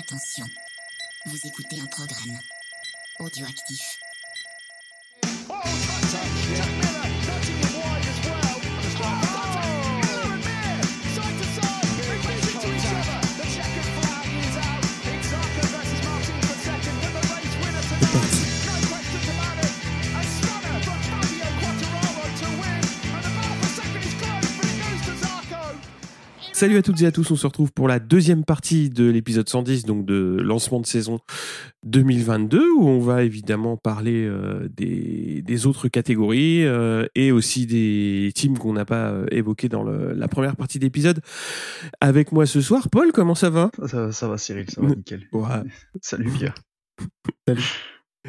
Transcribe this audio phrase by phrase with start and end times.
[0.00, 0.48] Attention,
[1.26, 2.38] vous écoutez un programme
[3.18, 3.98] audioactif.
[5.22, 6.39] C'est
[26.60, 29.48] Salut à toutes et à tous, on se retrouve pour la deuxième partie de l'épisode
[29.48, 31.18] 110, donc de lancement de saison
[31.86, 38.30] 2022, où on va évidemment parler euh, des, des autres catégories euh, et aussi des
[38.34, 41.22] teams qu'on n'a pas euh, évoqués dans le- la première partie d'épisode.
[42.02, 43.70] Avec moi ce soir, Paul, comment ça va?
[43.86, 45.28] Ça, ça va Cyril, ça va nickel.
[45.32, 45.46] Ouais.
[46.02, 46.54] Salut Pierre.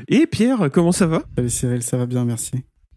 [0.08, 1.24] Et Pierre, comment ça va?
[1.36, 2.54] Salut Cyril, ça va bien, merci.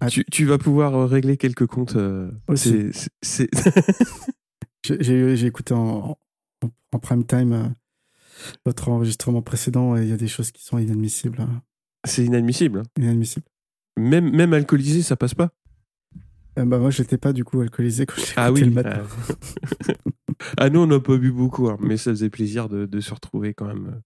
[0.08, 1.96] Tu, tu vas pouvoir régler quelques comptes.
[1.96, 2.92] euh, Aussi.
[2.92, 3.82] c'est- c'est- c'est- J'ai-
[4.84, 6.18] J'ai écouté en,
[6.62, 7.68] en, en prime time euh,
[8.66, 11.40] votre enregistrement précédent et il y a des choses qui sont inadmissibles.
[11.40, 11.62] hein.
[12.04, 12.80] c'est inadmissible.
[12.80, 12.82] hein.
[13.02, 13.46] Inadmissibles.
[13.96, 15.50] Même, même alcoolisé, ça passe pas.
[16.58, 18.60] Euh, bah, moi, j'étais pas du coup alcoolisé quand j'ai écouté Ah oui.
[18.62, 19.02] le matin.
[19.02, 19.92] Ah,
[20.58, 23.14] Ah, nous, on n'a pas bu beaucoup, hein, mais ça faisait plaisir de, de se
[23.14, 24.00] retrouver quand même euh,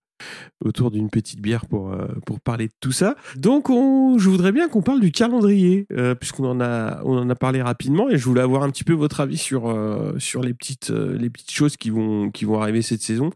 [0.64, 3.16] autour d'une petite bière pour, euh, pour parler de tout ça.
[3.36, 7.28] Donc, on, je voudrais bien qu'on parle du calendrier, euh, puisqu'on en a, on en
[7.30, 10.42] a parlé rapidement, et je voulais avoir un petit peu votre avis sur, euh, sur
[10.42, 13.30] les, petites, les petites choses qui vont, qui vont arriver cette saison.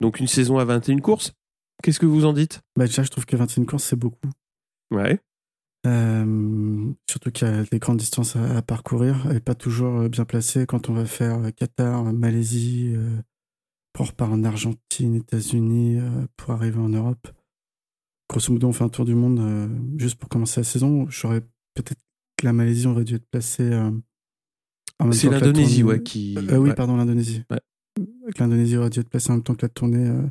[0.00, 1.32] Donc, une saison à 21 courses.
[1.82, 2.60] Qu'est-ce que vous en dites?
[2.76, 4.30] Bah, déjà, je trouve que 21 courses, c'est beaucoup.
[4.90, 5.18] Ouais.
[7.08, 10.66] Surtout qu'il y a des grandes distances à, à parcourir et pas toujours bien placées
[10.66, 12.96] quand on va faire Qatar, Malaisie,
[13.96, 17.28] pour repart en Argentine, États-Unis, euh, pour arriver en Europe.
[18.28, 21.08] Grosso modo, on fait un tour du monde euh, juste pour commencer la saison.
[21.08, 21.40] J'aurais
[21.72, 22.02] peut-être
[22.36, 23.62] que la Malaisie aurait dû être placée.
[23.62, 23.90] euh,
[24.98, 26.36] en même C'est temps que la l'Indonésie, tournée- ouais, qui.
[26.36, 26.74] Euh, oui, ouais.
[26.74, 27.42] pardon, l'Indonésie.
[27.50, 27.60] Ouais.
[28.38, 30.26] L'Indonésie aurait dû être placée en même temps que la tournée euh,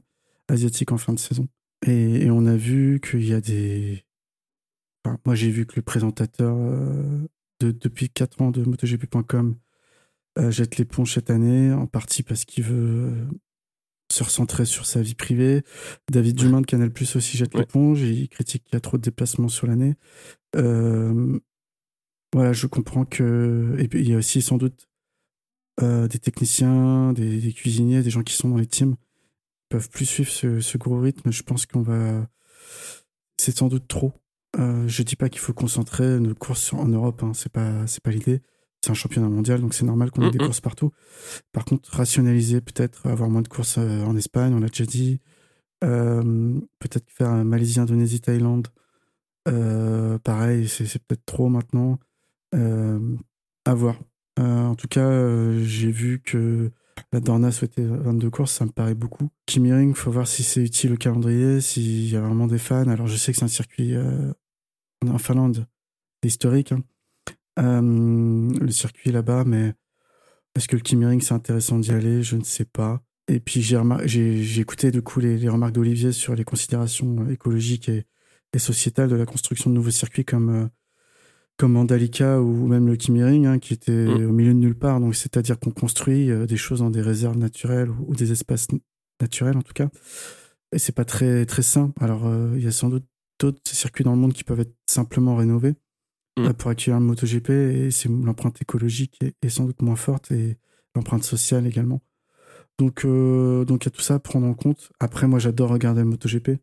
[0.48, 1.48] asiatique en fin de saison.
[1.88, 4.06] Et, et on a vu qu'il y a des.
[5.04, 7.28] Enfin, moi, j'ai vu que le présentateur euh,
[7.62, 9.56] de, depuis 4 ans de MotoGP.com
[10.50, 13.26] jette l'éponge cette année, en partie parce qu'il veut
[14.12, 15.64] se recentrer sur sa vie privée.
[16.12, 17.62] David Dumain de Canal Plus aussi jette Ouais.
[17.62, 19.96] l'éponge et il critique qu'il y a trop de déplacements sur l'année.
[20.56, 21.40] Euh,
[22.34, 23.76] voilà, je comprends que.
[23.80, 24.88] Et puis, il y a aussi sans doute
[25.82, 28.96] euh, des techniciens, des, des cuisiniers, des gens qui sont dans les teams
[29.70, 31.32] peuvent plus suivre ce, ce gros rythme.
[31.32, 32.28] Je pense qu'on va.
[33.38, 34.14] C'est sans doute trop.
[34.58, 38.02] Euh, je dis pas qu'il faut concentrer nos courses en Europe, hein, c'est pas c'est
[38.02, 38.42] pas l'idée.
[38.86, 40.46] C'est un championnat mondial, donc c'est normal qu'on ait des Mhm.
[40.46, 40.92] courses partout.
[41.52, 45.20] Par contre, rationaliser peut-être, avoir moins de courses euh, en Espagne, on l'a déjà dit.
[45.84, 48.68] Euh, peut-être faire un Malaisie, Indonésie, Thaïlande.
[49.48, 51.98] Euh, pareil, c'est peut-être trop maintenant.
[52.54, 53.16] Euh,
[53.66, 54.00] à voir.
[54.40, 56.72] Euh, en tout cas, j'ai vu que
[57.12, 59.30] la Dorna souhaitait 22 courses, ça me paraît beaucoup.
[59.48, 62.88] Kimi Ring, faut voir si c'est utile au calendrier, s'il y a vraiment des fans.
[62.88, 63.96] Alors, je sais que c'est un circuit
[65.08, 65.66] en Finlande,
[66.24, 66.72] historique.
[66.72, 66.84] hein.
[67.60, 69.74] Euh, le circuit là-bas, mais
[70.56, 72.24] est-ce que le Kimi Ring, c'est intéressant d'y aller?
[72.24, 73.02] Je ne sais pas.
[73.28, 77.32] Et puis, j'ai j'ai écouté du coup les, les remarques d'Olivier sur les considérations euh,
[77.32, 78.06] écologiques et,
[78.54, 80.68] et sociétales de la construction de nouveaux circuits comme, euh,
[81.58, 84.30] comme Mandalika ou même le Kimi Ring, hein, qui était Mm.
[84.30, 85.00] au milieu de nulle part.
[85.00, 88.68] Donc, c'est-à-dire qu'on construit euh, des choses dans des réserves naturelles ou, ou des espaces
[89.22, 89.90] naturels en tout cas.
[90.72, 91.94] Et c'est pas très, très sain.
[92.00, 93.06] Alors, euh, il y a sans doute
[93.40, 95.74] d'autres circuits dans le monde qui peuvent être simplement rénovés
[96.38, 96.54] Mm.
[96.54, 100.58] pour accueillir le MotoGP et c'est l'empreinte écologique est, est sans doute moins forte et
[100.94, 102.02] l'empreinte sociale également.
[102.78, 104.92] Donc, euh, donc il y a tout ça à prendre en compte.
[105.00, 106.60] Après, moi, j'adore regarder le MotoGP.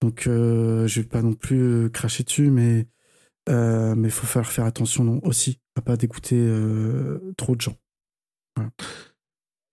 [0.00, 2.86] Donc, euh, je vais pas non plus euh, cracher dessus, mais
[3.48, 7.76] euh, mais faut faire faire attention non, aussi à pas dégoûter euh, trop de gens.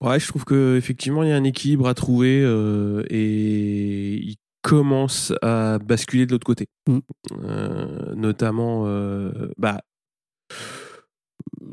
[0.00, 4.36] Ouais, je trouve que effectivement il y a un équilibre à trouver euh, et il
[4.68, 6.98] commence à basculer de l'autre côté, Mm.
[7.44, 9.80] Euh, notamment euh, bah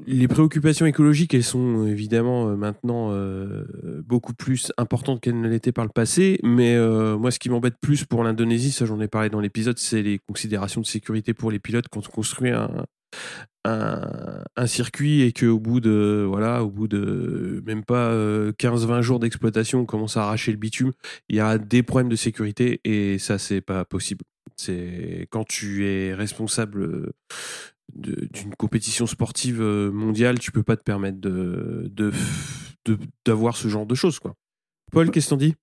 [0.07, 3.66] les préoccupations écologiques, elles sont évidemment euh, maintenant euh,
[4.06, 6.39] beaucoup plus importantes qu'elles ne l'étaient par le passé.
[6.44, 6.77] Mais
[7.18, 10.19] moi, ce qui m'embête plus pour l'Indonésie, ça j'en ai parlé dans l'épisode, c'est les
[10.27, 12.86] considérations de sécurité pour les pilotes quand on construit un,
[13.65, 19.19] un, circuit et qu'au bout de voilà, au bout de même pas euh, 15-20 jours
[19.19, 20.91] d'exploitation, on commence à arracher le bitume,
[21.29, 24.23] il y a des problèmes de sécurité et ça c'est pas possible.
[24.56, 27.13] C'est quand tu es responsable euh,
[27.95, 31.91] d'une compétition sportive euh, mondiale, tu peux pas te permettre de
[33.25, 34.35] d'avoir ce genre de choses quoi.
[34.91, 35.56] Paul, qu'est-ce que t'en dis?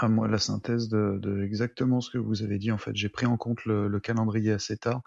[0.00, 3.26] Ah, moi, la synthèse de, exactement ce que vous avez dit, en fait, j'ai pris
[3.26, 5.02] en compte le calendrier assez tard.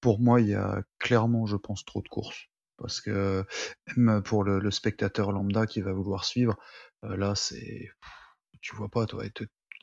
[0.00, 2.46] Pour moi, il y a clairement, je pense, trop de courses.
[2.76, 3.44] Parce que
[3.96, 6.56] même pour le, spectateur lambda qui va vouloir suivre,
[7.04, 7.90] euh, là, c'est,
[8.60, 9.24] tu vois pas, toi,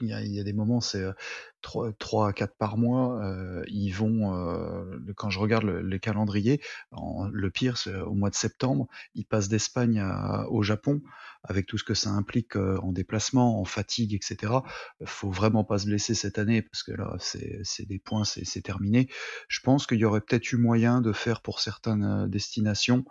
[0.02, 3.20] il y, a, il des moments, c'est euh, 3, à 4 par mois.
[3.26, 6.62] euh, ils vont, euh, le- quand je regarde le, les calendriers,
[6.92, 10.04] en- le pire, c'est au mois de septembre, ils passent d'Espagne
[10.50, 11.02] au Japon,
[11.44, 14.64] avec tout ce que ça implique en déplacement, en fatigue, etc.
[15.06, 19.10] Faut vraiment pas se blesser cette année, parce que là, c'est des points, c'est terminé.
[19.48, 23.06] Je pense qu'il y aurait peut-être eu moyen de faire pour certaines destinations,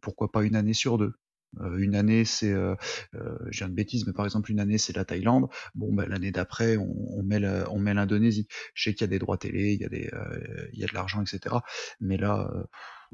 [0.00, 1.14] pourquoi pas une année sur deux.
[1.60, 2.74] Euh, une année, c'est, euh,
[3.14, 5.48] euh, j'ai une bêtise, mais par exemple, une année, c'est la Thaïlande.
[5.74, 8.46] Bon, ben, l'année d'après, on, on met la- on met l'Indonésie.
[8.74, 10.84] Je sais qu'il y a des droits télé, il y a des, euh, il y
[10.84, 11.56] a de l'argent, etc.
[12.00, 12.64] Mais là, euh,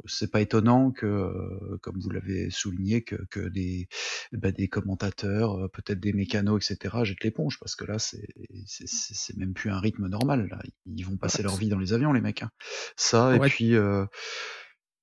[0.06, 3.88] c'est pas étonnant que, euh, comme vous l'avez souligné, que, que des,
[4.32, 8.26] bah, des commentateurs, euh, peut-être des mécanos, etc., jettent l'éponge, parce que là, c'est,
[8.66, 10.48] c'est, c'est même plus un rythme normal.
[10.50, 10.62] Là.
[10.86, 12.42] Ils vont passer Ouais, leur vie dans les avions, les mecs.
[12.42, 12.50] hein.
[12.96, 14.06] Ça, et puis, euh,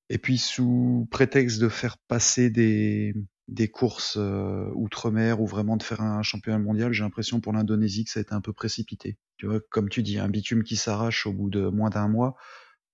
[0.10, 3.14] et puis sous prétexte de faire passer des,
[3.48, 8.06] des courses euh, outre-mer ou vraiment de faire un championnat mondial, j'ai l'impression pour l'Indonésie
[8.06, 9.18] que ça a été un peu précipité.
[9.38, 12.36] Tu vois, comme tu dis, un bitume qui s'arrache au bout de moins d'un mois,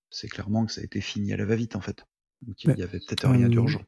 [0.10, 2.06] c'est clairement que ça a été fini à la va-vite en fait.
[2.42, 2.75] Donc il Ouais.
[2.77, 3.81] y avait peut-être rien Euh, d'urgent.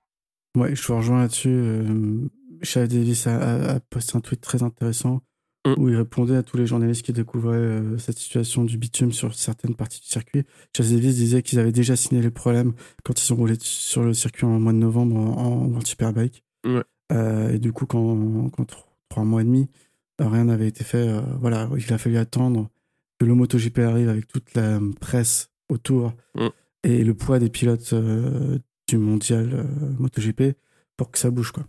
[0.56, 1.50] Ouais, je vous rejoins là-dessus.
[1.50, 2.30] Euh,
[2.76, 5.22] Davis a, a- a posté un tweet très intéressant
[5.66, 5.74] Mm.
[5.78, 9.34] où il répondait à tous les journalistes qui découvraient euh, cette situation du bitume sur
[9.34, 10.44] certaines parties du circuit.
[10.76, 12.74] Shia Davis disait qu'ils avaient déjà signé les problèmes
[13.04, 16.44] quand ils ont roulé sur le circuit en mois de novembre en, en World Superbike.
[17.12, 19.68] Euh, et du coup, quand, quand tr- trois mois et demi,
[20.22, 22.70] euh, rien n'avait été fait, euh, voilà, il a fallu attendre
[23.20, 26.48] que le MotoGP arrive avec toute la presse autour Mm.
[26.84, 27.94] et le poids des pilotes
[28.88, 29.66] du mondial
[29.98, 30.56] MotoGP
[30.98, 31.66] pour que ça bouge quoi.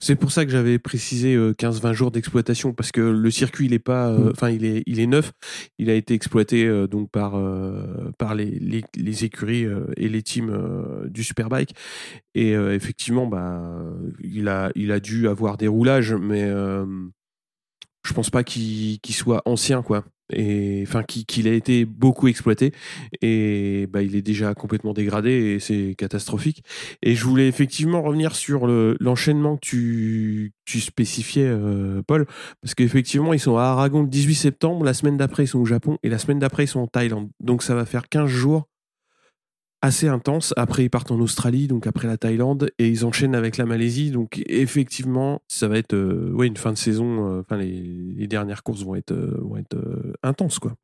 [0.00, 3.72] C'est pour ça que j'avais précisé euh, 15-20 jours d'exploitation parce que le circuit il
[3.72, 4.30] est pas, euh, Mm.
[4.32, 5.32] enfin il est il est neuf,
[5.78, 10.08] il a été exploité euh, donc par euh, par les, les, les écuries euh, et
[10.10, 11.74] les teams euh, du Superbike.
[12.34, 13.62] Et euh, effectivement bah
[14.22, 16.84] il a il a dû avoir des roulages mais euh,
[18.04, 22.28] je pense pas qu'il qu'il soit ancien quoi et enfin qu'il qu'il a été beaucoup
[22.28, 22.72] exploité
[23.22, 26.62] et bah il est déjà complètement dégradé et c'est catastrophique
[27.02, 32.26] et je voulais effectivement revenir sur le- l'enchaînement que tu, tu spécifiais, euh, Paul,
[32.62, 35.64] parce qu'effectivement, ils sont à Aragon le 18 septembre, la semaine d'après, ils sont au
[35.64, 37.30] Japon, et la semaine d'après, ils sont en Thaïlande.
[37.40, 38.68] Donc ça va faire 15 jours
[39.80, 40.52] assez intenses.
[40.56, 44.10] Après, ils partent en Australie, donc après la Thaïlande, et ils enchaînent avec la Malaisie.
[44.10, 48.62] Donc effectivement, ça va être euh, ouais, une fin de saison, euh, les, les dernières
[48.62, 49.78] courses vont être, euh, vont être
[50.22, 50.74] intenses, quoi.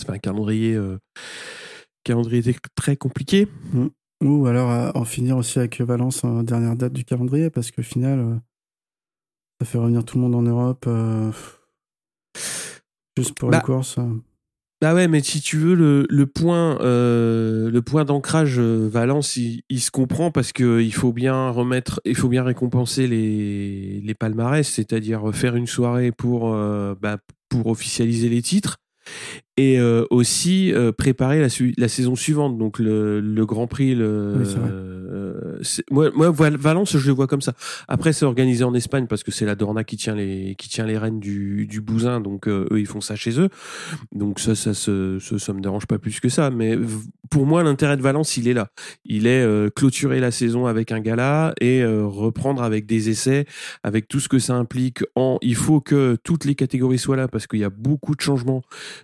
[0.00, 0.78] C'est un calendrier,
[2.04, 3.48] calendrier très compliqué.
[4.22, 8.40] Ou alors en finir aussi avec Valence en dernière date du calendrier parce qu'au final,
[9.60, 10.88] ça fait revenir tout le monde en Europe
[13.18, 13.98] juste pour Bah, les courses.
[14.82, 14.86] Euh.
[14.86, 19.36] Bah ouais, mais si tu veux, le, le point, euh, le point d'ancrage euh, Valence,
[19.36, 24.00] il, il se comprend parce que il faut bien remettre, il faut bien récompenser les,
[24.00, 28.76] les palmarès, c'est-à-dire faire une soirée pour, euh, bah, pour officialiser les titres
[29.58, 33.94] et euh, aussi euh, préparer la, la saison suivante, donc le, le Grand Prix.
[33.94, 35.60] Le, Oui, euh,
[35.90, 37.52] moi, moi, Val- Valence, je le vois comme ça.
[37.88, 40.86] Après, c'est organisé en Espagne parce que c'est la Dorna qui tient les, qui tient
[40.86, 43.48] les rênes du, du bousin, donc euh, eux, ils font ça chez eux.
[44.12, 46.50] Donc ça, ça, se- ça, ça me dérange pas plus que ça.
[46.50, 46.78] Mais
[47.30, 48.68] pour moi, l'intérêt de Valence, il est là.
[49.04, 53.44] Il est euh, clôturer la saison avec un gala et euh, reprendre avec des essais,
[53.82, 55.02] avec tout ce que ça implique.
[55.16, 58.20] En, il faut que toutes les catégories soient là parce qu'il y a beaucoup de
[58.20, 58.62] changements,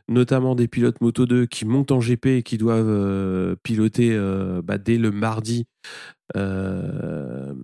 [0.09, 4.61] notamment des pilotes Moto 2 qui montent en GP et qui doivent euh, piloter euh,
[4.63, 5.67] bah, dès le mardi.
[6.37, 7.55] euh,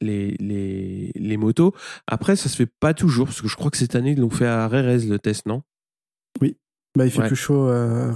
[0.00, 1.74] les, motos.
[2.06, 4.30] Après, ça se fait pas toujours, parce que je crois que cette année, ils l'ont
[4.30, 5.62] fait à Rérez, le test, non?
[6.96, 7.26] Bah, il fait Ouais.
[7.28, 8.08] plus chaud à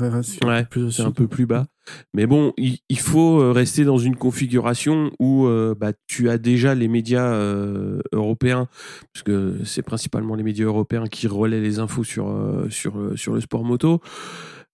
[0.45, 1.67] Ouais, plus au c'est un peu plus bas.
[2.13, 6.39] Mais bon, il, il faut euh, rester dans une configuration où euh, bah, tu as
[6.39, 8.69] déjà les médias euh, européens,
[9.13, 13.17] parce que c'est principalement les médias européens qui relaient les infos sur, euh, sur, euh,
[13.17, 14.01] sur le sport moto.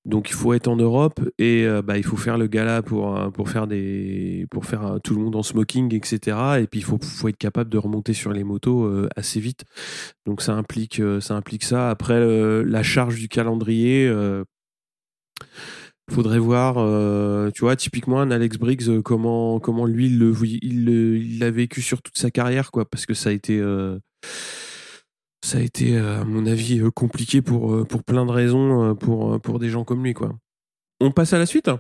[0.07, 3.17] Donc il faut être en Europe et euh, bah, il faut faire le gala pour,
[3.17, 6.39] euh, pour faire, des, pour faire euh, tout le monde en smoking, etc.
[6.61, 9.65] Et puis il faut, faut être capable de remonter sur les motos assez vite.
[10.25, 11.91] Donc ça implique, ça implique ça.
[11.91, 12.19] Après,
[12.65, 14.11] la charge du calendrier,
[16.11, 16.75] faudrait voir,
[17.53, 20.21] tu vois, typiquement un Alex Briggs, comment, comment lui il
[20.63, 23.61] il l'a vécu sur toute sa carrière, quoi, parce que ça a été,
[25.43, 28.95] ça a été, euh, à mon avis, euh, compliqué pour, euh, pour plein de raisons,
[28.95, 30.35] pour, pour des gens comme lui, quoi.
[31.01, 31.71] On passe à la suite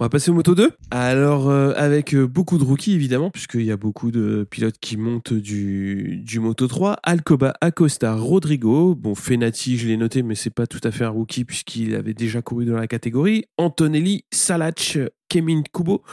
[0.00, 0.70] on va passer au Moto 2.
[0.92, 6.20] Alors, avec beaucoup de rookies, évidemment, puisqu'il y a beaucoup de pilotes qui montent du,
[6.24, 7.00] du Moto 3.
[7.02, 8.94] Alcoba, Acosta, Rodrigo.
[8.94, 12.14] Bon, Fenati, je l'ai noté, mais c'est pas tout à fait un rookie, puisqu'il avait
[12.14, 13.46] déjà couru dans la catégorie.
[13.56, 14.98] Antonelli, Salach,
[15.28, 16.04] Kemin Kubo.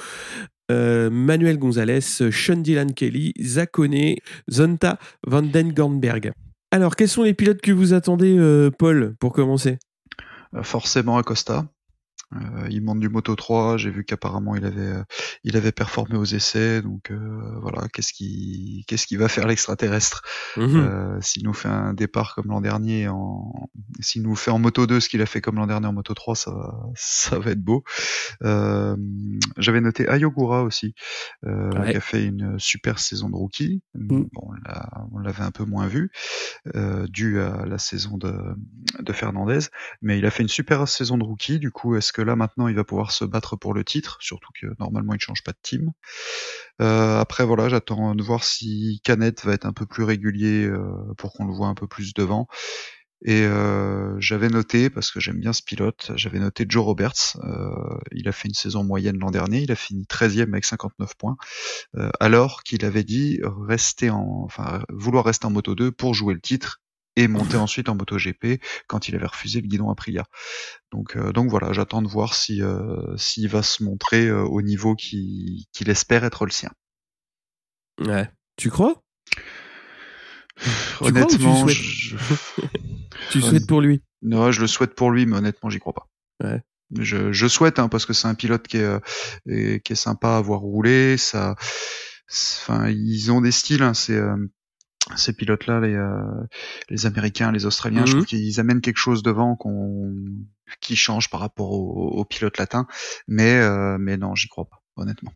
[0.67, 4.15] Manuel Gonzalez, Sean Dylan Kelly, Zakone,
[4.50, 4.97] Zonta,
[5.27, 6.33] Van Den Gornberg.
[6.75, 9.79] Alors, quels sont les pilotes que vous attendez, euh, Paul, pour commencer?
[10.53, 11.65] Euh, Forcément Acosta.
[12.36, 13.77] Euh, il monte du Moto 3.
[13.77, 15.04] J'ai vu qu'apparemment il avait, euh,
[15.44, 16.82] il avait performé aux essais.
[16.82, 20.22] Donc euh, voilà, qu'est-ce qui, qu'est-ce qui va faire l'extraterrestre
[20.58, 21.20] Mhm.
[21.22, 23.70] S'il nous fait un départ comme l'an dernier, en...
[24.00, 26.13] s'il nous fait en Moto 2 ce qu'il a fait comme l'an dernier en Moto
[26.13, 27.84] 3, ça, va- ça va être beau.
[29.58, 30.94] J'avais noté Ayogura aussi,
[31.44, 31.92] Ouais.
[31.92, 33.82] qui a fait une super saison de rookie.
[33.96, 34.08] Mm.
[34.08, 36.12] Bon, on l'a- on l'avait un peu moins vu,
[36.75, 38.34] euh, dû à la saison de,
[39.00, 39.60] de Fernandez,
[40.01, 41.60] mais il a fait une super saison de rookie.
[41.60, 44.50] Du coup, est-ce que là maintenant il va pouvoir se battre pour le titre, surtout
[44.60, 45.91] que normalement il change pas de team.
[46.82, 50.84] Euh, après voilà, j'attends de voir si Canet va être un peu plus régulier euh,
[51.17, 52.48] pour qu'on le voit un peu plus devant.
[53.24, 57.38] Et euh, j'avais noté, parce que j'aime bien ce pilote, j'avais noté Joe Roberts.
[58.12, 61.38] Il a fait une saison moyenne l'an dernier, il a fini 13e avec 59 points,
[62.20, 66.41] alors qu'il avait dit rester en, enfin, vouloir rester en Moto 2 pour jouer le
[66.41, 66.82] titre
[67.15, 70.25] et monter ensuite en Moto GP quand il avait refusé le guidon Aprilia.
[70.91, 74.62] Donc, euh, donc voilà, j'attends de voir si euh, s'il va se montrer euh, au
[74.62, 76.72] niveau qui- qu'il espère être le sien.
[78.01, 78.29] Ouais.
[78.57, 79.01] Tu crois?
[80.57, 80.69] Tu
[81.01, 82.15] honnêtement, souhaites je,
[83.31, 84.01] Tu souhaites pour lui?
[84.22, 86.07] Non, je le souhaite pour lui, mais honnêtement, j'y crois pas.
[86.43, 86.62] Ouais.
[86.98, 90.38] Je, je souhaite hein, parce que c'est un pilote qui est euh, qui est sympa
[90.38, 91.17] à voir rouler.
[91.17, 91.55] Ça,
[92.31, 93.84] enfin, ils ont des styles.
[93.84, 94.38] Hein, c'est euh,
[95.15, 96.21] ces pilotes-là, les, euh,
[96.89, 98.17] les Américains, les Australiens, je Mhm.
[98.19, 100.13] trouve qu'ils amènent quelque chose devant qu'on
[100.81, 102.88] qui change par rapport aux, aux pilotes latins.
[103.27, 105.31] Mais euh, mais non, j'y crois pas, honnêtement.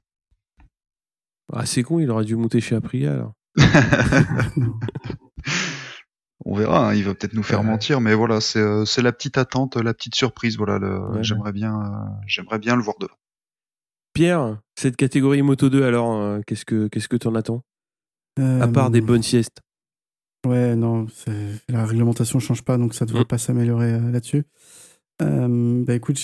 [1.54, 3.34] Ah, c'est con, il aurait dû monter chez Aprilia alors.
[6.46, 7.66] On verra, hein, il va peut-être nous faire Ouais.
[7.68, 10.58] mentir, mais voilà, c'est euh, c'est la petite attente, la petite surprise.
[10.58, 11.24] Voilà, Ouais.
[11.24, 13.14] j'aimerais bien, euh, j'aimerais bien le voir devant.
[14.14, 17.64] Pierre, cette catégorie Moto 2, alors, qu'est-ce que qu'est-ce que t'en attends?
[18.38, 19.60] À part Euh, des bonnes siestes.
[20.48, 21.08] Ouais, non,
[21.68, 23.28] la réglementation change pas, donc ça devrait Mm.
[23.28, 24.44] pas s'améliorer euh, là-dessus.
[25.22, 26.18] Euh, bah écoute,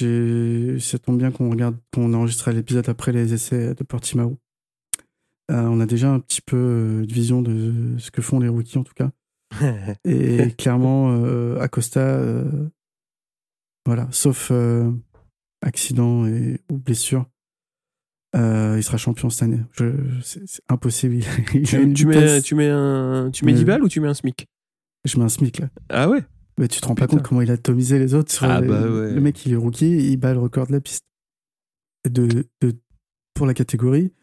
[0.80, 4.38] ça tombe bien qu'on regarde, qu'on enregistre l'épisode après les essais de Portimao.
[5.52, 8.48] Euh, on a déjà un petit peu euh, de vision de ce que font les
[8.48, 9.12] rookies en tout cas.
[10.06, 12.70] Et clairement, euh, Acosta, euh,
[13.86, 14.90] voilà, sauf euh,
[15.62, 17.26] accident et, ou blessure,
[18.36, 19.60] euh, il sera champion cette année.
[20.24, 21.20] C'est, impossible.
[21.66, 24.48] Tu, mets, tu mets un, tu mets Mais- 10 balles ou tu mets un SMIC?
[25.06, 25.70] Je mets un SMIC là.
[25.90, 26.24] Ah ouais?
[26.58, 28.32] Mais tu te rends pas compte comment il a atomisé les autres.
[28.32, 29.12] sur Ah les- bah ouais.
[29.14, 31.04] Le mec, il est rookie, il bat le record de la piste.
[32.10, 32.28] De,
[32.62, 32.74] de,
[33.34, 34.14] pour la catégorie,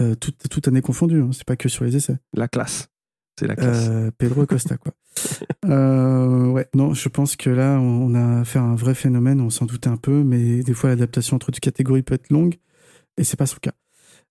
[0.00, 2.18] euh, tout, toute année confondue, hein, c'est pas que sur les essais.
[2.34, 2.88] La classe.
[3.38, 3.88] C'est la classe.
[3.90, 4.92] Euh, Pedro Acosta, quoi.
[5.64, 9.66] Euh, ouais, non, je pense que là, on a à un vrai phénomène, on s'en
[9.66, 12.54] doutait un peu, mais des fois, l'adaptation entre deux catégories peut être longue,
[13.16, 13.72] et c'est pas son cas.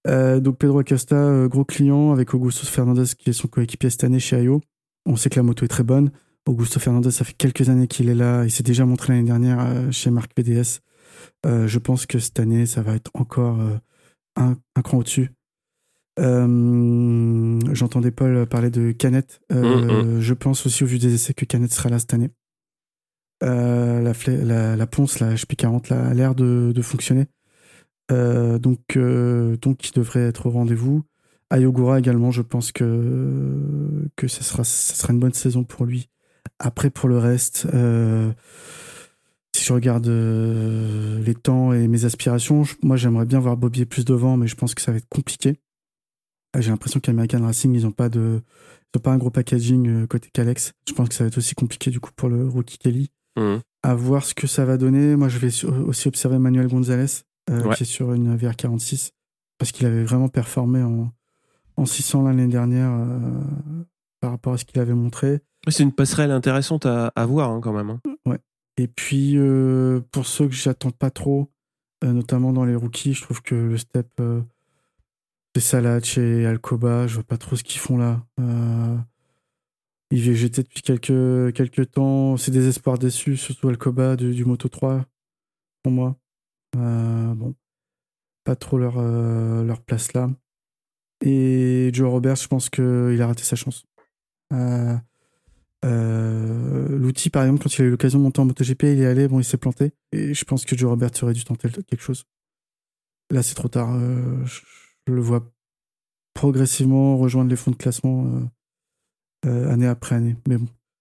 [0.07, 4.03] Euh, donc, Pedro Acosta, euh, gros client, avec Augusto Fernandez, qui est son coéquipier cette
[4.03, 4.61] année chez Ayo.
[5.05, 6.11] On sait que la moto est très bonne.
[6.47, 9.59] Augusto Fernandez, ça fait quelques années qu'il est là, il s'est déjà montré l'année dernière
[9.61, 10.81] euh, chez Marc VDS.
[11.45, 13.77] Euh, je pense que cette année, ça va être encore euh,
[14.35, 15.31] un, un cran au-dessus.
[16.19, 19.41] Euh, J'entendais Paul parler de Canet.
[19.51, 22.29] Euh, Mm, Je pense aussi, au vu des essais, que Canet sera là cette année.
[23.43, 24.13] Euh, la,
[24.43, 27.25] la, la ponce, la HP40, là, a l'air de, de fonctionner.
[28.11, 31.03] Euh, donc, euh, donc, il devrait être au rendez-vous.
[31.49, 36.09] Ayogura également, je pense que, que ça, sera, ça sera une bonne saison pour lui.
[36.59, 38.31] Après, pour le reste, euh,
[39.55, 43.85] si je regarde euh, les temps et mes aspirations, je- moi j'aimerais bien voir Bobier
[43.85, 45.55] plus devant, mais je pense que ça va être compliqué.
[46.57, 48.41] J'ai l'impression qu'American Racing, ils n'ont pas de,
[48.93, 50.71] ils ont pas un gros packaging côté Calex.
[50.87, 53.09] Je pense que ça va être aussi compliqué du coup pour le rookie Kelly.
[53.37, 53.59] Mhm.
[53.83, 55.15] À voir ce que ça va donner.
[55.15, 57.75] Moi, je vais aussi observer Manuel Gonzalez, euh, Ouais.
[57.75, 59.11] qui est sur une VR46,
[59.57, 61.11] parce qu'il avait vraiment performé en,
[61.77, 63.19] en 600 l'année dernière euh,
[64.21, 65.41] par rapport à ce qu'il avait montré.
[65.67, 67.89] C'est une passerelle intéressante à, à voir hein, quand même.
[68.25, 68.37] hein.
[68.77, 71.49] Et puis, euh, pour ceux que j'attends pas trop,
[72.03, 74.41] euh, notamment dans les rookies, je trouve que le step euh,
[75.55, 78.25] de Salah et Alcoba, je vois pas trop ce qu'ils font là.
[78.41, 78.97] Euh,
[80.11, 82.35] ils végétaient depuis quelques, quelques temps.
[82.35, 85.05] C'est des espoirs déçus, surtout Alcoba du, du Moto 3,
[85.81, 86.17] pour moi.
[86.75, 87.55] Euh, bon,
[88.43, 90.29] pas trop leur, euh, leur place là.
[91.21, 93.85] Et Joe Roberts, je pense qu'il a raté sa chance.
[94.53, 94.97] Euh,
[96.89, 99.27] L'outil, par exemple, quand il a eu l'occasion de monter en MotoGP, il est allé,
[99.27, 99.91] bon, il s'est planté.
[100.11, 102.25] Et je pense que Joe Roberts aurait dû tenter quelque chose.
[103.29, 103.97] Là, c'est trop tard.
[104.45, 104.61] Je,
[105.07, 105.51] le vois
[106.33, 108.27] progressivement rejoindre les fonds de classement
[109.43, 110.35] année après année.
[110.47, 110.57] Mais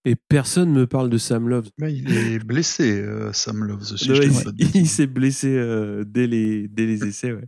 [0.07, 1.69] Et personne me parle de Sam Love.
[1.79, 4.09] Mais il est blessé, euh, Sam Loves aussi.
[4.09, 4.33] Non, je te il
[4.87, 7.33] s'est- il blessé euh, dès, les, dès les essais.
[7.33, 7.45] Ouais.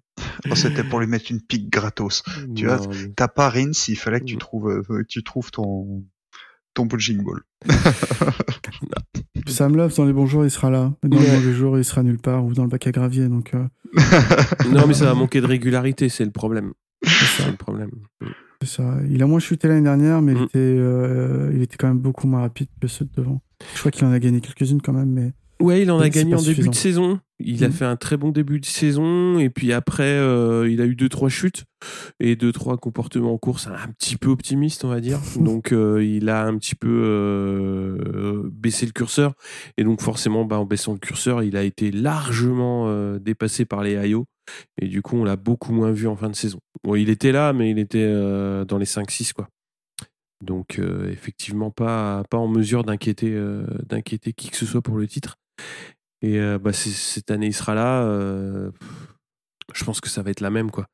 [0.50, 2.22] Oh, C'était pour lui mettre une pique gratos.
[2.54, 4.38] Tu vois, Non, mais- T'as pas Rins, il fallait que tu Mm.
[4.38, 6.02] trouves, euh, tu trouves ton,
[6.72, 7.42] ton punching ball.
[9.48, 10.94] Sam Love, dans les bons jours, il sera là.
[11.02, 13.28] Dans les mauvais jours, il sera nulle part ou dans le bac à gravier.
[13.28, 13.64] Donc, euh,
[14.72, 16.72] Non, mais ça va manquer de régularité, c'est le problème.
[17.04, 17.90] c'est le problème.
[18.62, 18.94] C'est ça.
[19.10, 20.44] Il a moins chuté l'année dernière, mais il, Mm.
[20.44, 23.40] était, euh, il était quand même beaucoup moins rapide que ceux de devant.
[23.74, 26.34] Je crois qu'il en a gagné quelques-unes quand même, mais Ouais, il en a gagné
[26.34, 27.18] en début de saison.
[27.38, 27.72] Il a Mhm.
[27.74, 31.10] fait un très bon début de saison et puis après euh, il a eu deux
[31.10, 31.64] trois chutes
[32.18, 35.20] et deux trois comportements en course un petit peu optimistes on va dire.
[35.40, 39.34] donc euh, il a un petit peu euh, baissé le curseur
[39.76, 43.94] et donc forcément bah, en baissant le curseur il a été largement dépassé par les
[44.08, 44.24] IO
[44.80, 46.58] et du coup on l'a beaucoup moins vu en fin de saison.
[46.84, 48.06] Bon, il était là mais il était
[48.66, 49.48] dans les 5-6 quoi.
[50.44, 53.38] Donc effectivement pas pas en mesure d'inquiéter
[53.86, 55.36] d'inquiéter qui que ce soit pour le titre.
[56.22, 58.02] Et euh, bah, cette année, il sera là.
[58.02, 58.70] euh,
[59.74, 60.70] je pense que ça va être la même.
[60.70, 60.86] quoi.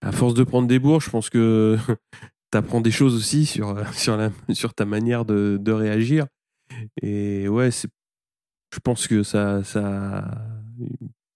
[0.00, 1.76] À force de prendre des bourres, je pense que
[2.52, 6.26] tu apprends des choses aussi sur, euh, sur, ta manière de, réagir.
[7.02, 10.24] Et ouais, je pense que ça, ça.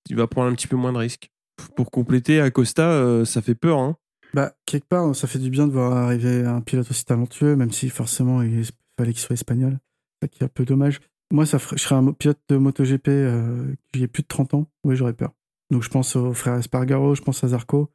[0.09, 1.31] Il va prendre un petit peu moins de risques.
[1.77, 3.79] Pour compléter, Acosta, ça fait peur.
[3.79, 3.97] Hein.
[4.35, 7.71] bah, quelque part, ça fait du bien de voir arriver un pilote aussi talentueux, même
[7.71, 8.65] si forcément il
[8.99, 9.79] fallait qu'il soit espagnol.
[10.21, 11.01] C'est un peu dommage.
[11.33, 14.55] Moi, ça ferait- je serais un pilote de MotoGP euh, qui ait plus de 30
[14.55, 14.71] ans.
[14.85, 15.33] Oui, j'aurais peur.
[15.71, 17.91] Donc, je pense aux frères Espargaro, je pense à Zarco.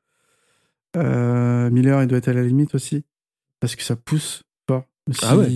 [0.96, 3.06] Euh, Miller, il doit être à la limite aussi.
[3.60, 4.84] Parce que ça pousse fort.
[5.12, 5.48] Si- Ah ouais.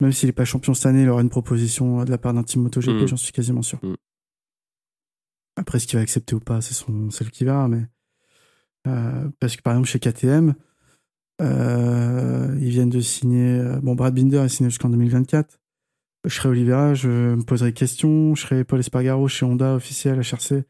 [0.00, 2.42] Même s'il n'est pas champion cette année, il aura une proposition de la part d'un
[2.42, 3.06] team MotoGP, Mm.
[3.08, 3.78] j'en suis quasiment sûr.
[3.82, 3.94] Mm.
[5.56, 7.68] Après, ce qu'il va accepter ou pas, c'est son, c'est le qui verra.
[7.68, 7.86] Mais
[8.88, 10.54] euh, parce que par exemple chez KTM,
[11.40, 13.62] euh, ils viennent de signer.
[13.82, 15.60] Bon, Brad Binder est signé jusqu'en 2024.
[16.24, 18.34] Je serais Oliveira, je me poserais des questions.
[18.34, 20.64] Je serais Paul Espargaro chez Honda officiel HRC.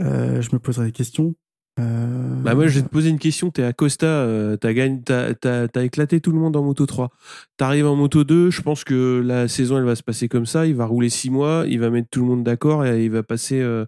[0.00, 1.34] Euh, je me poserais des questions.
[1.78, 3.50] Euh, Bah moi, je vais te poser une question.
[3.50, 6.86] T'es à Costa, euh, t'as gagné, t'as, t'as- t'as éclaté tout le monde en moto
[6.86, 7.10] 3.
[7.56, 10.66] T'arrives en moto 2, je pense que la saison, elle va se passer comme ça.
[10.66, 13.22] Il va rouler 6 mois, il va mettre tout le monde d'accord et il va
[13.22, 13.84] passer euh,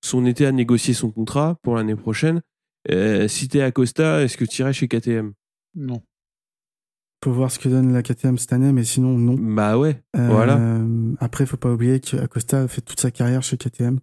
[0.00, 2.40] son été à négocier son contrat pour l'année prochaine.
[2.90, 5.32] Euh, si t'es à Costa, est-ce que tu irais chez KTM
[5.74, 6.02] Non.
[7.24, 9.34] Faut voir ce que donne la KTM cette année, mais sinon non.
[9.38, 10.60] Bah ouais, Euh, voilà.
[11.18, 13.98] Après, faut pas oublier qu'Acosta a fait toute sa carrière chez KTM.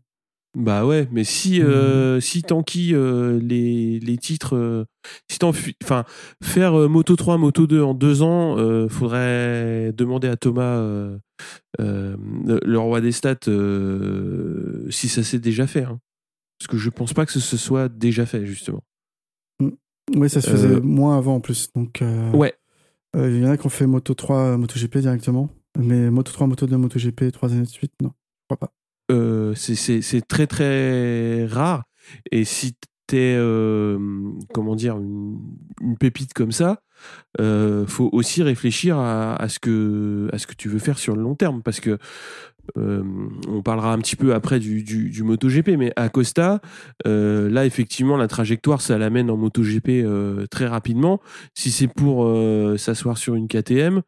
[0.55, 1.63] Bah ouais, mais si Mmh.
[1.65, 4.85] euh, si t'enquilles euh, les, les titres,
[5.27, 5.39] si
[5.83, 6.03] enfin
[6.43, 8.55] faire Moto 3, Moto 2 en deux ans,
[8.87, 10.79] faudrait demander à Thomas,
[11.79, 13.35] le roi des stats,
[14.91, 15.83] si ça s'est déjà fait.
[15.83, 15.99] hein.
[16.59, 18.83] Parce que je pense pas que ce se soit déjà fait justement.
[20.15, 21.69] Oui, ça se faisait moins avant en plus.
[21.75, 22.53] Donc, Ouais.
[23.15, 25.49] Euh, il y en a qui ont fait Moto 3, MotoGP directement.
[25.77, 28.11] Mais Moto 3, Moto 2, MotoGP, trois années de suite, non.
[28.49, 28.73] Je crois pas.
[29.11, 31.83] Euh, c'est- très très rare.
[32.31, 32.75] Et si
[33.07, 33.97] t'es euh,
[34.53, 35.39] comment dire une,
[35.99, 36.81] pépite comme ça,
[37.37, 41.35] faut aussi réfléchir à ce que à ce que tu veux faire sur le long
[41.35, 41.97] terme parce que
[42.77, 43.03] euh,
[43.47, 46.61] on parlera un petit peu après du, MotoGP, mais à Costa,
[47.05, 51.19] euh, là effectivement la trajectoire ça l'amène en MotoGP euh, très rapidement.
[51.53, 54.01] Si c'est pour euh, s'asseoir sur une KTM,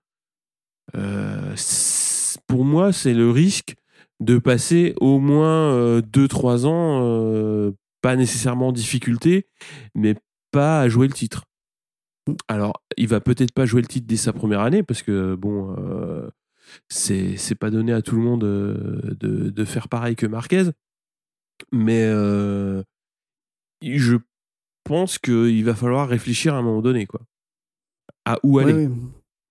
[2.47, 3.75] pour moi c'est le risque
[4.21, 9.47] de passer au moins 2-3 ans, pas nécessairement en difficulté,
[9.93, 10.15] mais
[10.51, 11.43] pas à jouer le titre.
[12.47, 15.75] Alors, il va peut-être pas jouer le titre dès sa première année, parce que, bon,
[16.89, 20.63] c'est c'est pas donné à tout le monde euh, de, de faire pareil que Marquez,
[21.71, 22.83] mais euh,
[23.81, 24.15] je
[24.83, 27.21] pense qu'il va falloir réfléchir à un moment donné, quoi.
[28.25, 28.73] À où aller.
[28.73, 28.95] Ouais, ouais.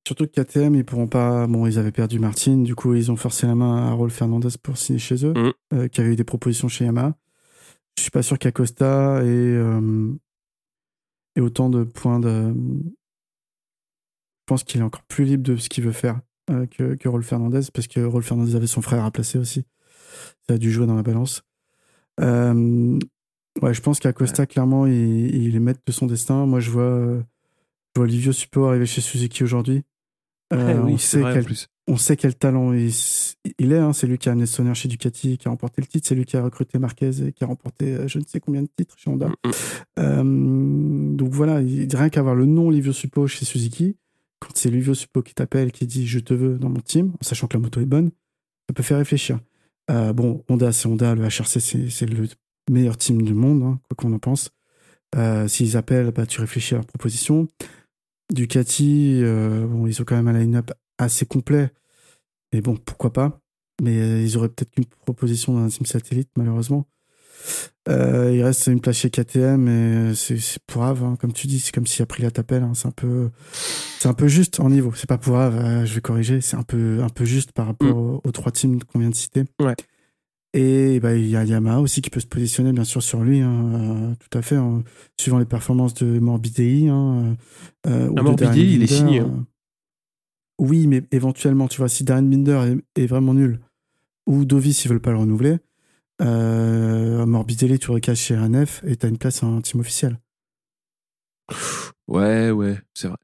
[0.07, 1.47] Surtout que KTM, ils pourront pas.
[1.47, 4.49] Bon, ils avaient perdu Martin, du coup, ils ont forcé la main à Raul Fernandez
[4.63, 5.53] pour signer chez eux, Mm.
[5.75, 7.17] euh, qui avait eu des propositions chez Yamaha.
[7.97, 10.13] Je suis pas sûr qu'Acosta ait, euh,
[11.37, 12.53] ait autant de points de.
[12.53, 17.09] Je pense qu'il est encore plus libre de ce qu'il veut faire euh, que, que
[17.09, 19.65] Raul Fernandez, parce que Raul Fernandez avait son frère à placer aussi.
[20.47, 21.43] Ça a dû jouer dans la balance.
[22.21, 22.99] Euh,
[23.63, 26.47] ouais, je pense qu'Acosta, clairement, il, il est maître de son destin.
[26.47, 27.19] Moi, je vois,
[27.95, 29.83] je vois Livio Suppo arriver chez Suzuki aujourd'hui.
[30.53, 31.57] Euh, oui, on, sait vrai, quel,
[31.89, 32.93] on sait quel talent il,
[33.59, 33.79] il est.
[33.79, 33.93] hein.
[33.93, 36.07] C'est lui qui a amené Sonner chez Ducati, qui a remporté le titre.
[36.07, 38.69] C'est lui qui a recruté Marquez et qui a remporté je ne sais combien de
[38.77, 39.29] titres chez Honda.
[39.29, 39.53] Mm, mm.
[39.99, 43.97] Euh, donc voilà, il, rien qu'avoir le nom Livio Suppo chez Suzuki,
[44.45, 47.25] quand c'est Livio Suppo qui t'appelle, qui dit je te veux dans mon team, en
[47.25, 48.11] sachant que la moto est bonne,
[48.69, 49.41] ça peut faire réfléchir.
[49.91, 52.29] Euh, bon, Honda, c'est Honda, le HRC, c'est le
[52.71, 54.51] meilleur team du monde, hein, quoi qu'on en pense.
[55.17, 57.49] Euh, S'ils appellent, bah, tu réfléchis à leur proposition.
[58.33, 61.71] Ducati, euh, bon, ils ont quand même un line-up assez complet.
[62.53, 63.41] Mais bon, pourquoi pas
[63.83, 66.87] Mais ils auraient peut-être qu'une proposition d'un team satellite, malheureusement.
[67.89, 71.17] Euh, il reste une place chez KTM et c'est pourrave, hein.
[71.21, 72.63] comme tu dis, c'est comme s'il a pris la tapelle.
[72.63, 72.73] hein.
[72.75, 73.31] C'est un peu,
[73.99, 74.93] c'est un peu juste en niveau.
[74.95, 76.41] C'est pas pourrave, euh, je vais corriger.
[76.41, 79.15] C'est un peu, un peu juste par rapport aux, aux trois teams qu'on vient de
[79.15, 79.45] citer.
[79.61, 79.75] Ouais.
[80.57, 83.41] Et bah, il y a Yamaha aussi qui peut se positionner bien sûr sur lui,
[83.41, 84.85] hein, euh, tout à fait, hein,
[85.21, 86.89] suivant les performances de Morbidelli.
[86.89, 87.37] Hein,
[87.89, 89.35] euh, ou Ah, de Morbidelli, il est signé, hein.
[89.37, 89.43] euh.
[90.61, 93.59] Oui, mais éventuellement, tu vois, si Darren Binder est, est vraiment nul,
[94.27, 95.57] ou Dovis, ils veulent pas le renouveler,
[96.23, 100.19] euh, Morbidelli, tu recaches chez RNF et t'as une place en team officiel.
[102.09, 103.17] Ouais, ouais, c'est vrai.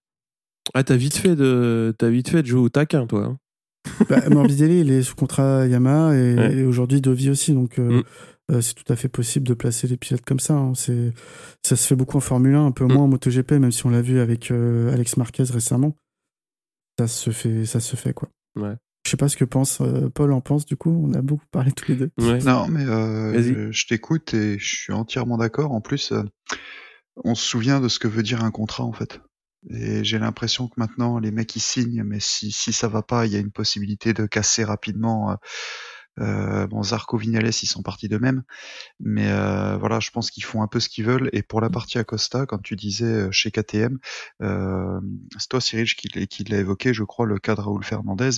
[0.74, 3.24] Ah, t'as vite fait de, t'as vite fait de jouer au taquin, toi.
[3.26, 3.38] hein.
[4.08, 6.54] Bah, Morbidelli, il est sous contrat Yamaha et, Ouais.
[6.56, 8.04] et aujourd'hui Dovi aussi, donc euh, Mm.
[8.52, 10.54] euh, c'est tout à fait possible de placer les pilotes comme ça.
[10.54, 10.74] hein.
[10.74, 11.12] C'est,
[11.64, 12.92] ça se fait beaucoup en Formule 1, un peu Mm.
[12.92, 15.96] moins en MotoGP, même si on l'a vu avec euh, Alex Marquez récemment.
[16.98, 18.28] Ça se fait, ça se fait quoi.
[18.56, 18.74] Ouais.
[19.04, 21.04] Je sais pas ce que pense euh, Paul en pense du coup.
[21.08, 22.10] On a beaucoup parlé tous les deux.
[22.18, 22.38] Ouais.
[22.40, 23.54] Non, mais euh, Vas-y.
[23.54, 25.72] je, je t'écoute et je suis entièrement d'accord.
[25.72, 26.22] En plus, euh,
[27.24, 29.20] on se souvient de ce que veut dire un contrat, en fait.
[29.68, 33.26] Et j'ai l'impression que maintenant, les mecs, ils signent, mais si, si ça va pas,
[33.26, 35.36] il y a une possibilité de casser rapidement.
[36.18, 38.42] Euh, bon, Zarco Vignales, ils sont partis d'eux-mêmes.
[39.00, 41.30] Mais euh, voilà, je pense qu'ils font un peu ce qu'ils veulent.
[41.32, 43.98] Et pour la partie Acosta, quand tu disais euh, chez KTM,
[44.42, 45.00] euh,
[45.38, 48.30] c'est toi, Cyril, qui, l'a- évoqué, je crois, le cas de Raoul Fernandez.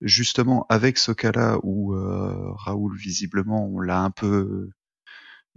[0.00, 4.70] Justement, avec ce cas-là où euh, Raoul, visiblement, on l'a un peu...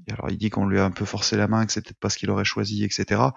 [0.10, 2.10] Alors, il dit qu'on lui a un peu forcé la main, que c'est peut-être pas
[2.10, 3.36] ce qu'il aurait choisi, etc.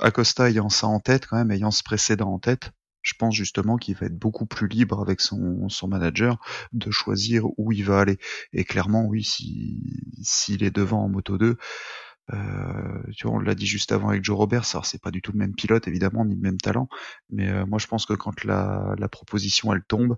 [0.00, 2.70] Acosta ayant ça en tête, quand même, ayant ce précédent en tête,
[3.06, 6.38] je pense justement qu'il va être beaucoup plus libre avec son, son manager
[6.72, 8.18] de choisir où il va aller.
[8.52, 9.80] Et clairement, oui, si
[10.22, 11.56] s'il est devant en moto 2,
[12.32, 15.22] euh, tu vois, on l'a dit juste avant avec Joe Roberts, alors c'est pas du
[15.22, 16.88] tout le même pilote évidemment, ni le même talent,
[17.30, 20.16] mais euh, moi je pense que quand la, la proposition elle tombe,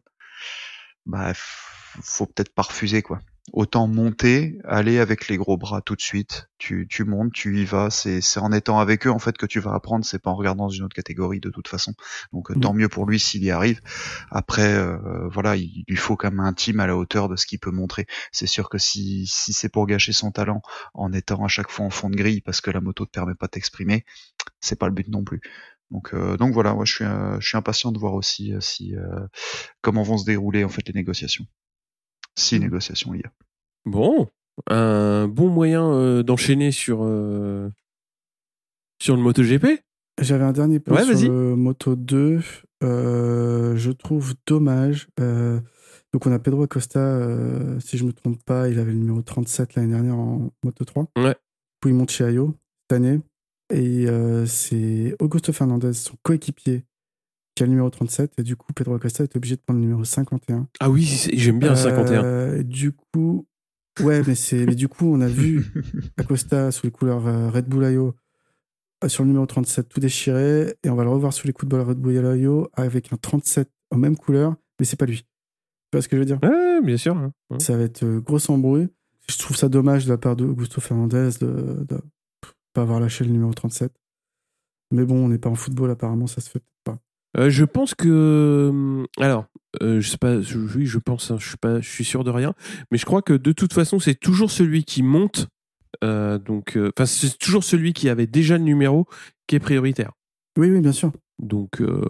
[1.05, 3.21] bah faut peut-être pas refuser quoi.
[3.53, 6.49] Autant monter, aller avec les gros bras tout de suite.
[6.59, 7.91] Tu, tu montes, tu y vas.
[7.91, 10.05] C'est, c'est en étant avec eux en fait que tu vas apprendre.
[10.05, 11.95] C'est pas en regardant dans une autre catégorie de toute façon.
[12.33, 13.81] Donc euh, tant mieux pour lui s'il y arrive.
[14.31, 17.37] Après, euh, voilà, il il lui faut quand même un team à la hauteur de
[17.37, 18.07] ce qu'il peut montrer.
[18.33, 20.63] C'est sûr que si, si c'est pour gâcher son talent
[20.95, 23.35] en étant à chaque fois en fond de grille parce que la moto te permet
[23.35, 24.05] pas de t'exprimer,
[24.61, 25.41] c'est pas le but non plus.
[25.91, 28.95] Donc, euh, donc voilà, moi je suis, euh, je suis impatient de voir aussi si
[28.95, 29.27] euh,
[29.81, 31.47] comment vont se dérouler en fait les négociations.
[32.39, 32.63] Si Mhm.
[32.63, 33.33] négociations il y a.
[33.85, 34.29] Bon,
[34.69, 37.69] un bon moyen euh, d'enchaîner sur euh,
[39.01, 39.81] sur le MotoGP?
[40.21, 42.41] J'avais un dernier point Ouais, sur le Moto 2.
[42.83, 45.09] Euh, je trouve dommage.
[45.21, 45.61] euh,
[46.15, 49.21] donc, on a Pedro Acosta, euh, si je me trompe pas, il avait le numéro
[49.21, 51.07] 37 l'année dernière en Moto 3.
[51.19, 51.37] Ouais.
[51.81, 52.55] Puis il monte chez Ayo
[52.91, 53.21] cette année.
[53.71, 56.85] Et euh, c'est Augusto Fernandez, son coéquipier,
[57.59, 58.33] qui a le numéro 37.
[58.39, 60.69] Et du coup, Pedro Acosta est obligé de prendre le numéro 51.
[60.81, 62.25] Ah oui, j'aime bien le 51.
[62.25, 63.47] Euh, du coup,
[64.01, 65.67] ouais, mais c'est, mais du coup, on a vu
[66.17, 68.15] Acosta sous les couleurs euh, Red Bull Ayo
[69.05, 71.69] euh, sur le numéro 37 tout déchiré et on va le revoir sous les coups
[71.71, 75.19] de bol Red Bull Ayo avec un 37 aux mêmes couleurs, mais c'est pas lui.
[75.23, 75.27] Tu
[75.97, 76.39] vois ce que je veux dire?
[76.43, 77.17] Ouais, bien sûr.
[77.17, 77.33] hein.
[77.51, 77.59] Ouais.
[77.61, 78.89] Ça va être grosse embrouille.
[79.29, 82.01] Je trouve ça dommage de la part de Augusto Fernandez de, de
[82.73, 83.93] pas avoir lâché le numéro 37.
[84.93, 86.99] Mais bon, on n'est pas en football apparemment, ça se fait peut-être pas.
[87.37, 89.45] Euh, je pense que hum, alors
[89.83, 92.25] euh, je sais pas je- oui je pense hein, je suis pas je suis sûr
[92.25, 92.55] de rien
[92.91, 95.47] mais je crois que de toute façon c'est toujours celui qui monte
[96.03, 99.07] euh, donc euh, enfin c'est toujours celui qui avait déjà le numéro
[99.47, 100.13] qui est prioritaire
[100.57, 101.13] Oui, oui, bien sûr.
[101.39, 102.01] donc euh,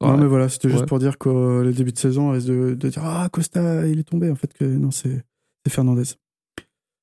[0.00, 0.16] Non, ouais.
[0.20, 1.28] mais voilà, c'était juste pour dire que
[1.62, 4.30] le début de saison, on risque de, de dire Ah, Costa, il est tombé.
[4.30, 5.24] En fait, que non, c'est
[5.66, 6.04] c'est Fernandez.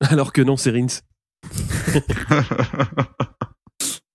[0.00, 1.00] alors que non c'est Rins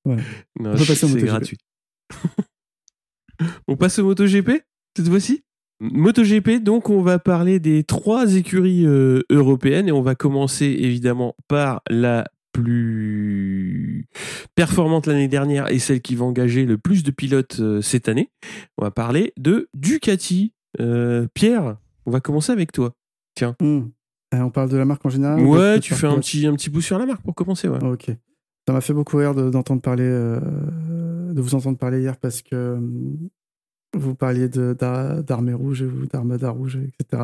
[0.04, 0.24] Voilà.
[0.60, 1.58] Non, c'est gratuit
[3.67, 4.51] on passe au MotoGP
[4.97, 5.43] cette fois-ci?
[5.80, 11.36] MotoGP, donc on va parler des trois écuries euh, européennes et on va commencer évidemment
[11.47, 14.08] par la plus
[14.56, 18.30] performante l'année dernière et celle qui va engager le plus de pilotes euh, cette année.
[18.77, 20.54] On va parler de Ducati.
[20.80, 22.93] Euh, Pierre, on va commencer avec toi.
[23.60, 23.80] Hmm.
[24.34, 26.54] Euh, on parle de la marque en général ou ouais, tu fais un petit, un
[26.54, 27.67] petit bout sur la marque pour commencer.
[27.67, 27.84] Ouais.
[27.84, 28.12] Ok.
[28.67, 30.04] Ça m'a fait beaucoup rire de- d'entendre parler,
[31.32, 32.80] de vous entendre parler hier parce que euh,
[33.94, 37.24] vous parliez d'armée rouge ou d'armada rouge, etc.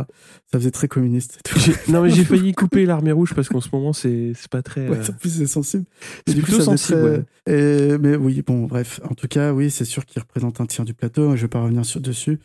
[0.51, 1.39] Ça faisait très communiste.
[1.45, 1.57] tout.
[1.91, 4.89] Non mais j'ai failli couper l'armée rouge parce qu'en ce moment c'est c'est pas très.
[4.89, 5.85] Ouais, euh, en plus, c'est sensible.
[6.27, 8.99] C'est du coup, plutôt faisait sensible, très- et- mais oui, bon, bref.
[9.09, 11.37] En tout cas, oui, c'est sûr qu'ils représentent un tiers du plateau.
[11.37, 12.39] Je vais pas revenir sur dessus.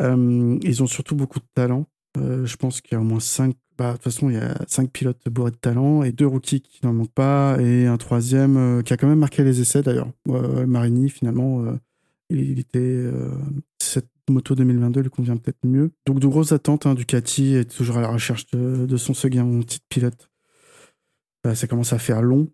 [0.00, 1.86] Euh, ils ont surtout beaucoup de talent.
[2.18, 3.56] Euh, je pense qu'il y a au moins cinq.
[3.82, 6.60] Bah, de toute façon, il y a cinq pilotes bourrés de talent et deux rookies
[6.60, 9.82] qui n'en manquent pas et un troisième euh, qui a quand même marqué les essais
[9.82, 10.08] d'ailleurs.
[10.28, 11.72] Euh, Marini, finalement, euh,
[12.30, 13.32] il, était euh,
[13.80, 15.90] cette- moto 2022 lui convient peut-être mieux.
[16.06, 19.62] Donc de grosses attentes, hein, Ducati est toujours à la recherche de, de son second
[19.64, 20.30] titre pilote.
[21.44, 22.46] Euh, ça commence à faire long.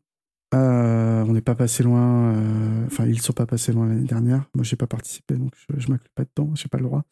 [0.54, 2.42] On n'est pas passé loin.
[2.86, 4.48] Enfin, ils sont pas passés loin l'année dernière.
[4.54, 6.54] Moi, j'ai pas participé, donc je, je m'inclus pas dedans.
[6.54, 7.04] J'ai pas le droit.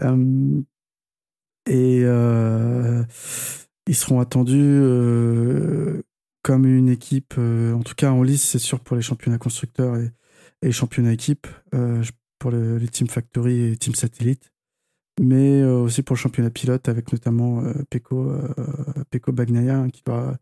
[0.00, 0.62] Euh,
[1.66, 3.04] et euh,
[3.86, 6.02] ils seront attendus euh,
[6.42, 9.96] comme une équipe, euh, en tout cas en lice, c'est sûr pour les championnats constructeurs
[9.96, 10.06] et,
[10.62, 11.46] et les championnats équipes,
[12.38, 14.52] pour le- les Team Factory et Team Satellite,
[15.20, 18.54] mais aussi pour le championnat pilote avec notamment euh, Peko, euh,
[19.10, 20.36] Peko Bagnaia hein, qui doit,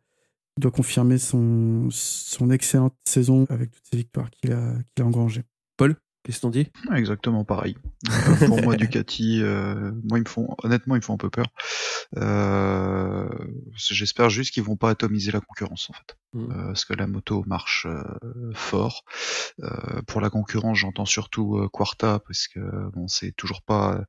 [0.58, 5.44] doit confirmer son, son excellente saison avec toutes ces victoires qu'il a, qu'il a engrangées.
[6.22, 7.76] Qu'est-ce qu'on dit Exactement pareil.
[8.10, 11.30] Euh, pour moi, Ducati, euh, moi, ils me font, honnêtement, ils me font un peu
[11.30, 11.46] peur.
[12.18, 13.28] Euh,
[13.74, 16.16] J'espère juste qu'ils vont pas atomiser la concurrence, en fait.
[16.34, 16.50] Mm.
[16.52, 18.02] Euh, parce que la moto marche euh,
[18.54, 19.04] fort.
[19.62, 22.60] Euh, pour la concurrence, j'entends surtout euh, Quarta, parce que
[22.92, 23.94] bon, c'est toujours pas.
[23.96, 24.04] euh,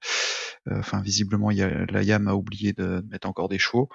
[0.79, 3.89] Enfin, visiblement, il y a, la YAM a oublié de mettre encore des chevaux.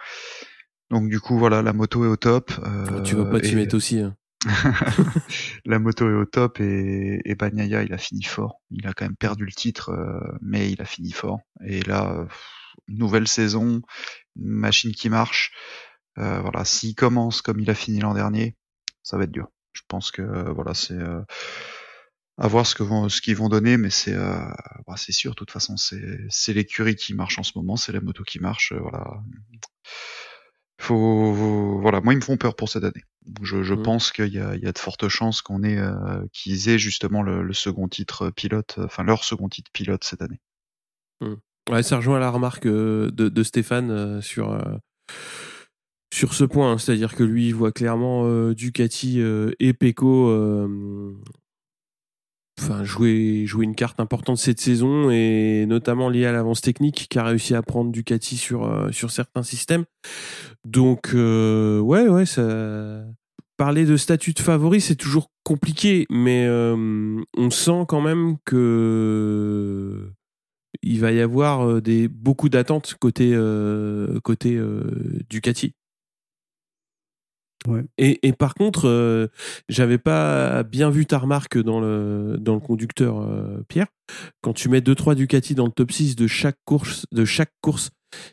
[0.90, 2.50] Donc du coup, voilà, la moto est au top.
[2.64, 4.00] euh, Tu vas pas t'y et- mettre aussi.
[4.00, 4.16] hein.
[5.64, 8.60] la moto est au top et, et Bagnaia, il a fini fort.
[8.70, 11.40] Il a quand même perdu le titre, euh, mais il a fini fort.
[11.64, 12.26] Et là,
[12.88, 13.82] nouvelle saison,
[14.36, 15.52] machine qui marche.
[16.18, 18.56] Euh, voilà, s'il commence comme il a fini l'an dernier,
[19.02, 19.48] ça va être dur.
[19.72, 21.20] Je pense que euh, voilà, c'est euh,
[22.38, 24.38] à voir ce que vont, ce qu'ils vont donner, mais c'est euh,
[24.86, 25.32] bah, c'est sûr.
[25.32, 28.38] De toute façon, c'est c'est l'écurie qui marche en ce moment, c'est la moto qui
[28.40, 28.72] marche.
[28.72, 29.20] voilà.
[30.78, 31.32] Faut,
[31.80, 33.02] voilà, moi ils me font peur pour cette année.
[33.42, 33.82] Je, je Mhm.
[33.82, 36.78] pense qu'il y a, il y a de fortes chances qu'on ait, euh, qu'ils aient
[36.78, 40.40] justement le, le second titre pilote, enfin leur second titre pilote cette année.
[41.70, 44.76] Ouais, ça rejoint la remarque euh, de, de Stéphane euh, sur, euh,
[46.12, 46.72] sur ce point.
[46.72, 46.78] hein.
[46.78, 51.14] C'est-à-dire que lui, il voit clairement euh, Ducati euh, et Pecco euh,
[52.60, 57.18] enfin, jouer, jouer une carte importante cette saison et notamment liée à l'avance technique qui
[57.18, 59.84] a réussi à prendre Ducati sur, euh, sur certains systèmes.
[60.64, 63.04] Donc, euh, ouais, ouais, ça.
[63.56, 70.12] Parler de statut de favori, c'est toujours compliqué, mais euh, on sent quand même que
[70.82, 75.74] il va y avoir euh, des, beaucoup d'attentes côté, euh, côté euh, Ducati.
[77.66, 77.84] Ouais.
[77.98, 79.28] Et, et par contre, euh,
[79.68, 83.86] j'avais pas bien vu ta remarque dans le, dans le conducteur, euh, Pierre.
[84.40, 87.90] Quand tu mets 2-3 Ducati dans le top 6 de chaque course, de chaque course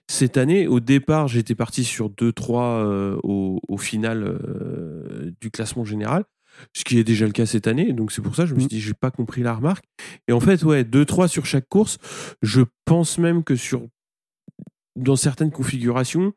[0.08, 5.84] cette année, au départ, j'étais parti sur 2-3 euh, au, au final euh, du classement
[5.84, 6.24] général,
[6.74, 7.93] ce qui est déjà le cas cette année.
[7.93, 9.86] Donc c'est pour ça que je me suis dit, j'ai pas compris la remarque.
[10.28, 11.98] Et en fait, ouais, 2-3 sur chaque course.
[12.41, 13.88] Je pense même que sur
[14.96, 16.34] dans certaines configurations,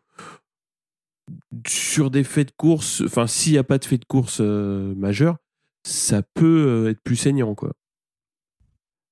[1.67, 4.95] sur des faits de course, enfin, s'il n'y a pas de fait de course euh,
[4.95, 5.37] majeur,
[5.85, 7.73] ça peut euh, être plus saignant, quoi.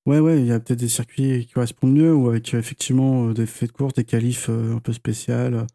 [0.06, 3.34] Ouais, ouais, il y a peut-être des circuits qui correspondent mieux ou avec effectivement euh,
[3.34, 5.66] des faits de course, des qualifs euh, un peu spéciales.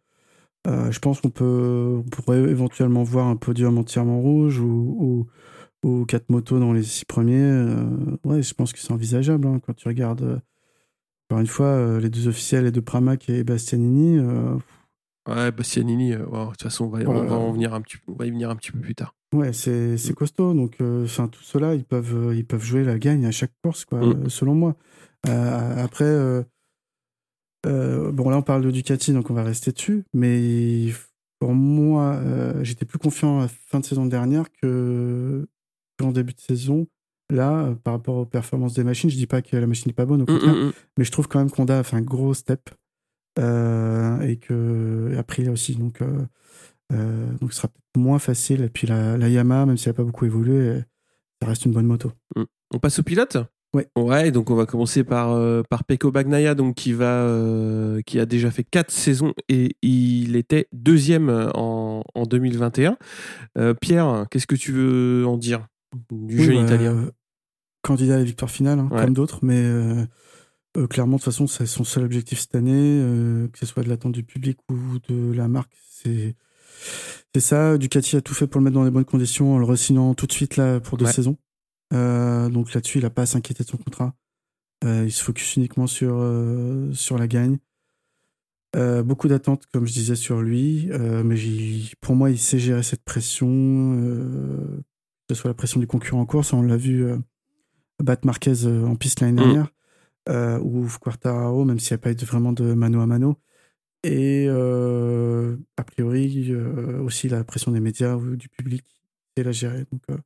[0.68, 5.28] Je pense qu'on peut, on pourrait éventuellement voir un podium entièrement rouge ou,
[6.08, 7.42] quatre motos dans les six premiers.
[7.42, 7.86] Euh,
[8.24, 10.42] ouais, je pense que c'est envisageable hein, quand tu regardes.
[11.30, 14.20] encore une fois, les deux officiels, les deux Pramac et Bastianini.
[15.28, 17.98] Ouais, Bastianini, euh, wow, de toute façon, on va, on va en venir un petit,
[18.08, 19.16] on va y venir un petit peu plus tard.
[19.34, 20.54] Ouais, c'est c'est costaud.
[20.54, 23.86] Donc, euh, tout cela, ils peuvent, euh, ils peuvent jouer la gagne à chaque course,
[23.86, 24.24] quoi, Mm.
[24.26, 24.76] euh, selon moi.
[25.28, 26.42] Euh, après, euh,
[28.12, 30.04] bon, là, on parle de Ducati, donc on va rester dessus.
[30.14, 30.88] Mais
[31.40, 32.20] pour moi,
[32.64, 35.48] j'étais plus confiant à la fin de saison dernière que
[36.00, 36.88] qu'en début de saison.
[37.32, 40.08] Là, par rapport aux performances des machines, je dis pas que la machine n'est pas
[40.08, 40.74] bonne, au Hum, contraire, hum, hum.
[40.98, 42.72] mais je trouve quand même qu'Honda a fait un gros step.
[43.38, 45.76] Euh, et que Aprilia aussi.
[45.76, 46.26] Donc, euh,
[46.94, 48.62] euh, donc, ce sera peut-être moins facile.
[48.64, 50.82] Et puis, la, la Yamaha, même si elle n'a pas beaucoup évolué,
[51.42, 52.12] ça reste une bonne moto.
[52.74, 53.38] On passe au pilote?
[53.76, 53.88] Ouais.
[53.96, 58.20] Ouais, donc on va commencer par, euh, par Pecco Bagnaia, donc qui, va, euh, qui
[58.20, 62.98] a déjà fait quatre saisons et il était deuxième en, en 2021.
[63.60, 65.68] Euh, Pierre, qu'est-ce que tu veux en dire
[66.12, 67.12] du Oui, jeune bah, italien?
[67.84, 69.06] Candidat à la victoire finale, hein, Ouais.
[69.06, 69.64] comme d'autres, mais
[70.78, 73.84] euh, clairement, de toute façon, c'est son seul objectif cette année, euh, que ce soit
[73.84, 75.74] de l'attente du public ou de la marque.
[75.92, 76.36] C'est
[77.34, 77.78] c'est ça.
[77.78, 80.28] Ducati a tout fait pour le mettre dans les bonnes conditions en le re-signant tout
[80.28, 81.12] de suite là pour deux Ouais.
[81.12, 81.38] saisons.
[81.94, 84.14] Euh, donc là-dessus, il n'a pas à s'inquiéter de son contrat.
[84.86, 87.58] Euh, il se focus uniquement sur, euh, sur la gagne.
[88.76, 90.90] Euh, beaucoup d'attentes, comme je disais, sur lui.
[90.92, 91.36] Euh, mais
[92.02, 94.80] pour moi, il sait gérer cette pression, euh,
[95.28, 96.54] que ce soit la pression du concurrent en course.
[96.54, 97.18] On l'a vu euh,
[98.02, 99.44] battre Marquez en piste l'année Mm.
[99.44, 99.72] dernière,
[100.30, 103.38] euh, ou Quartararo, même s'il n'y a pas eu vraiment de mano à mano.
[104.04, 108.86] Et euh, a priori, euh, aussi la pression des médias ou du public,
[109.36, 109.86] c'est la gérer.
[109.92, 110.18] Donc, euh,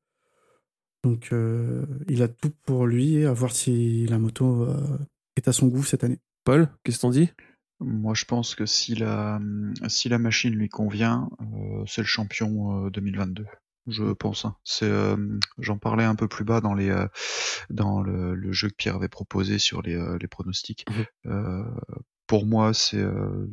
[1.03, 4.99] donc euh, il a tout pour lui, à voir si la moto euh,
[5.35, 6.19] est à son goût cette année.
[6.43, 7.29] Paul, qu'est-ce que t'en dis?
[7.79, 9.41] Moi, je pense que si la,
[9.87, 13.45] si la machine lui convient, euh, c'est le champion euh, 2022.
[13.87, 14.45] Je pense.
[14.45, 14.55] hein.
[14.63, 15.17] C'est, euh,
[15.59, 17.07] j'en parlais un peu plus bas dans les, euh,
[17.69, 20.85] dans le, le jeu que Pierre avait proposé sur les, euh, les pronostics.
[20.89, 21.05] Mhm.
[21.31, 21.63] Euh,
[22.27, 23.47] pour moi, c'est, euh,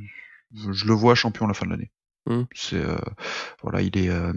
[0.54, 1.90] je, je le vois champion à la fin de l'année.
[2.26, 2.46] Mhm.
[2.54, 2.96] C'est, euh,
[3.62, 4.32] voilà, il est, euh,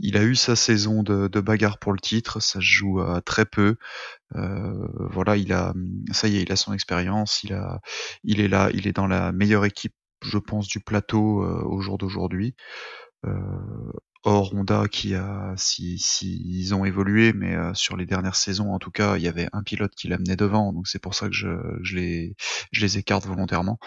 [0.00, 2.40] il a eu sa saison de, de bagarre pour le titre.
[2.40, 3.76] Ça se joue à très peu.
[4.34, 5.74] Euh, voilà, il a,
[6.10, 7.44] ça y est, il a son expérience.
[7.44, 7.80] Il a,
[8.24, 11.80] il est là, il est dans la meilleure équipe, je pense, du plateau euh, au
[11.80, 12.56] jour d'aujourd'hui.
[13.26, 18.72] Euh, Or Honda qui a, si, si ont évolué, mais euh, sur les dernières saisons
[18.72, 21.26] en tout cas, il y avait un pilote qui l'amenait devant, donc c'est pour ça
[21.28, 21.48] que je,
[21.82, 22.36] je les,
[22.70, 23.78] je les écarte volontairement.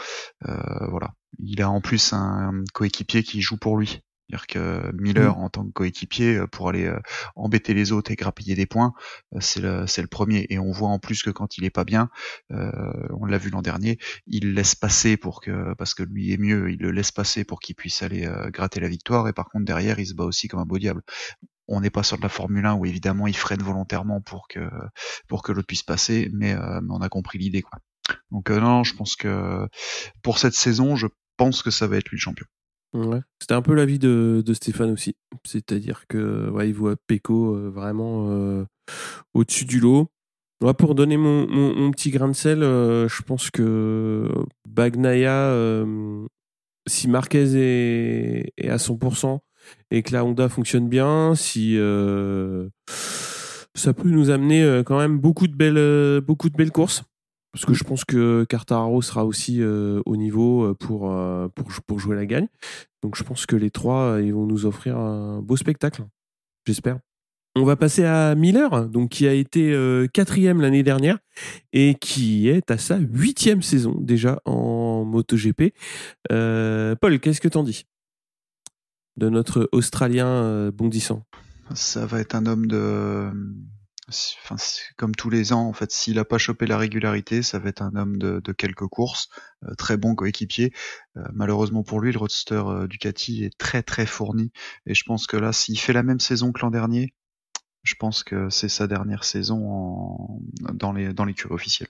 [0.50, 4.02] Euh, voilà, il a en plus un coéquipier qui joue pour lui.
[4.30, 7.00] C'est-à-dire que Miller en tant que coéquipier euh, pour aller euh,
[7.36, 8.94] embêter les autres et grappiller des points,
[9.36, 10.48] euh, c'est le, c'est le premier.
[10.50, 12.10] Et on voit en plus que quand il est pas bien,
[12.52, 12.72] euh,
[13.12, 16.72] on l'a vu l'an dernier, il laisse passer pour que parce que lui est mieux,
[16.72, 19.28] il le laisse passer pour qu'il puisse aller euh, gratter la victoire.
[19.28, 21.02] Et par contre derrière, il se bat aussi comme un beau diable.
[21.68, 24.70] On n'est pas sur de la Formule 1 où évidemment il freine volontairement pour que
[25.28, 27.80] pour que l'autre puisse passer, mais, euh, mais on a compris l'idée quoi.
[28.32, 29.68] Donc non, je pense que
[30.22, 31.08] pour cette saison, je
[31.38, 32.46] pense que ça va être lui le champion.
[32.94, 33.22] Ouais.
[33.40, 35.16] C'était un peu l'avis de, de Stéphane aussi.
[35.46, 38.66] C'est-à-dire que ouais, il voit Peko euh, vraiment euh,
[39.34, 40.10] au-dessus du lot.
[40.62, 44.30] Ouais, pour donner mon, petit grain de sel, euh, je pense que
[44.68, 45.54] Bagnaia,
[46.88, 47.56] si Marquez
[48.58, 49.40] est, à 100%
[49.92, 51.76] et que la Honda fonctionne bien, si
[53.76, 57.04] ça peut nous amener quand même beaucoup de belles courses.
[57.54, 61.48] Parce que je pense que Cartararo sera aussi euh, au niveau euh, pour, euh,
[61.88, 62.48] pour, jouer la gagne.
[63.04, 66.04] Donc je pense que les trois, ils vont nous offrir un beau spectacle.
[66.66, 66.98] J'espère.
[67.56, 69.78] On va passer à Miller, donc qui a été
[70.12, 71.20] quatrième l'année dernière
[71.72, 75.76] et qui est à sa huitième saison déjà en MotoGP.
[76.30, 77.86] Paul, qu'est-ce que t'en dis
[79.18, 81.24] de notre Australien bondissant?
[81.76, 83.30] Ça va être un homme de
[84.98, 87.82] comme tous les ans, en fait, s'il a pas chopé la régularité, ça va être
[87.82, 89.30] un homme de, quelques courses,
[89.64, 90.74] euh, très bon coéquipier.
[91.18, 94.52] Euh, malheureusement pour lui, le roadster euh, Ducati est très très fourni,
[94.86, 97.14] et je pense que là, s'il fait la même saison que l'an dernier,
[97.84, 100.42] je pense que c'est sa dernière saison
[100.74, 101.90] dans les dans officielle.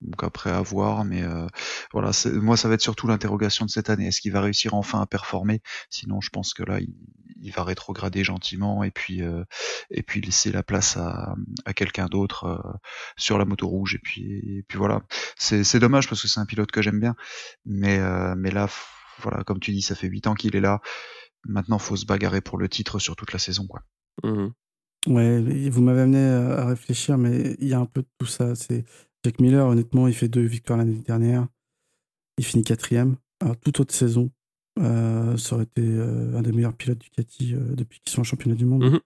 [0.00, 1.46] Donc après à voir, mais euh,
[1.92, 4.06] voilà, c'est- moi ça va être surtout l'interrogation de cette année.
[4.06, 5.60] Est-ce qu'il va réussir enfin à performer?
[5.90, 6.94] Sinon, je pense que là, il,
[7.42, 9.44] il va rétrograder gentiment et puis euh,
[9.90, 11.34] et puis laisser la place à,
[11.64, 12.72] à quelqu'un d'autre euh,
[13.16, 13.94] sur la moto rouge.
[13.94, 14.22] Et puis
[14.58, 15.02] et puis voilà,
[15.38, 17.14] c'est c'est dommage parce que c'est un pilote que j'aime bien,
[17.66, 18.68] mais euh, mais là,
[19.22, 20.80] voilà, comme tu dis, ça fait huit ans qu'il est là.
[21.44, 23.82] Maintenant, faut se bagarrer pour le titre sur toute la saison, quoi.
[24.24, 24.52] Mhm.
[25.06, 28.26] Ouais, vous m'avez amené à à réfléchir, mais il y a un peu de tout
[28.26, 28.54] ça.
[28.54, 28.84] C'est
[29.24, 31.46] Jack Miller, honnêtement, il fait deux victoires l'année dernière.
[32.38, 33.16] Il finit quatrième.
[33.40, 34.30] Alors, toute autre saison,
[34.78, 38.24] euh, ça aurait été euh, un des meilleurs pilotes Ducati euh, depuis qu'ils sont en
[38.24, 38.84] championnat du monde.
[38.84, 39.00] Mhm.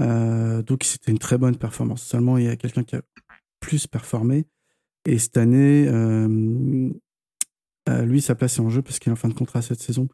[0.00, 2.02] Euh, donc, c'était une très bonne performance.
[2.02, 3.02] Seulement, il y a quelqu'un qui a
[3.60, 4.46] plus performé.
[5.06, 5.86] Et cette année,
[7.86, 10.08] lui, sa place est en jeu parce qu'il est en fin de contrat cette saison.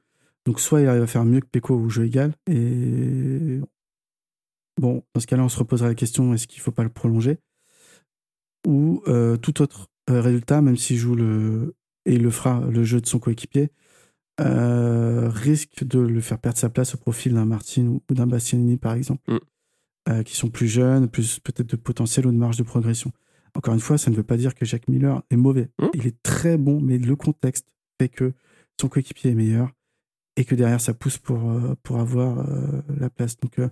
[0.44, 2.34] Donc, soit il arrive à faire mieux que Pecco au jeu égal.
[2.48, 3.60] Et
[4.78, 6.88] bon, dans ce cas-là, on se reposera la question est-ce qu'il ne faut pas le
[6.90, 7.38] prolonger?
[8.66, 11.74] Ou euh, tout autre euh, résultat, même s'il joue le.
[12.06, 13.70] et il le fera le jeu de son coéquipier,
[14.40, 18.76] euh, risque de le faire perdre sa place au profil d'un Martin ou d'un Bastianini,
[18.76, 19.38] par exemple, Mm.
[20.08, 23.12] euh, qui sont plus jeunes, plus peut-être de potentiel ou de marge de progression.
[23.54, 25.68] Encore une fois, ça ne veut pas dire que Jack Miller est mauvais.
[25.80, 25.86] Mm.
[25.94, 27.66] Il est très bon, mais le contexte
[28.00, 28.32] fait que
[28.80, 29.70] son coéquipier est meilleur
[30.36, 33.36] et que derrière ça pousse pour, euh, pour avoir euh, la place.
[33.40, 33.68] Donc euh,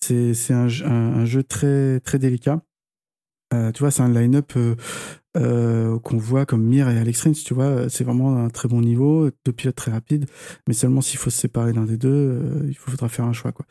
[0.00, 2.62] c'est c'est un, jeu- un, un jeu très, très délicat.
[3.52, 4.76] Euh, tu vois, c'est un line-up euh,
[5.36, 8.80] euh, qu'on voit comme Mir et Alex Rins, tu vois, c'est vraiment un très bon
[8.80, 10.26] niveau, deux pilotes très rapides,
[10.68, 13.52] mais seulement s'il faut se séparer l'un des deux, il faudra faire un choix.
[13.52, 13.66] Quoi.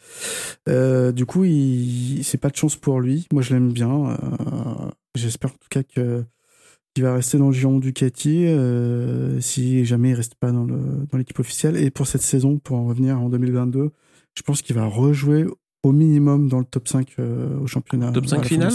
[1.12, 3.28] Du coup, il, c'est pas de chance pour lui.
[3.32, 4.18] Moi, je l'aime bien.
[5.16, 6.24] J'espère en tout cas que
[6.94, 10.78] qu'il va rester dans le giron Ducati euh, si jamais il reste pas dans le
[11.12, 11.78] dans l'équipe officielle.
[11.78, 13.92] Et pour cette saison, pour en revenir en 2022,
[14.36, 15.46] je pense qu'il va rejouer
[15.84, 18.12] au minimum dans le top 5 euh, au championnat.
[18.12, 18.70] Top 5 à la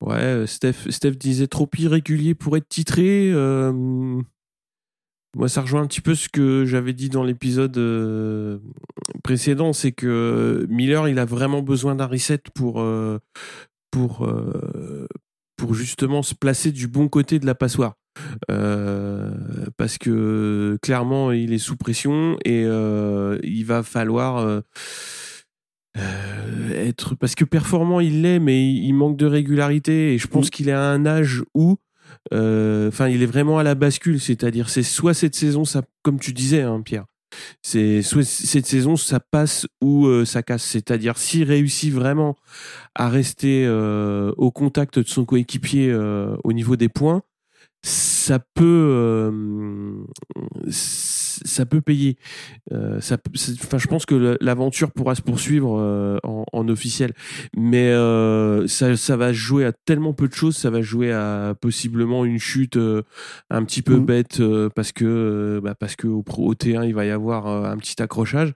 [0.00, 3.30] Ouais, euh, Steph, disait trop irrégulier pour être titré.
[3.32, 3.72] euh,
[5.36, 8.58] moi, ça rejoint un petit peu ce que j'avais dit dans l'épisode euh,
[9.22, 12.84] précédent, c'est que Miller, il a vraiment besoin d'un reset pour
[13.90, 17.94] pour justement se placer du bon côté de la passoire.
[18.48, 24.62] Parce que clairement, il est sous pression et il va falloir
[25.98, 30.14] euh, être parce que performant il l'est, mais il, manque de régularité.
[30.14, 31.78] Et je pense qu'il est à un âge où
[32.32, 36.18] euh, enfin il est vraiment à la bascule, c'est-à-dire c'est soit cette saison ça comme
[36.18, 37.04] tu disais hein, Pierre,
[37.62, 42.36] c'est soit cette saison ça passe ou euh, ça casse, c'est-à-dire s'il réussit vraiment
[42.94, 47.22] à rester au contact de son coéquipier au niveau des points,
[47.82, 49.30] ça peut
[51.44, 52.16] ça peut payer.
[52.72, 53.16] Euh, ça,
[53.62, 57.14] enfin, je pense que l'aventure pourra se poursuivre euh, en, officiel,
[57.56, 60.56] mais euh, ça, ça, va jouer à tellement peu de choses.
[60.56, 62.78] Ça va jouer à possiblement une chute
[63.50, 64.04] un petit peu mmh.
[64.04, 64.42] bête
[64.74, 68.52] parce que bah, parce que au, au, T1 il va y avoir un petit accrochage.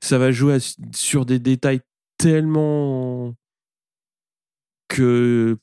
[0.00, 0.58] Ça va jouer
[0.94, 1.80] sur des détails
[2.18, 3.34] tellement
[4.88, 5.58] que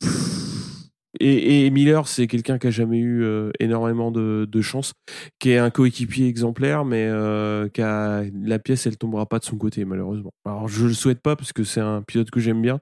[1.19, 4.93] et, Miller, c'est quelqu'un qui a jamais eu euh, énormément de, de, chance,
[5.37, 9.43] qui est un coéquipier exemplaire, mais euh, qui a, la pièce, elle tombera pas de
[9.43, 10.31] son côté, malheureusement.
[10.45, 12.79] Alors, je le souhaite pas parce que c'est un pilote que j'aime bien,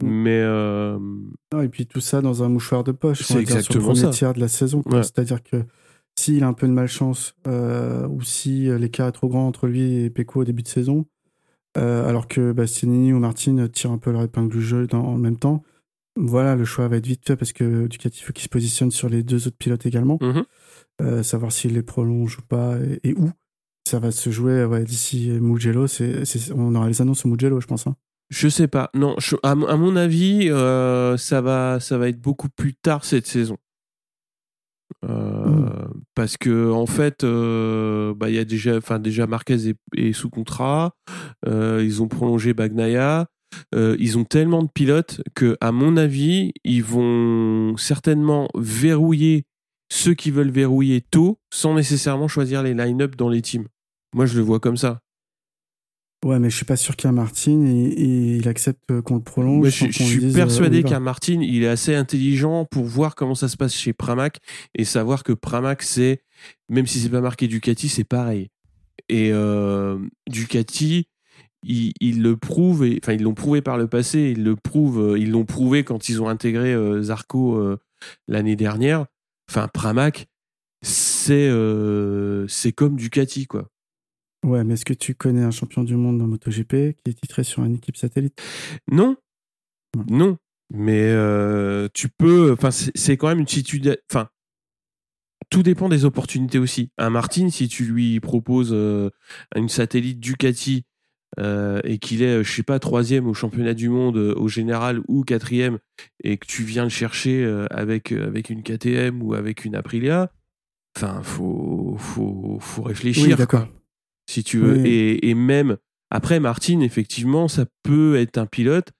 [0.00, 0.08] mm.
[0.08, 0.40] mais.
[0.40, 0.98] Euh,
[1.62, 3.22] et puis tout ça dans un mouchoir de poche.
[3.22, 4.82] C'est exactement sur le tiers de la saison.
[4.90, 5.64] C'est-à-dire que
[6.16, 10.10] s'il a un peu de malchance ou si l'écart est trop grand entre lui et
[10.10, 11.06] Pecco au début de saison,
[11.76, 15.38] alors que Bastianini ou Martin tirent un peu leur épingle du jeu dans, en même
[15.38, 15.62] temps
[16.16, 19.08] voilà, le choix va être vite fait parce que Ducati faut qu'il se positionne sur
[19.08, 20.18] les deux autres pilotes également.
[20.20, 20.44] Mhm.
[21.02, 23.30] Euh, savoir s'il les prolonge ou pas et, où.
[23.86, 25.86] Ça va se jouer ouais, d'ici Mugello.
[25.86, 26.22] C'est,
[26.54, 27.86] on aura les annonces au Mugello, je pense.
[27.86, 27.96] Hein.
[28.30, 28.90] Je sais pas.
[28.94, 33.58] Non, à, mon avis, euh, ça, va, ça va être beaucoup plus tard cette saison.
[35.04, 36.02] Euh, hmm.
[36.14, 40.30] Parce que en fait, bah, il y a déjà, enfin déjà Marquez est, est sous
[40.30, 40.94] contrat.
[41.44, 43.26] ils ont prolongé Bagnaia.
[43.74, 49.46] Euh, ils ont tellement de pilotes que, à mon avis, ils vont certainement verrouiller
[49.90, 53.66] ceux qui veulent verrouiller tôt, sans nécessairement choisir les line-up dans les teams.
[54.14, 55.00] Moi, je le vois comme ça.
[56.24, 59.68] Ouais, mais je suis pas sûr qu'un Martin il accepte qu'on le prolonge.
[59.68, 63.58] je, suis persuadé euh, qu'un Martin il est assez intelligent pour voir comment ça se
[63.58, 64.38] passe chez Pramac
[64.74, 66.22] et savoir que Pramac c'est
[66.70, 68.48] même si c'est pas marqué Ducati, c'est pareil.
[69.10, 71.08] Et euh, Ducati,
[71.64, 75.30] ils, le prouvent, enfin ils l'ont prouvé par le passé, ils le prouvent, euh, ils
[75.30, 77.78] l'ont prouvé quand ils ont intégré euh, Zarco euh,
[78.28, 79.06] l'année dernière.
[79.50, 80.26] Enfin, Pramac,
[80.82, 81.50] c'est
[82.48, 83.68] c'est comme Ducati quoi.
[84.44, 86.68] Ouais, mais est-ce que tu connais un champion du monde dans MotoGP
[87.02, 88.40] qui est titré sur une équipe satellite?
[88.90, 89.16] Non,
[90.08, 90.36] non.
[90.70, 91.12] Mais
[91.92, 94.28] tu peux, enfin c'est quand même une situation, enfin
[95.50, 96.90] tout dépend des opportunités aussi.
[96.98, 98.72] Un Martin, si tu lui proposes
[99.54, 100.84] une satellite Ducati
[101.40, 105.00] euh, et qu'il est, je sais pas, troisième au championnat du monde euh, au général
[105.08, 105.78] ou quatrième,
[106.22, 110.30] et que tu viens le chercher euh, avec, avec une KTM ou avec une Aprilia,
[110.96, 113.36] enfin, faut, faut, faut réfléchir.
[113.36, 113.66] d'accord.
[114.30, 114.86] Si tu veux.
[114.86, 115.76] Et, et, même
[116.10, 118.92] après, Martin, effectivement, ça peut être un pilote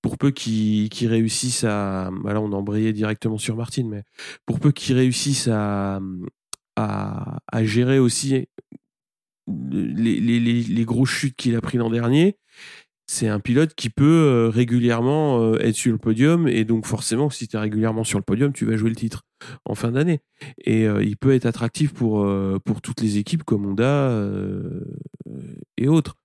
[0.00, 2.10] pour peu qu'il réussisse à.
[2.22, 4.02] Voilà, on embrayait directement sur Martin, mais
[4.46, 6.00] pour peu qu'il réussisse à,
[6.76, 8.46] à, à, gérer aussi
[9.48, 12.36] les, les, grosses chutes qu'il a pris l'an dernier,
[13.06, 17.30] c'est un pilote qui peut euh, régulièrement euh, être sur le podium et donc forcément
[17.30, 19.22] si tu es régulièrement sur le podium tu vas jouer le titre
[19.64, 20.20] en fin d'année.
[20.64, 22.26] Et euh, il peut être attractif pour,
[22.64, 24.24] pour toutes les équipes comme Honda
[25.76, 26.16] et autres.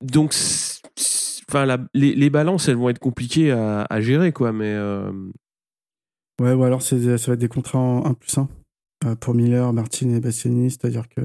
[0.00, 0.34] Donc
[1.48, 4.76] enfin les, les, balances elles vont être compliquées à, gérer quoi mais
[6.40, 8.63] ouais ou alors ça va être des contrats en 1 plus 1 euh,
[9.20, 11.20] pour Miller, Martin et Bastianini, c'est-à-dire que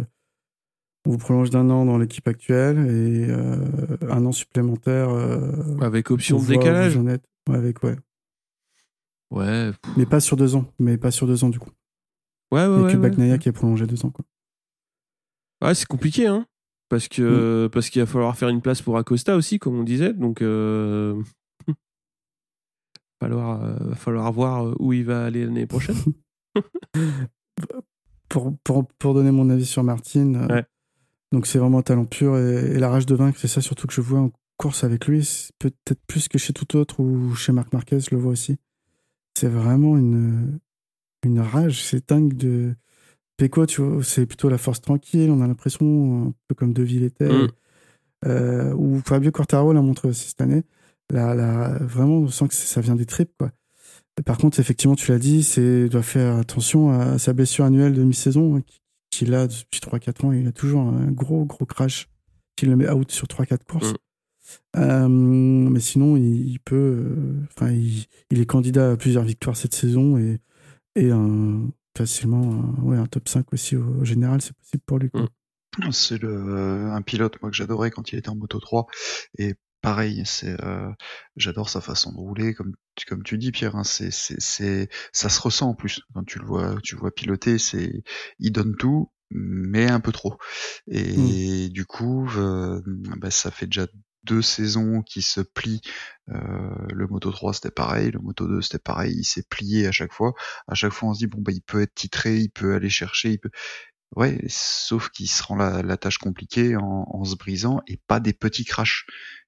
[1.06, 5.10] on vous prolonge d'un an dans l'équipe actuelle et euh, un an supplémentaire.
[5.10, 7.96] Euh, avec option de décalage ouais, avec, ouais.
[9.32, 9.72] Ouais.
[9.98, 10.66] Mais pas sur deux ans.
[10.78, 11.72] Mais pas sur deux ans, du coup.
[12.52, 12.90] Ouais, ouais.
[12.90, 14.26] Et que Bagnaia qui est prolongé deux ans, quoi.
[15.62, 16.46] Ouais, c'est compliqué, hein.
[16.90, 17.70] Parce que mm.
[17.70, 20.14] parce qu'il va falloir faire une place pour Acosta aussi, comme on disait.
[20.14, 21.22] Donc, euh...
[23.22, 25.98] falloir, va falloir voir où il va aller l'année prochaine.
[28.30, 30.62] pour, pour, pour, donner mon avis sur Martin, euh,
[31.32, 33.94] donc c'est vraiment un talent pur et, la rage de vaincre, c'est ça surtout que
[33.94, 37.74] je vois en course avec lui, peut-être plus que chez tout autre ou chez Marc
[37.74, 38.58] Marquez, je le vois aussi.
[39.38, 40.60] C'est vraiment une,
[41.24, 42.76] une rage, c'est dingue de.
[43.38, 46.84] Péco, tu vois, c'est plutôt la force tranquille, on a l'impression, un peu comme De
[46.84, 47.48] était, mm.
[48.26, 50.64] euh, ou Fabio Cortaro l'a montré aussi cette année.
[51.10, 53.52] Là, là, vraiment, on sent que ça vient des tripes, quoi.
[54.26, 58.04] Par contre, effectivement, tu l'as dit, c'est doit faire attention à sa blessure annuelle de
[58.04, 58.62] mi-saison hein,
[59.12, 60.32] qu'il a depuis 3-4 ans.
[60.32, 62.08] Il a toujours un gros, gros crash
[62.56, 63.94] qui le met out sur 3-4 courses.
[63.94, 63.96] Mm.
[64.78, 66.76] Euh, mais sinon, il, peut.
[66.76, 70.40] Euh, enfin, il, est candidat à plusieurs victoires cette saison et,
[70.96, 75.10] et un, facilement un, ouais, un top 5 aussi au, général, c'est possible pour lui.
[75.14, 75.92] Mm.
[75.92, 78.88] C'est le un pilote moi que j'adorais quand il était en Moto 3
[79.38, 79.54] et
[79.90, 80.92] pareil, c'est euh,
[81.36, 85.30] j'adore sa façon de rouler comme tu, comme tu dis Pierre, hein, c'est c'est ça
[85.30, 88.04] se ressent en plus quand tu le vois tu le vois piloter, c'est
[88.40, 90.38] il donne tout mais un peu trop
[90.88, 91.34] et Mmh.
[91.70, 93.88] du coup euh, bah, ça fait déjà
[94.24, 95.82] deux saisons qui se plient.
[96.30, 96.36] Euh,
[96.94, 100.14] le Moto 3 c'était pareil, le Moto 2 c'était pareil, il s'est plié à chaque
[100.14, 100.34] fois.
[100.68, 102.90] À chaque fois on se dit bon bah il peut être titré, il peut aller
[102.90, 103.52] chercher, il peut
[104.16, 108.20] Ouais, sauf qu'il se rend la, la tâche compliquée en, en se brisant et pas
[108.20, 109.06] des petits crashs.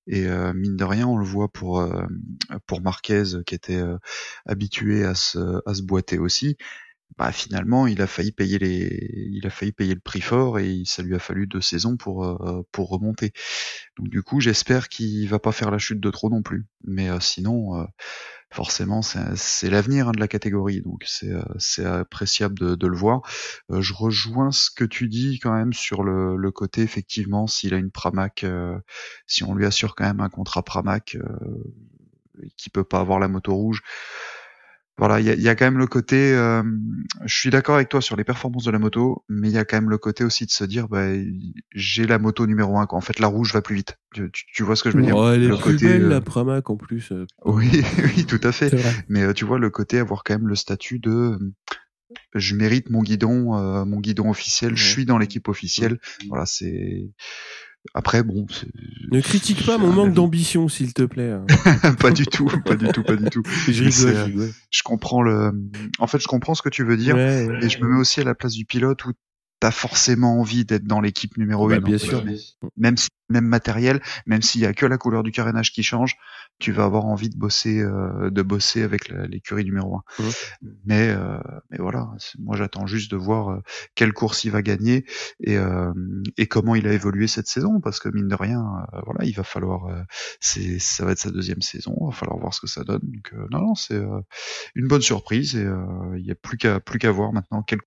[0.07, 2.03] Et euh, mine de rien, on le voit pour euh,
[2.67, 3.97] pour Marquez qui était euh,
[4.45, 6.57] habitué à se à se boiter aussi.
[7.18, 10.82] Bah finalement, il a failli payer les il a failli payer le prix fort et
[10.86, 13.32] ça lui a fallu deux saisons pour euh, pour remonter.
[13.97, 16.66] Donc du coup, j'espère qu'il va pas faire la chute de trop non plus.
[16.86, 17.86] Mais euh, sinon, euh,
[18.51, 22.97] forcément, c'est l'avenir hein, de la catégorie, donc c'est euh, c'est appréciable de, de le
[22.97, 23.22] voir.
[23.72, 27.74] Euh, je rejoins ce que tu dis quand même sur le, le côté effectivement, s'il
[27.74, 28.78] a une Pramac, euh,
[29.28, 31.18] si on lui assure quand même un contrat Pramac,
[32.57, 33.82] qui peut pas avoir la moto rouge.
[35.01, 36.31] Voilà, il y a, y a, quand même le côté.
[36.35, 36.61] Euh,
[37.25, 39.65] je suis d'accord avec toi sur les performances de la moto, mais il y a
[39.65, 41.07] quand même le côté aussi de se dire, bah,
[41.73, 42.85] j'ai la moto numéro un.
[42.85, 42.99] Quoi.
[42.99, 43.97] En fait, la rouge va plus vite.
[44.13, 45.17] Tu, tu vois ce que je veux dire?
[45.17, 47.11] Oh, Elle est le plus côté, belle euh, la Pramac en plus.
[47.13, 47.81] euh, Oui,
[48.15, 48.71] oui, tout à fait.
[49.09, 51.35] Mais euh, tu vois le côté avoir quand même le statut de
[52.35, 54.75] je mérite mon guidon, euh, mon guidon officiel.
[54.75, 55.99] Je suis dans l'équipe officielle.
[56.29, 57.09] Voilà, c'est.
[57.93, 58.67] Après, bon, c'est-
[59.11, 61.32] Ne critique pas mon manque d'ambition, s'il te plaît.
[61.32, 61.45] hein.
[61.99, 63.43] pas du tout, pas du tout, pas du tout.
[63.67, 64.51] Je euh, rigole.
[64.69, 65.51] Je comprends le.
[65.99, 67.15] En fait, je comprends ce que tu veux dire.
[67.15, 67.65] Ouais, ouais.
[67.65, 69.11] Et je me mets aussi à la place du pilote où
[69.62, 71.84] t'as forcément envie d'être dans l'équipe numéro Bah, une.
[71.84, 72.22] bien entre sûr.
[72.24, 72.39] guillemets.
[72.78, 76.18] Même si, même matériel, même s'il y a que la couleur du carénage qui change,
[76.59, 80.03] tu vas avoir envie de bosser, euh, de bosser avec l'écurie numéro un.
[80.20, 80.32] Mhm.
[80.86, 81.38] Mais, euh,
[81.70, 82.09] mais voilà,
[82.39, 83.59] moi j'attends juste de voir euh,
[83.95, 85.05] quelle course il va gagner
[85.39, 85.93] et, euh,
[86.38, 88.62] et comment il a évolué cette saison, parce que mine de rien,
[88.93, 90.01] euh, voilà, il va falloir, euh,
[90.41, 93.01] c'est, ça va être sa deuxième saison, il va falloir voir ce que ça donne.
[93.03, 94.20] Donc euh, non, non, c'est euh,
[94.76, 95.86] une bonne surprise et euh,
[96.18, 97.80] il y a plus qu'à plus qu'à voir maintenant quel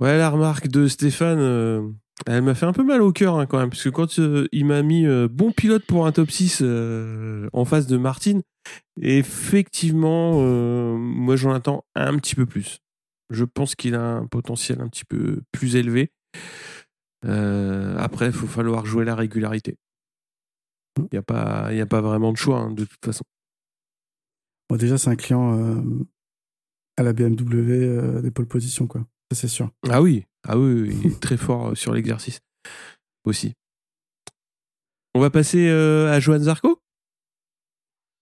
[0.00, 1.88] Ouais, la remarque de Stéphane, euh,
[2.26, 4.46] elle m'a fait un peu mal au cœur hein, quand même, parce que quand euh,
[4.52, 8.40] il m'a mis euh, bon pilote pour un top 6 euh, en face de Martin,
[9.00, 10.40] effectivement,
[10.98, 12.78] moi j'en attends un petit peu plus.
[13.30, 16.10] Je pense qu'il a un potentiel un petit peu plus élevé.
[17.22, 19.76] Après, il faut falloir jouer la régularité.
[20.98, 23.24] Il n'y a, pas- y a pas vraiment de choix, hein, de toute façon.
[24.68, 25.82] Bon, déjà, c'est un client
[26.96, 29.06] à la BMW des pole positions, quoi.
[29.32, 29.70] Ça, c'est sûr.
[29.90, 32.40] Ah oui, ah oui, oui, il est très fort euh, sur l'exercice
[33.24, 33.54] aussi.
[35.14, 36.80] On va passer euh, à Johan Zarco?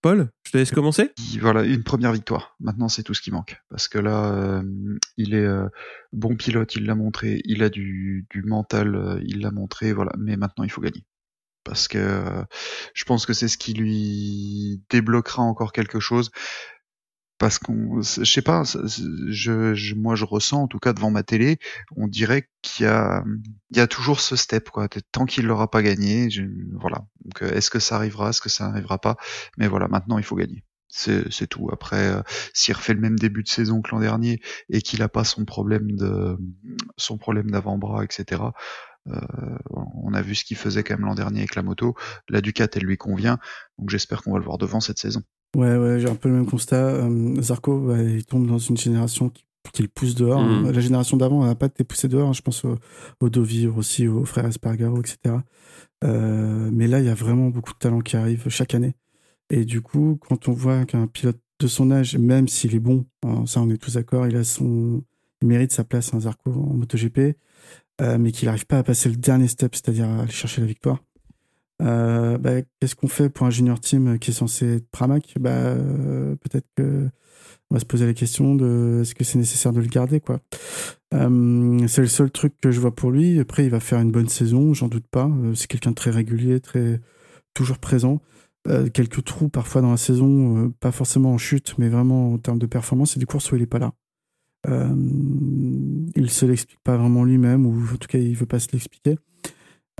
[0.01, 2.55] Paul, je te laisse commencer qui- voilà une première victoire.
[2.59, 5.67] Maintenant, c'est tout ce qui manque parce que là, euh, il est euh,
[6.13, 10.11] bon pilote, il l'a montré, il a du, du mental, euh, il l'a montré, voilà.
[10.17, 11.03] Mais maintenant, il faut gagner
[11.63, 12.43] parce que euh,
[12.93, 16.29] je pense que c'est ce qui lui débloquera encore quelque chose.
[17.37, 21.21] Parce qu'on, je sais pas, je, je- moi je ressens en tout cas devant ma
[21.23, 21.59] télé,
[21.97, 23.23] on dirait qu'il y a,
[23.71, 24.87] il y a toujours ce step quoi.
[25.11, 26.43] Tant qu'il l'aura pas gagné, je-
[26.79, 27.05] voilà.
[27.25, 29.17] Donc euh, est-ce que ça arrivera, est-ce que ça n'arrivera pas?
[29.57, 30.63] Mais voilà, maintenant il faut gagner.
[30.87, 31.67] C'est c'est tout.
[31.73, 32.21] Après, euh,
[32.53, 35.43] s'il refait le même début de saison que l'an dernier et qu'il a pas son
[35.43, 36.37] problème de
[36.97, 38.53] son problème d'avant-bras, etc.
[39.09, 39.57] euh,
[40.03, 41.95] on a vu ce qu'il faisait quand même l'an dernier avec la moto.
[42.29, 43.37] La Ducat, elle lui convient.
[43.77, 45.21] Donc j'espère qu'on va le voir devant cette saison.
[45.55, 46.75] Ouais, ouais, j'ai un peu le même constat.
[46.75, 50.41] Euh, Zarco, ouais, il tombe dans une génération qui, qui le pousse dehors.
[50.41, 50.71] Hein.
[50.71, 52.29] La génération d'avant, elle n'a pas été poussée dehors.
[52.29, 52.33] hein.
[52.33, 52.77] Je pense au,
[53.21, 55.35] au Dovir aussi, aux frères Espargaro, etc.
[56.03, 58.95] Euh, mais là, il y a vraiment beaucoup de talents qui arrivent chaque année.
[59.49, 63.05] Et du coup, quand on voit qu'un pilote de son âge, même s'il est bon,
[63.23, 65.03] hein, ça on est tous d'accord, il a son,
[65.41, 67.37] il mérite sa place, un Zarco en MotoGP,
[68.01, 70.99] euh, mais qu'il n'arrive pas à passer le dernier step, c'est-à-dire aller chercher la victoire.
[71.81, 75.35] Euh, bah, qu'est-ce qu'on fait pour un junior team qui est censé être Pramac?
[75.39, 77.09] Bah, euh, Peut-être que
[77.71, 80.21] on va se poser la question de est-ce que c'est nécessaire de le garder
[81.11, 83.39] c'est le seul truc que je vois pour lui.
[83.39, 85.31] Après, il va faire une bonne saison, j'en doute pas.
[85.55, 87.01] C'est quelqu'un de très régulier, très
[87.53, 88.21] toujours présent.
[88.93, 92.67] Quelques trous parfois dans la saison, pas forcément en chute, mais vraiment en termes de
[92.67, 93.17] performance.
[93.17, 93.93] Et des courses où il est pas là.
[94.67, 94.95] Euh,
[96.15, 99.17] il se l'explique pas vraiment lui-même, ou en tout cas, il veut pas se l'expliquer.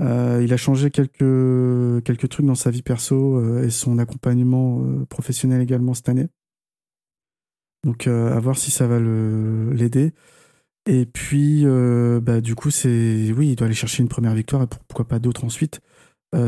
[0.02, 4.82] Euh, il a changé quelques, quelques trucs dans sa vie perso euh, et son accompagnement
[4.82, 6.26] euh, professionnel également cette année.
[7.84, 10.12] Donc, à voir si ça va l'aider.
[10.86, 11.64] Et puis,
[12.20, 15.06] bah, du coup, c'est oui, il doit aller chercher une première victoire et pour- pourquoi
[15.06, 15.80] pas d'autres ensuite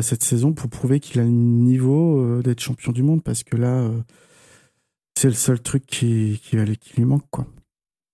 [0.03, 3.89] cette saison pour prouver qu'il a le niveau d'être champion du monde parce que là,
[5.17, 7.31] c'est le seul truc qui, qui, qui lui manque.
[7.31, 7.47] Quoi.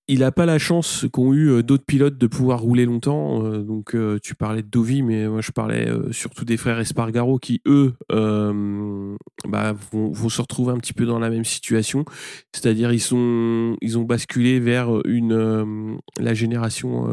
[0.07, 3.45] Il n'a pas la chance qu'ont eu euh, d'autres pilotes de pouvoir rouler longtemps.
[3.45, 7.39] Euh, donc, euh, tu parlais de Dovi, mais moi, je parlais surtout des frères Espargaro
[7.39, 12.05] qui, eux, bah, vont, se retrouver un petit peu dans la même situation.
[12.53, 17.09] C'est-à-dire, ils, sont, ils ont basculé vers une, la génération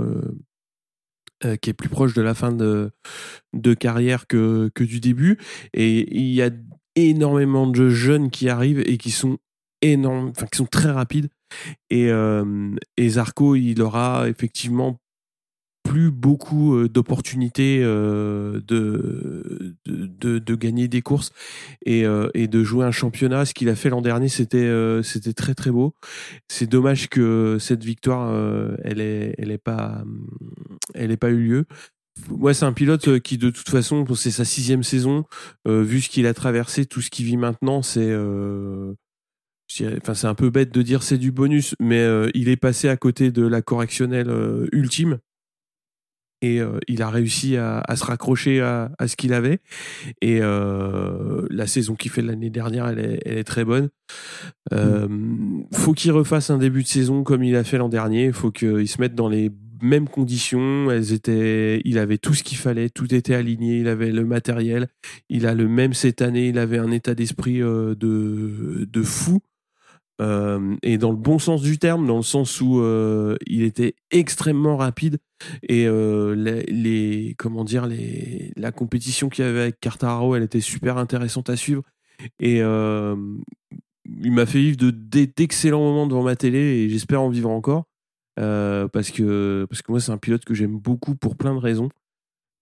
[1.62, 2.92] qui est plus proche de la fin de,
[3.80, 5.38] carrière que, que du début.
[5.74, 6.50] Et il y a
[6.96, 9.38] énormément de jeunes qui arrivent et qui sont
[9.82, 11.30] énormes, enfin, qui sont très rapides
[11.90, 12.10] et,
[12.98, 14.98] et Zarco, il aura effectivement
[15.84, 21.32] plus beaucoup d'opportunités de, de, de, gagner des courses
[21.86, 23.46] et, et de jouer un championnat.
[23.46, 24.72] Ce qu'il a fait l'an dernier, c'était
[25.04, 25.96] c'était très très beau.
[26.48, 28.32] C'est dommage que cette victoire,
[28.84, 30.04] elle est elle est pas
[30.94, 31.66] elle ait pas eu lieu.
[32.30, 35.26] Moi, c'est un pilote qui, de toute façon, c'est sa sixième saison.
[35.66, 38.12] vu ce qu'il a traversé, tout ce qu'il vit maintenant, c'est
[39.98, 42.90] enfin c'est un peu bête de dire c'est du bonus, mais euh, il est passé
[42.90, 45.20] à côté de la correctionnelle euh, ultime
[46.44, 49.60] et euh, il a réussi à, se raccrocher à, ce qu'il avait.
[50.22, 53.90] Et la saison qu'il fait l'année dernière, elle est, très bonne.
[54.72, 55.66] Mm.
[55.72, 58.26] Faut qu'il refasse un début de saison comme il a fait l'an dernier.
[58.26, 59.52] Il faut qu'il se mette dans les
[59.84, 60.90] mêmes conditions.
[60.90, 63.78] Elles étaient, il avait tout ce qu'il fallait, tout était aligné.
[63.78, 64.88] Il avait le matériel.
[65.30, 66.48] Il a le même cette année.
[66.48, 69.42] Il avait un état d'esprit de, de fou.
[70.20, 73.96] Euh, et dans le bon sens du terme, dans le sens où euh, il était
[74.12, 75.18] extrêmement rapide
[75.68, 80.60] et euh, les, comment dire les la compétition qu'il y avait avec Cartararo, elle était
[80.60, 81.84] super intéressante à suivre
[82.40, 87.50] et il m'a fait vivre de d'excellents moments devant ma télé et j'espère en vivre
[87.50, 87.86] encore
[88.36, 91.90] parce que parce que moi c'est un pilote que j'aime beaucoup pour plein de raisons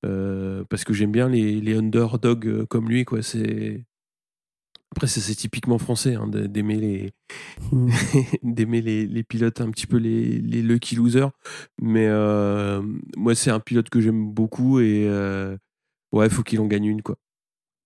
[0.02, 3.22] parce que j'aime bien les, les underdogs comme lui quoi.
[3.22, 3.84] C'est
[4.92, 7.14] après, c'est typiquement français hein, d'aimer les,
[7.72, 7.90] mmh.
[8.44, 11.32] d'aimer les, les, pilotes un petit peu les, les lucky losers.
[11.80, 12.82] Mais euh,
[13.16, 15.56] moi, c'est un pilote que j'aime beaucoup et euh,
[16.12, 17.02] ouais, il faut qu'il en gagne une.
[17.04, 17.18] Quoi.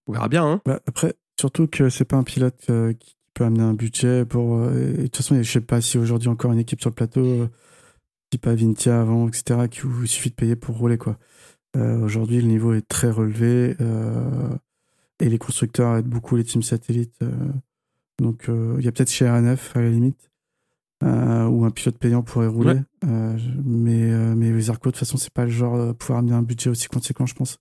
[0.08, 0.46] On verra bien.
[0.46, 4.26] Hein bah, après, surtout que c'est pas un pilote euh, qui peut amener un budget
[4.26, 4.60] pour.
[4.60, 7.50] de toute façon, je sais pas si aujourd'hui encore une équipe sur le plateau,
[8.30, 10.98] type Avintia avant, etc., qui il suffit de payer pour rouler.
[10.98, 11.18] quoi.
[11.76, 13.76] aujourd'hui, le niveau est très relevé
[15.24, 17.16] et les constructeurs aident beaucoup les teams satellites.
[17.22, 17.32] Euh,
[18.20, 20.30] donc, euh, il y a peut-être chez RNF à la limite,
[21.02, 22.82] euh, où un pilote payant pourrait rouler.
[23.02, 26.44] mais, mais les Arco, de toute façon, c'est pas le genre de pouvoir amener un
[26.44, 27.58] budget aussi conséquent, je pense.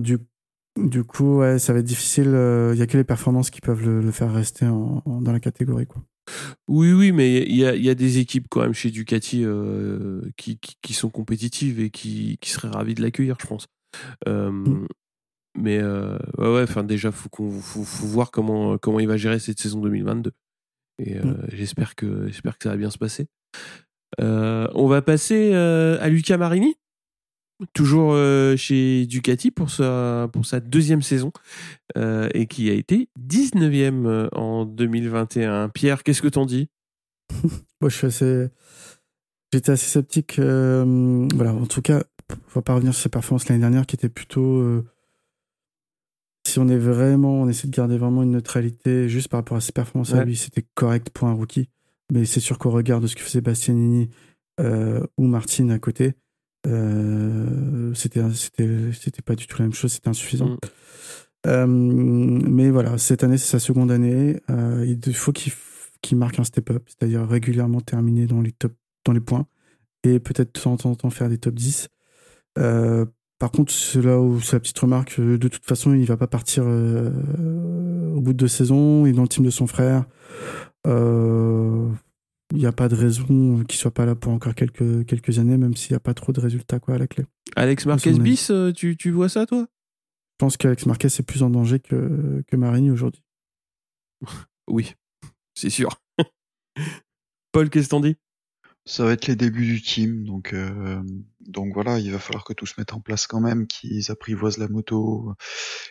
[0.00, 0.18] du,
[0.76, 2.26] du coup, ouais, ça va être difficile.
[2.72, 5.86] Il y a que les performances qui peuvent le, faire rester dans la catégorie.
[5.86, 6.02] Quoi.
[6.66, 9.46] Oui, oui, mais il y a, y a, des équipes quand même chez Ducati
[10.36, 13.68] qui, qui, sont compétitives et qui, qui seraient ravies de l'accueillir, je pense.
[14.26, 14.86] Mm.
[15.56, 19.16] Mais euh, ouais, ouais, enfin déjà, faut qu'on faut, faut, voir comment comment il va
[19.16, 20.32] gérer cette saison 2022.
[20.98, 21.46] Et euh, mm.
[21.52, 23.26] j'espère que j'espère que ça va bien se passer.
[24.20, 26.76] Euh, on va passer à Luca Marini,
[27.72, 28.16] toujours
[28.56, 31.32] chez Ducati pour sa pour sa deuxième saison
[31.96, 35.68] et qui a été 19e en 2021.
[35.70, 36.68] Pierre, qu'est-ce que t'en dis?
[37.80, 38.48] Moi, je suis assez
[39.52, 40.38] j'étais assez sceptique.
[40.38, 44.08] voilà, en tout cas, on va pas revenir sur ses performances l'année dernière qui étaient
[44.08, 44.84] plutôt
[46.46, 49.60] si on est vraiment, on essaie de garder vraiment une neutralité juste par rapport à
[49.60, 51.68] ses performances à lui, c'était correct pour un rookie.
[52.12, 54.10] Mais c'est sûr qu'au regard de ce que faisait Bastianini
[54.58, 56.14] euh, ou Martin à côté,
[56.66, 60.48] euh, c'était c'était pas du tout la même chose, c'était insuffisant.
[60.48, 60.58] Mm.
[61.46, 64.40] Euh, mais voilà, cette année, c'est sa seconde année.
[64.50, 68.72] Euh, il faut qu'il marque un step-up, c'est-à-dire régulièrement terminer dans les, top,
[69.04, 69.46] dans les points
[70.02, 71.88] et peut-être de temps en temps faire des top 10.
[73.40, 75.18] Euh, par contre, c'est là où c'est la petite remarque.
[75.18, 77.10] Euh, de toute façon, il va pas partir euh,
[78.14, 79.06] au bout de deux saisons.
[79.06, 80.04] Il est dans le team de son frère.
[80.86, 81.88] Euh,
[82.52, 85.56] il n'y a pas de raison qu'il soit pas là pour encore quelques, quelques années,
[85.56, 87.24] même s'il n'y a pas trop de résultats quoi, à la clé.
[87.56, 89.66] Alex Marquez bis, tu, tu, vois ça, toi?
[90.32, 93.22] Je pense qu'Alex Marquez est plus en danger que, que Marini aujourd'hui.
[94.68, 94.94] oui,
[95.54, 96.00] c'est sûr.
[97.52, 98.16] Paul, qu'est-ce que t'en dis?
[98.86, 101.02] Ça va être les débuts du team, donc euh,
[101.40, 104.58] donc voilà, il va falloir que tout se mette en place quand même, qu'ils apprivoisent
[104.58, 105.34] la moto.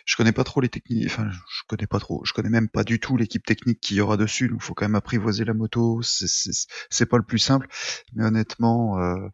[0.04, 2.84] Je connais pas trop les techniques, enfin je connais pas trop, je connais même pas
[2.84, 6.00] du tout l'équipe technique qu'il y aura dessus, donc faut quand même apprivoiser la moto.
[6.02, 7.68] C'est pas le plus simple,
[8.14, 9.28] mais honnêtement, euh,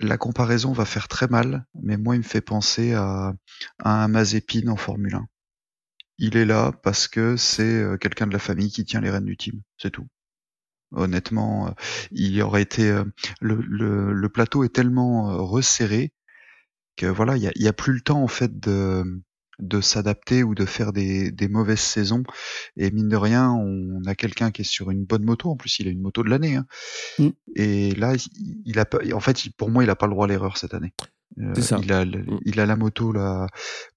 [0.00, 3.32] la comparaison va faire très mal, mais moi il me fait penser à,
[3.78, 5.26] à un Mazepin en Formule 1.
[6.18, 9.24] Il est là parce que c'est euh, quelqu'un de la famille qui tient les rênes
[9.24, 10.06] du team, c'est tout.
[10.92, 11.70] Honnêtement, euh,
[12.10, 13.04] il y aurait été euh,
[13.40, 16.12] le, le, le plateau est tellement euh, resserré
[16.96, 19.04] que voilà, il y a, plus le temps en fait de
[19.58, 22.24] de s'adapter ou de faire des, des mauvaises saisons.
[22.76, 25.50] Et mine de rien, on a quelqu'un qui est sur une bonne moto.
[25.50, 26.56] En plus, il a une moto de l'année.
[26.56, 26.66] Hein.
[27.18, 27.28] Mm.
[27.54, 30.26] Et là, il, il a pas, en fait, pour moi, il a pas le droit
[30.26, 30.92] à l'erreur cette année.
[31.38, 31.78] Euh, C'est ça.
[31.82, 32.40] Il a, le- Mm.
[32.44, 33.46] il a la moto là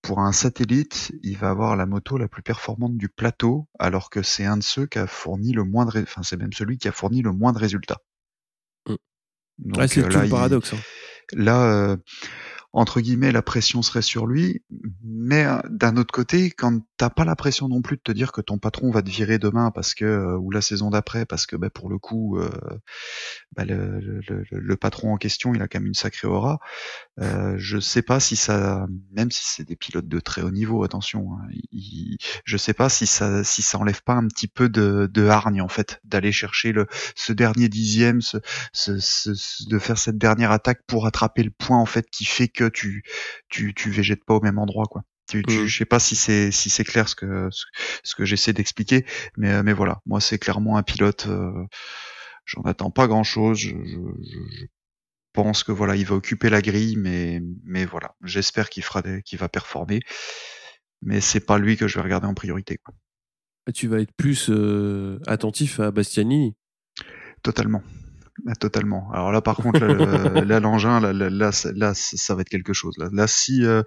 [0.02, 1.12] pour un satellite.
[1.24, 4.64] Il va avoir la moto la plus performante du plateau, alors que c'est un de
[4.64, 7.32] ceux qui a fourni le moins de, enfin c'est même celui qui a fourni le
[7.32, 8.00] moins de résultats.
[8.88, 9.78] Mm.
[9.78, 10.74] Ouais, c'est euh, tout le il- paradoxe.
[10.74, 10.78] hein.
[11.34, 11.98] là, euh,
[12.76, 14.64] entre guillemets, la pression serait sur lui,
[15.04, 18.32] mais euh, d'un autre côté, quand t'as pas la pression non plus de te dire
[18.34, 21.46] que ton patron va te virer demain parce que euh, ou la saison d'après parce
[21.48, 22.50] que bah, pour le coup, euh,
[23.56, 26.60] bah, le, le- le- patron en question, il a quand même une sacrée aura.
[27.22, 30.84] Euh, je sais pas si ça, même si c'est des pilotes de très haut niveau,
[30.84, 31.48] attention, hein,
[32.46, 35.62] je sais pas si ça, si ça enlève pas un petit peu de, de hargne
[35.62, 38.38] en fait, d'aller chercher le, ce dernier dixième, ce-
[38.74, 42.48] ce- ce- de faire cette dernière attaque pour attraper le point en fait qui fait
[42.48, 43.04] que tu,
[43.50, 45.04] tu, tu végètes pas au même endroit quoi.
[45.30, 45.66] Tu, tu- Mhm.
[45.68, 47.66] je sais pas si c'est si c'est clair ce que ce,
[48.04, 49.06] ce que j'essaie d'expliquer,
[49.38, 51.26] mais euh, mais voilà, moi c'est clairement un pilote.
[51.28, 51.52] euh,
[52.46, 53.58] J'en attends pas grand chose.
[53.58, 54.66] Je, je, je- je
[55.34, 59.40] pense que voilà, il va occuper la grille, mais mais voilà, j'espère qu'il fera qu'il
[59.40, 60.00] va performer.
[61.02, 62.78] Mais c'est pas lui que je vais regarder en priorité.
[62.78, 62.94] Quoi.
[63.74, 66.56] Tu vas être plus euh, attentif à Bastianini?
[67.42, 67.82] Totalement.
[68.48, 69.10] Ah, Totalement.
[69.14, 72.42] Alors là, par contre, là, le- là, l'engin, là, là, là, ça- là, ça va
[72.42, 72.94] être quelque chose.
[72.98, 73.82] Là, Là, si euh,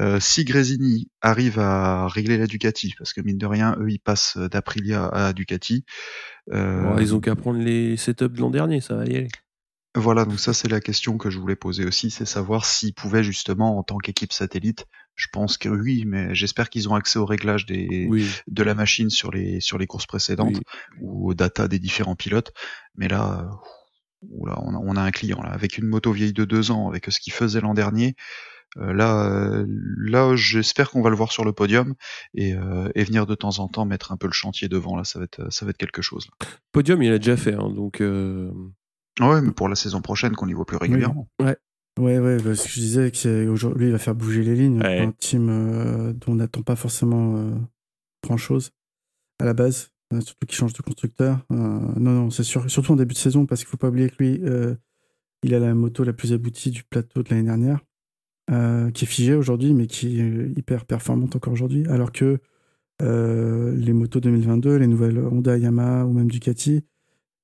[0.00, 3.98] euh, si Grésini arrive à régler la Ducati, parce que mine de rien, eux, ils
[4.00, 5.84] passent d'Aprilia à Ducati.
[6.52, 9.28] euh, Bon, ils ont qu'à prendre les setups de l'an dernier, ça va y aller.
[9.94, 13.22] Voilà, donc ça c'est la question que je voulais poser aussi, c'est savoir s'ils pouvaient
[13.22, 14.86] justement en tant qu'équipe satellite.
[15.16, 18.74] Je pense que oui, mais j'espère qu'ils ont accès aux réglages des, Oui, de la
[18.74, 20.62] machine sur les sur les courses précédentes oui.
[21.02, 22.54] ou aux data des différents pilotes.
[22.96, 23.54] Mais là, euh,
[24.30, 26.88] oula, on, a, on a un client là avec une moto vieille de deux ans,
[26.88, 28.14] avec ce qu'il faisait l'an dernier.
[28.78, 29.66] Euh, là, euh,
[29.98, 31.94] là, j'espère qu'on va le voir sur le podium
[32.34, 34.96] et, euh, et venir de temps en temps mettre un peu le chantier devant.
[34.96, 36.26] Là, ça va être ça va être quelque chose.
[36.28, 36.46] Là.
[36.72, 38.50] Podium, il a déjà fait, hein, donc euh,
[39.20, 41.28] Ouais, mais pour la saison prochaine, qu'on y voit plus régulièrement.
[41.40, 44.80] Ouais, ouais, parce que je disais qu'aujourd'hui, il va faire bouger les lignes.
[44.80, 45.00] Ouais.
[45.00, 47.54] Un team euh, dont on n'attend pas forcément euh,
[48.24, 48.70] grand-chose
[49.38, 51.44] à la base, euh, surtout qu'il change de constructeur.
[51.50, 54.10] Euh, non, non, c'est sûr, surtout en début de saison, parce qu'il faut pas oublier
[54.10, 54.74] que lui, euh,
[55.42, 57.80] il a la moto la plus aboutie du plateau de l'année dernière,
[58.50, 62.38] euh, qui est figée aujourd'hui, mais qui est hyper performante encore aujourd'hui, alors que
[63.00, 66.84] les motos 2022, les nouvelles Honda, Yamaha ou même Ducati,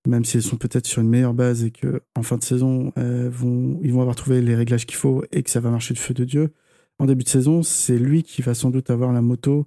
[0.06, 2.92] même si elles sont peut-être sur une meilleure base et que en fin de saison,
[2.96, 6.14] ils vont avoir trouvé les réglages qu'il faut et que ça va marcher de feu
[6.14, 6.52] de Dieu.
[7.00, 9.66] En début de saison, c'est lui qui va sans doute avoir la moto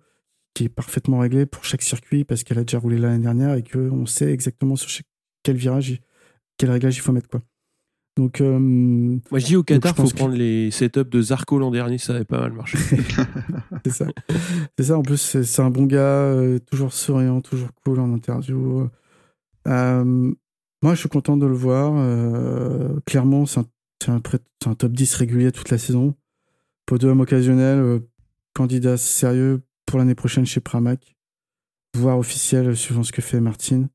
[0.54, 3.64] qui est parfaitement réglée pour chaque circuit parce qu'elle a déjà roulé l'année dernière et
[3.64, 5.06] qu'on sait exactement sur chaque-
[5.44, 6.00] quel virage, il-
[6.58, 7.30] quel réglage il faut mettre.
[7.30, 7.42] Quoi.
[8.18, 11.72] Donc, euh, moi je dis au Qatar, pense faut prendre les setups de Zarco l'an
[11.72, 12.78] dernier, ça avait pas mal marché.
[13.86, 14.08] c'est ça.
[14.78, 14.98] c'est ça.
[14.98, 18.90] En plus, c'est un bon gars, euh, toujours souriant, toujours cool en interview.
[19.68, 20.04] Euh,
[20.84, 21.94] moi, je suis content de le voir.
[23.06, 23.62] Clairement, c'est
[24.10, 24.22] un,
[24.68, 26.16] un, top 10 régulier toute la saison.
[26.86, 28.02] Podium occasionnel,
[28.54, 29.62] candidat sérieux
[29.92, 31.16] pour l'année prochaine chez Pramac.
[31.98, 33.90] Voire officiel, suivant ce que fait Martine.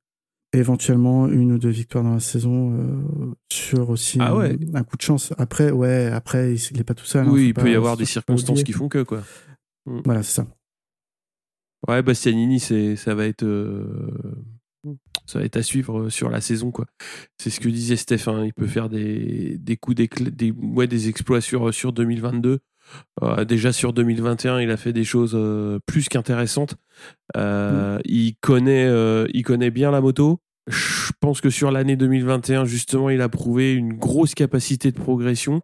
[0.53, 4.59] Et éventuellement, une ou deux victoires dans la saison euh, sur aussi Ah un- ouais.
[4.75, 5.33] un, coup de chance.
[5.39, 7.27] Après, ouais, après, il n'est pas tout seul.
[7.27, 9.23] hein, oui, il peut pas- y avoir des circonstances qui font que, quoi.
[10.05, 10.47] Voilà, c'est ça.
[11.89, 14.11] Ouais, Bastianini, c'est, ça va être, euh,
[15.27, 16.87] ça va être à suivre euh, sur la saison, quoi.
[17.39, 18.29] C'est ce que disait Steph.
[18.29, 22.61] hein, il peut faire des, des coups des, ouais, des exploits sur sur 2022.
[23.23, 26.77] Euh, déjà sur 2021, il a fait des choses euh, plus qu'intéressantes.
[27.37, 30.41] Euh, Il connaît, euh, il connaît bien la moto.
[30.69, 35.63] Je pense que sur l'année 2021, justement, il a prouvé une grosse capacité de progression,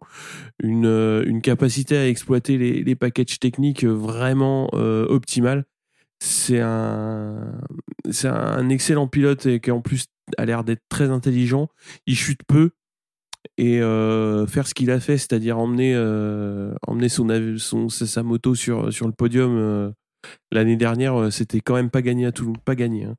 [0.61, 0.85] une,
[1.25, 5.65] une capacité à exploiter les, les packages techniques vraiment optimales.
[6.19, 7.51] C'est un,
[8.11, 10.05] c'est un excellent pilote et qui en plus
[10.37, 11.67] a l'air d'être très intelligent.
[12.07, 12.71] Il chute peu
[13.57, 17.27] et euh, faire ce qu'il a fait, c'est-à-dire emmener, euh, emmener son,
[17.57, 19.91] son, sa moto sur, sur le podium euh,
[20.51, 23.05] l'année dernière, c'était quand même pas gagné à tout le monde, pas gagné.
[23.05, 23.15] hein.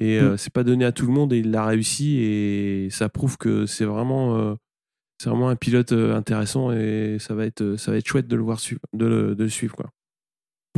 [0.00, 3.08] Et euh, c'est pas donné à tout le monde et il l'a réussi et ça
[3.08, 4.56] prouve que c'est vraiment,
[5.22, 8.42] c'est vraiment un pilote intéressant et ça va être, ça va être chouette de le
[8.42, 9.90] voir suivre, de le, de le suivre quoi.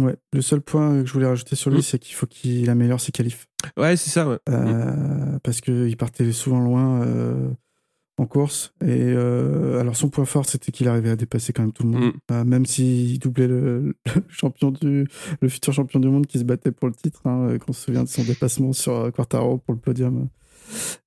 [0.00, 0.14] Ouais.
[0.32, 1.82] Le seul point que je voulais rajouter sur lui, Mm.
[1.82, 3.48] c'est qu'il faut qu'il améliore ses qualifs.
[3.76, 4.28] Ouais, c'est ça.
[4.28, 4.38] Ouais.
[4.48, 7.50] Euh, Parce qu'il partait souvent loin euh,
[8.18, 8.74] en course.
[8.82, 11.90] Et euh, alors, son point fort, c'était qu'il arrivait à dépasser quand même tout le
[11.90, 12.04] monde.
[12.04, 12.32] Mm.
[12.32, 13.94] Euh, même s'il doublait le, le
[14.28, 15.06] champion du,
[15.40, 17.26] le futur champion du monde qui se battait pour le titre.
[17.26, 20.28] Hein, qu'on se souvient de son dépassement sur euh, Quartaro pour le podium.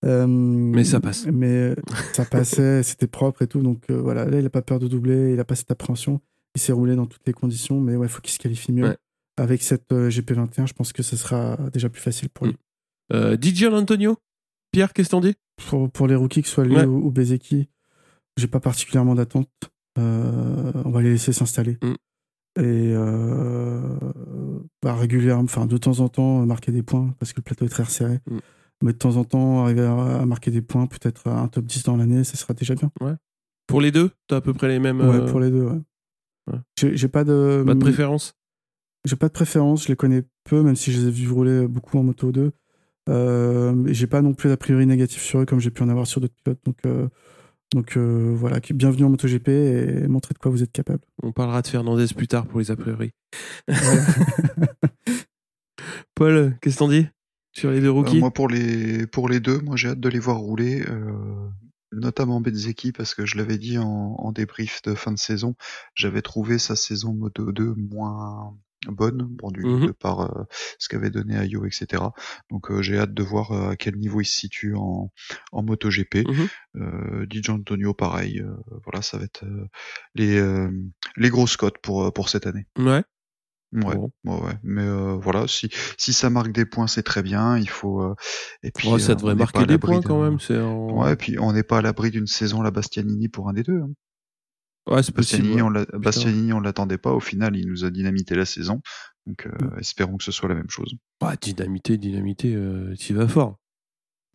[0.06, 1.28] Euh, Mais ça passe.
[1.32, 1.76] Mais
[2.14, 3.62] ça passait, c'était propre et tout.
[3.62, 6.22] Donc euh, voilà, là, il n'a pas peur de doubler, il n'a pas cette appréhension.
[6.56, 8.88] il s'est roulé dans toutes les conditions, mais ouais, faut qu'il se qualifie mieux.
[8.88, 8.98] Ouais.
[9.38, 12.56] Avec cette euh, GP21, je pense que ce sera déjà plus facile pour lui.
[13.14, 14.18] Euh, DJ Antonio?
[14.72, 15.36] Pierre, qu'est-ce que t'en dis?
[15.70, 16.86] Pour, pour les rookies, que ce soit lui Ouais.
[16.86, 17.70] ou, ou Bezeki,
[18.38, 19.50] j'ai pas particulièrement d'attente.
[20.00, 21.78] Euh, on va les laisser s'installer.
[21.82, 21.94] Mm.
[22.58, 23.98] Et euh,
[24.82, 27.70] bah, régulièrement, enfin de temps en temps, marquer des points, parce que le plateau est
[27.70, 28.20] très resserré.
[28.30, 28.40] Mm.
[28.84, 31.84] Mais de temps en temps, arriver à, à marquer des points, peut-être un top 10
[31.84, 32.92] dans l'année, ça sera déjà bien.
[33.68, 35.00] Pour les deux, t'as à peu près les mêmes.
[35.02, 35.80] Ouais, euh, pour les deux, ouais.
[36.52, 36.60] ouais.
[36.96, 37.64] J'ai pas de.
[37.66, 38.34] Pas de préférence?
[39.06, 41.68] J'ai pas de préférence, je les connais peu, même si je les ai vus rouler
[41.68, 42.52] beaucoup en moto 2.
[43.10, 46.08] Euh, j'ai pas non plus d'a priori négatif sur eux comme j'ai pu en avoir
[46.08, 46.60] sur d'autres pilotes.
[46.66, 47.08] Donc, euh,
[47.74, 51.02] donc euh, voilà, bienvenue en MotoGP et montrez de quoi vous êtes capable.
[51.24, 53.12] On parlera de Fernandez plus tard pour les a priori.
[56.16, 57.08] Paul, qu'est-ce que t'en dis
[57.54, 60.10] Sur les deux Euh, rookies moi, pour les, pour les deux, moi, j'ai hâte de
[60.10, 61.50] les voir rouler, euh,
[61.92, 65.56] notamment Bezeki, parce que je l'avais dit en, en débrief de fin de saison,
[65.96, 68.56] j'avais trouvé sa saison Moto 2 moins
[68.88, 69.88] bonne, bon, du, Mhm.
[69.88, 70.44] de par euh,
[70.80, 72.04] ce qu'avait donné Ayo, etc.
[72.50, 75.12] Donc, euh, j'ai hâte de voir euh, à quel niveau il se situe en,
[75.52, 76.28] en MotoGP.
[76.28, 76.48] Mhm.
[76.78, 78.52] Euh, DJ Antonio, pareil, euh,
[78.84, 79.68] voilà, ça va être euh,
[80.16, 80.70] les, euh,
[81.18, 82.66] les grosses cotes pour, euh, pour cette année.
[82.78, 83.04] Ouais.
[83.74, 84.12] Ouais, Bon.
[84.26, 84.54] ouais, ouais.
[84.64, 87.58] Mais euh, voilà, si si ça marque des points, c'est très bien.
[87.58, 88.16] Il faut euh,
[88.64, 90.42] et puis Ouais, ça euh, devrait marquer des points quand même.
[90.42, 90.90] C'est en...
[91.02, 93.64] Ouais, et puis on n'est pas à l'abri d'une saison la Bastianini pour un des
[93.64, 93.80] deux.
[93.80, 93.90] hein.
[94.88, 95.44] Ouais, c'est possible.
[95.44, 95.86] Bastianini, ouais.
[95.94, 97.12] on Bastianini, on l'attendait pas.
[97.14, 98.82] Au final, il nous a dynamité la saison.
[99.28, 99.80] Donc, euh, Mm.
[99.80, 100.96] espérons que ce soit la même chose.
[101.22, 103.60] Ouais, dynamité, dynamité, euh, t'y vas fort.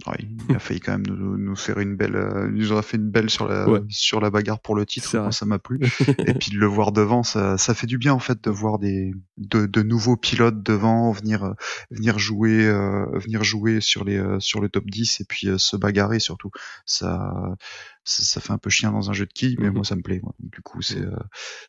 [0.07, 0.19] Ouais,
[0.51, 2.17] il a failli quand même nous, nous faire une belle.
[2.17, 3.81] euh, il nous aura fait une belle sur la Ouais.
[3.89, 5.09] sur la bagarre pour le titre.
[5.17, 5.81] Moi, ça m'a plu.
[6.29, 8.79] et puis de le voir devant, ça, ça fait du bien en fait de voir
[8.79, 11.53] des de, de nouveaux pilotes devant venir euh,
[11.91, 15.57] venir jouer euh, venir jouer sur les euh, sur le top 10 et puis euh,
[15.57, 16.51] se bagarrer surtout.
[16.85, 17.57] Ça,
[18.05, 19.75] ça ça fait un peu chien dans un jeu de quilles, mais Mhm.
[19.77, 20.21] moi ça me plaît.
[20.23, 20.35] Moi.
[20.41, 21.17] Donc, du coup, c'est euh,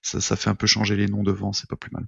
[0.01, 2.05] ça ça fait un peu changer les noms devant, c'est pas plus mal.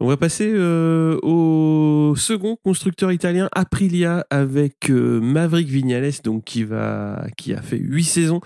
[0.00, 6.12] On va passer euh, au second constructeur italien Aprilia avec euh, Maverick Vignales
[6.44, 8.40] qui a fait huit saisons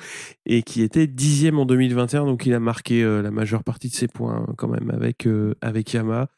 [0.46, 3.94] et qui était dixième en 2021 donc il a marqué euh, la majeure partie de
[3.94, 5.28] ses points hein, quand même avec
[5.60, 6.28] avec Yamaha.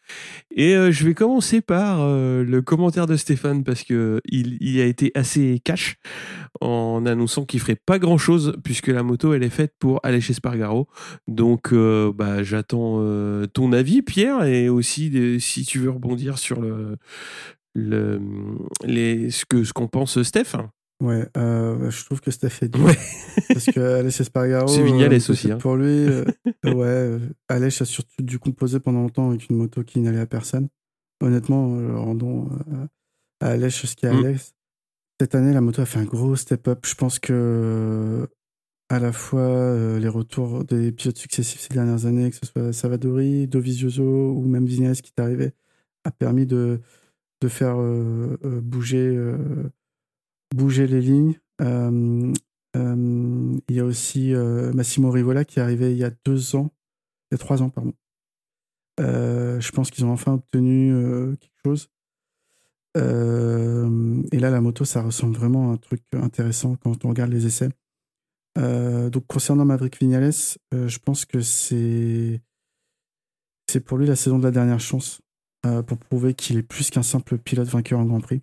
[0.50, 5.12] Et je vais commencer par le commentaire de Stéphane parce que il, il a été
[5.14, 5.96] assez cash
[6.60, 10.20] en annonçant qu'il ferait pas grand chose puisque la moto elle est faite pour aller
[10.20, 10.88] chez Spargaro
[11.26, 13.02] donc bah, j'attends
[13.54, 15.03] ton avis Pierre et aussi
[15.40, 16.96] si tu veux rebondir sur le,
[17.74, 18.20] le
[18.84, 20.56] les ce que ce qu'on pense Steph
[21.02, 22.84] Ouais, euh, je trouve que Steph est dur.
[22.84, 22.96] Ouais.
[23.48, 24.68] Parce que Aleix Espargaro.
[24.68, 25.58] C'est Vignales euh, aussi, hein.
[25.58, 26.24] Pour lui, euh,
[26.64, 30.26] ouais, euh, Aleix a surtout dû composer pendant longtemps avec une moto qui n'allait à
[30.26, 30.68] personne.
[31.20, 31.66] Honnêtement,
[32.00, 32.48] rendons
[33.40, 34.24] à Aleix ce qu'il y a à Mm.
[34.24, 34.54] Alex.
[35.20, 36.86] Cette année, la moto a fait un gros step-up.
[36.86, 38.28] Je pense que
[38.94, 42.72] à la fois euh, les retours des pilotes successifs ces dernières années, que ce soit
[42.72, 45.50] Savadori, Dovizioso ou même Vignales qui est arrivé,
[46.04, 46.80] a permis de,
[47.40, 49.18] de faire euh, euh, bouger,
[50.54, 51.34] bouger les lignes.
[51.60, 52.34] Il
[53.68, 56.70] y a aussi Massimo Rivola qui est arrivé il y a deux ans,
[57.30, 57.94] il y a trois ans, pardon.
[58.98, 60.94] Je pense qu'ils ont enfin obtenu
[61.40, 61.88] quelque chose.
[62.96, 67.46] Et là, la moto, ça ressemble vraiment à un truc intéressant quand on regarde les
[67.46, 67.70] essais.
[68.58, 70.30] Euh, donc, concernant Maverick Vignales,
[70.72, 72.40] euh, je pense que c'est
[73.70, 75.20] c'est pour lui la saison de la dernière chance
[75.66, 78.42] euh, pour prouver qu'il est plus qu'un simple pilote vainqueur en Grand Prix,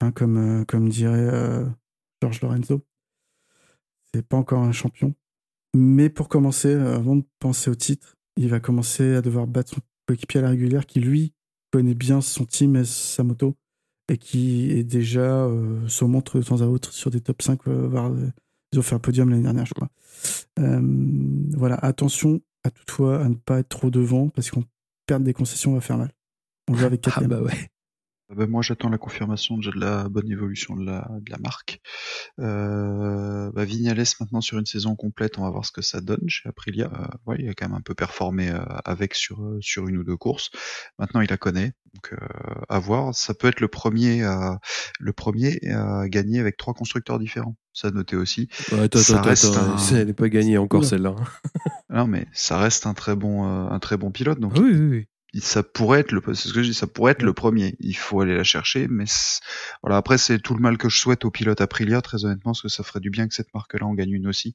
[0.00, 1.64] hein, comme, comme dirait
[2.22, 2.82] George Lorenzo.
[4.12, 5.14] C'est pas encore un champion.
[5.74, 9.80] Mais pour commencer, avant de penser au titre, il va commencer à devoir battre son
[10.06, 11.32] coéquipier à la régulière qui, lui,
[11.72, 13.56] connaît bien son team et sa moto
[14.08, 15.48] et qui est déjà
[15.86, 18.12] se montre de temps à autre sur des top 5, euh, voire
[18.72, 19.88] ils ont fait un podium l'année dernière, je crois.
[20.58, 20.80] Euh,
[21.56, 24.64] voilà, attention à toutefois à ne pas être trop devant parce qu'on
[25.06, 26.12] perd des concessions va faire mal.
[26.68, 27.70] On joue avec ah 4 bah ouais
[28.34, 31.80] ben, moi, j'attends la confirmation de la bonne évolution de la, de la marque.
[32.38, 36.28] Euh, bah, Vignales maintenant sur une saison complète, on va voir ce que ça donne
[36.28, 36.90] chez Aprilia.
[36.92, 39.96] Euh, ouais, il a quand même un peu performé euh, avec sur euh, sur une
[39.96, 40.50] ou deux courses.
[40.98, 42.16] Maintenant, il la connaît, donc euh,
[42.68, 43.14] à voir.
[43.14, 44.58] Ça peut être le premier à
[45.00, 47.56] le premier à gagner avec trois constructeurs différents.
[47.72, 48.48] Ça noter aussi.
[48.72, 51.24] Ouais, attends Ça attends reste attends un- elle n'est pas gagnée encore celle-là hein.
[51.90, 54.38] Non, mais ça reste un très bon euh, un très bon pilote.
[54.40, 56.86] Donc Ah oui oui oui ça pourrait être le c'est ce que je dis ça
[56.86, 57.76] pourrait être le premier.
[57.80, 59.04] Il faut aller la chercher mais
[59.82, 62.62] voilà après c'est tout le mal que je souhaite aux pilotes Aprilia très honnêtement parce
[62.62, 64.54] que ça ferait du bien que cette marque là en gagne une aussi.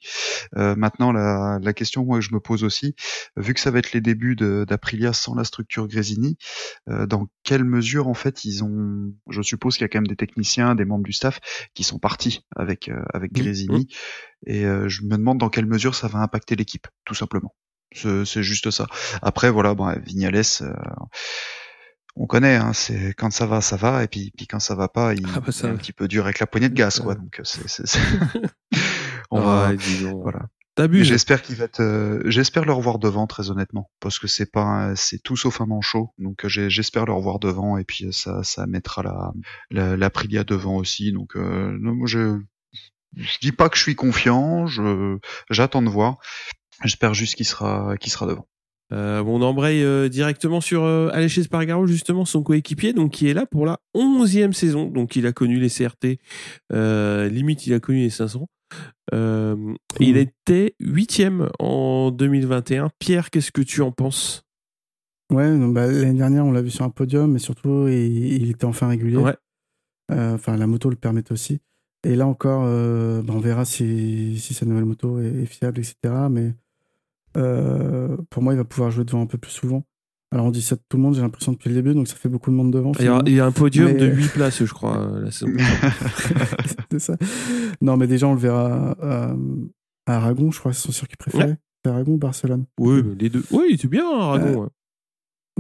[0.58, 2.96] Euh, maintenant la, la question moi que je me pose aussi
[3.38, 6.38] vu que ça va être les débuts d'Aprilia sans la structure Grésini
[6.90, 10.08] euh, dans quelle mesure en fait ils ont je suppose qu'il y a quand même
[10.08, 11.40] des techniciens des membres du staff
[11.74, 13.32] qui sont partis avec euh, avec.
[13.34, 13.88] Grésini
[14.46, 17.54] et euh, je me demande dans quelle mesure ça va impacter l'équipe tout simplement
[17.94, 18.88] C'est juste ça.
[19.22, 20.74] Après, voilà, bon, Vignales, euh,
[22.16, 24.88] on connaît, hein, c'est quand ça va, ça va, et puis, puis quand ça va
[24.88, 25.80] pas, il, Ah bah, ça est un va.
[25.80, 27.16] petit peu dur avec la poignée de gaz, quoi.
[27.16, 28.00] Donc c'est, c'est- c'est-
[29.32, 30.22] on va, Ouais, dis donc.
[30.22, 30.42] voilà.
[30.76, 31.06] T'abuses.
[31.08, 34.62] J'espère qu'il va être, euh, j'espère le revoir devant, très honnêtement, parce que c'est pas,
[34.64, 36.14] un- c'est tout sauf un manchot.
[36.18, 39.32] Donc euh, j'espère le revoir devant, et puis euh, ça, ça mettra la,
[39.70, 41.12] la, l'Aprilia devant aussi.
[41.12, 42.40] Donc euh, non, moi je,
[43.16, 45.18] je dis pas que je suis confiant, je,
[45.52, 46.18] j'attends de voir.
[46.84, 48.48] J'espère juste qu'il sera, qu'il sera devant.
[48.92, 53.28] Euh, bon, on embraye euh, directement sur euh, Aleix Espargaro, justement, son coéquipier, donc qui
[53.28, 54.88] est là pour la onzième saison.
[54.88, 56.20] Donc, il a connu les CRT,
[56.74, 58.48] euh, limite, il a connu les 500.
[59.14, 62.90] Euh, Il était huitième en 2021.
[63.00, 64.44] Pierre, qu'est-ce que tu en penses?
[65.32, 68.66] Ouais, bah, l'année dernière, on l'a vu sur un podium, mais surtout, il, il était
[68.66, 69.18] enfin régulier.
[69.18, 69.36] Ouais.
[70.12, 71.60] Euh, Enfin, la moto le permettait aussi.
[72.06, 75.80] Et là encore, euh, bah, on verra si, si sa nouvelle moto est, est fiable,
[75.80, 75.96] etc.
[76.30, 76.54] Mais
[77.38, 79.84] euh, pour moi, il va pouvoir jouer devant un peu plus souvent.
[80.32, 82.16] Alors, on dit ça de tout le monde, j'ai l'impression depuis le début, donc ça
[82.16, 82.92] fait beaucoup de monde devant.
[83.00, 85.52] il y, a, un podium Mais- de 8 places, je crois, euh, la saison.
[86.92, 87.16] c'est ça.
[87.82, 89.36] Non, mais déjà, on le verra euh,
[90.08, 91.56] à Aragon, je crois, c'est son circuit préféré.
[91.86, 92.66] C'est Aragon ou Barcelone?
[92.80, 93.44] Oui, mais les deux.
[93.52, 94.64] Oui, il était bien, Aragon.
[94.64, 94.70] ouais.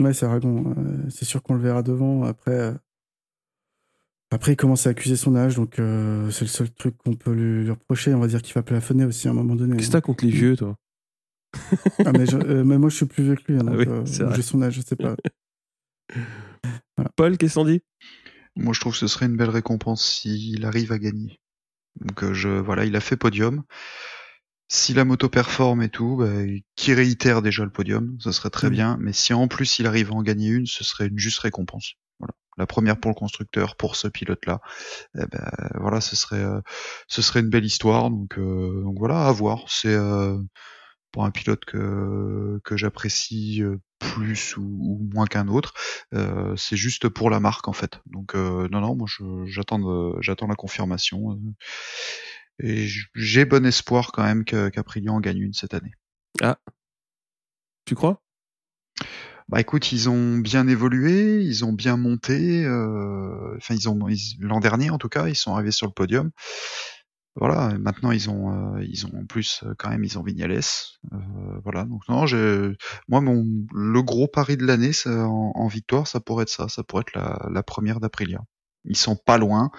[0.03, 0.74] Ouais, c'est Aragon.
[0.76, 2.24] euh, c'est sûr qu'on le verra devant.
[2.24, 2.74] Après, euh,
[4.32, 7.32] après il commence à accuser son âge, donc euh, c'est le seul truc qu'on peut
[7.32, 8.13] lui, lui reprocher.
[8.15, 9.78] On va dire qu'il va plafonner aussi à un moment donné.
[9.78, 10.76] Qu'est-ce que t'as contre les vieux, toi?
[12.06, 13.80] Ah, mais, je- euh, mais moi, je suis plus vieux que lui, hein, Ah donc
[13.80, 14.36] oui, euh, c'est vrai.
[14.36, 15.16] j'ai son âge, je sais pas.
[17.16, 17.82] Paul, qu'est-ce qu'on dit?
[18.56, 21.39] Moi, je trouve que ce serait une belle récompense s'il arrive à gagner.
[21.99, 23.64] Donc, euh, je, voilà, il a fait podium.
[24.70, 26.32] Si la moto performe et tout, bah,
[26.76, 28.74] qui réitère déjà le podium, ce serait très Mhm.
[28.74, 28.97] bien.
[28.99, 31.93] Mais si en plus il arrive à en gagner une, ce serait une juste récompense.
[32.20, 32.34] Voilà.
[32.58, 34.62] La première pour le constructeur, pour ce pilote-là.
[35.16, 36.62] Eh ben, voilà, ce serait, euh,
[37.08, 38.10] ce serait une belle histoire.
[38.10, 39.66] Donc, euh, donc voilà, à voir.
[39.68, 40.38] C'est euh,
[41.14, 45.74] pour un pilote que que j'apprécie euh, plus ou, ou moins qu'un autre.
[46.14, 48.01] Euh, c'est juste pour la marque en fait.
[48.07, 51.38] Donc euh, non non, moi je- j'attends la confirmation euh,
[52.59, 55.93] et j'ai bon espoir quand même qu'Aprilia en gagne une cette année.
[57.86, 58.22] Tu crois?
[59.49, 62.64] Bah écoute, ils ont bien évolué, ils ont bien monté.
[62.66, 63.99] euh, Enfin ils ont
[64.39, 66.32] l'an dernier en tout cas, ils sont arrivés sur le podium.
[67.36, 70.61] Voilà, maintenant ils ont euh, ils ont en plus euh, quand même ils ont Vignales.
[71.13, 71.17] Euh,
[71.63, 72.25] voilà, donc non,
[73.07, 76.84] moi mon le gros pari de l'année en, en victoire, ça pourrait être ça, ça
[76.84, 78.41] pourrait être la, la première d'Aprilia.
[78.86, 79.71] Ils sont pas loin.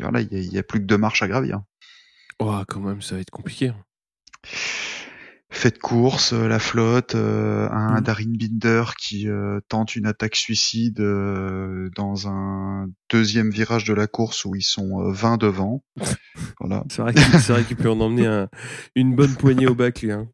[0.00, 1.62] Voilà, il y, y a plus que deux marches à gravir.
[2.38, 3.72] Oh, quand même, ça va être compliqué.
[5.56, 8.00] Fait de course, euh, la flotte, euh, un Mhm.
[8.02, 14.06] Darin Binder qui euh, tente une attaque suicide euh, dans un deuxième virage de la
[14.06, 15.82] course où ils sont euh, 20 devant.
[16.60, 16.84] Voilà.
[16.88, 18.48] C'est vrai qu'il peut en emmener un-
[18.94, 20.12] une bonne poignée au bac, lui.
[20.12, 20.28] Hein.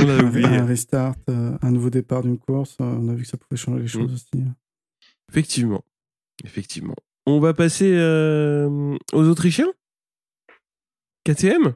[0.00, 0.46] On l'a oublié.
[0.46, 3.56] Un restart, euh, un nouveau départ d'une course, euh, on a vu que ça pouvait
[3.60, 4.14] changer les choses Mm.
[4.14, 4.44] aussi.
[5.30, 5.84] Effectivement.
[6.44, 6.94] Effectivement.
[7.26, 9.72] On va passer euh, aux Autrichiens?
[11.24, 11.74] KTM.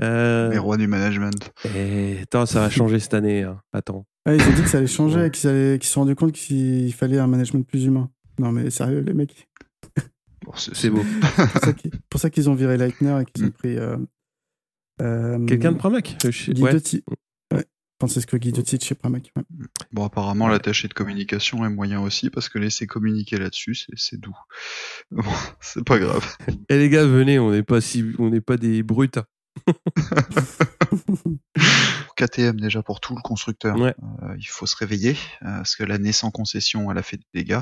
[0.00, 1.52] Euh, Les rois du management.
[1.74, 3.42] eh, attends, ça va changer cette année.
[3.42, 3.60] hein.
[3.72, 4.04] Attends.
[4.26, 5.26] Ah, ils ont dit que ça allait changer Ouais.
[5.28, 8.10] et qu'ils allaient- se sont rendus compte qu'il fallait un management plus humain.
[8.38, 9.48] Non, mais sérieux, les mecs.
[10.44, 11.02] Bon, c'est beau.
[11.04, 11.20] C'est
[12.10, 13.52] pour ça qu'ils- ont viré Leitner et qu'ils ont Mm.
[13.52, 13.76] pris.
[13.78, 13.96] euh,
[15.00, 16.54] euh, Quelqu'un de Pramac Euh, je- ouais.
[16.54, 17.04] Guidotti.
[17.52, 17.64] Ouais.
[18.00, 19.30] Francesco Guidotti de chez Pramac.
[19.36, 19.42] ouais.
[19.92, 24.36] Bon, apparemment, l'attaché de communication est moyen aussi parce que laisser communiquer là-dessus, c'est- doux.
[25.12, 25.22] Bon,
[25.60, 26.26] c'est pas grave.
[26.68, 29.18] Eh les gars, venez, on n'est pas si, on n'est pas des brutes.
[32.06, 33.94] Pour KTM déjà pour tout le constructeur, Ouais.
[34.22, 37.26] euh, il faut se réveiller euh, parce que l'année sans concession, elle a fait des
[37.34, 37.60] dégâts.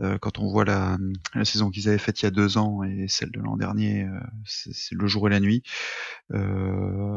[0.00, 0.96] Euh, quand on voit la,
[1.34, 4.06] la saison qu'ils avaient faite il y a deux ans et celle de l'an dernier,
[4.44, 5.62] c'est le jour et la nuit.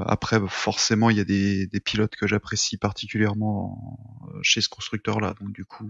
[0.05, 4.69] Après, bah, forcément, il y a des, des pilotes que j'apprécie particulièrement en- chez ce
[4.69, 5.89] constructeur-là, donc du coup,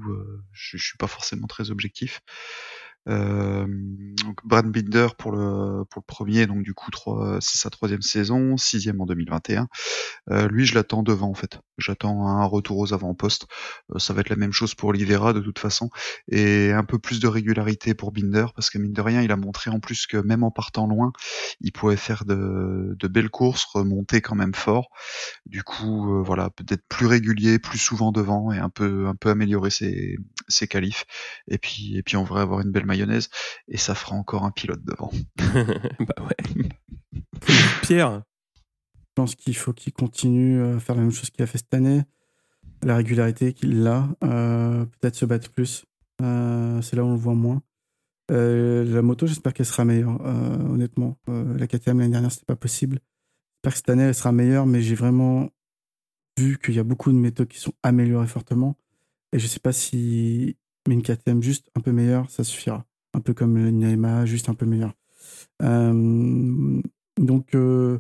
[0.52, 2.22] je, je suis pas forcément très objectif.
[3.10, 3.66] Euh,
[4.44, 6.92] Brad Binder pour le pour le premier, donc du coup
[7.40, 9.68] c'est sa troisième saison, sixième en 2021.
[10.30, 11.60] Euh, lui, je l'attends devant en fait.
[11.78, 13.48] J'attends un retour aux avant-postes.
[13.94, 15.90] Euh, ça va être la même chose pour Livera de toute façon,
[16.30, 19.38] et un peu plus de régularité pour Binder parce que mine de rien, il a
[19.38, 21.12] montré en plus que même en partant loin,
[21.62, 24.90] il pouvait faire de, de belles courses, remonter quand même fort.
[25.46, 29.30] Du coup, euh, voilà, peut-être plus régulier, plus souvent devant et un peu un peu
[29.30, 30.18] améliorer ses
[30.52, 31.06] ses qualifs.
[31.48, 33.30] Et puis et puis on devrait avoir une belle mayonnaise
[33.68, 35.12] et ça fera encore un pilote devant.
[35.38, 36.70] bah ouais.
[37.82, 38.24] Pierre,
[38.56, 41.74] Je pense qu'il faut qu'il continue à faire la même chose qu'il a fait cette
[41.74, 42.04] année.
[42.84, 45.86] La régularité qu'il a, euh, peut-être se battre plus.
[46.22, 47.62] Euh, c'est là où on le voit moins.
[48.32, 51.18] Euh, la moto, j'espère qu'elle sera meilleure, euh, honnêtement.
[51.30, 53.00] Euh, la KTM l'année dernière, c'était pas possible.
[53.56, 55.50] J'espère que cette année, elle sera meilleure, mais j'ai vraiment
[56.40, 58.78] vu qu'il y a beaucoup de méthodes qui sont améliorées fortement.
[59.34, 60.58] Et je sais pas si
[60.88, 62.86] mais une KTM juste un peu meilleure, ça suffira.
[63.14, 64.94] Un peu comme une juste un peu meilleure.
[65.62, 66.82] Euh,
[67.20, 68.00] donc, euh,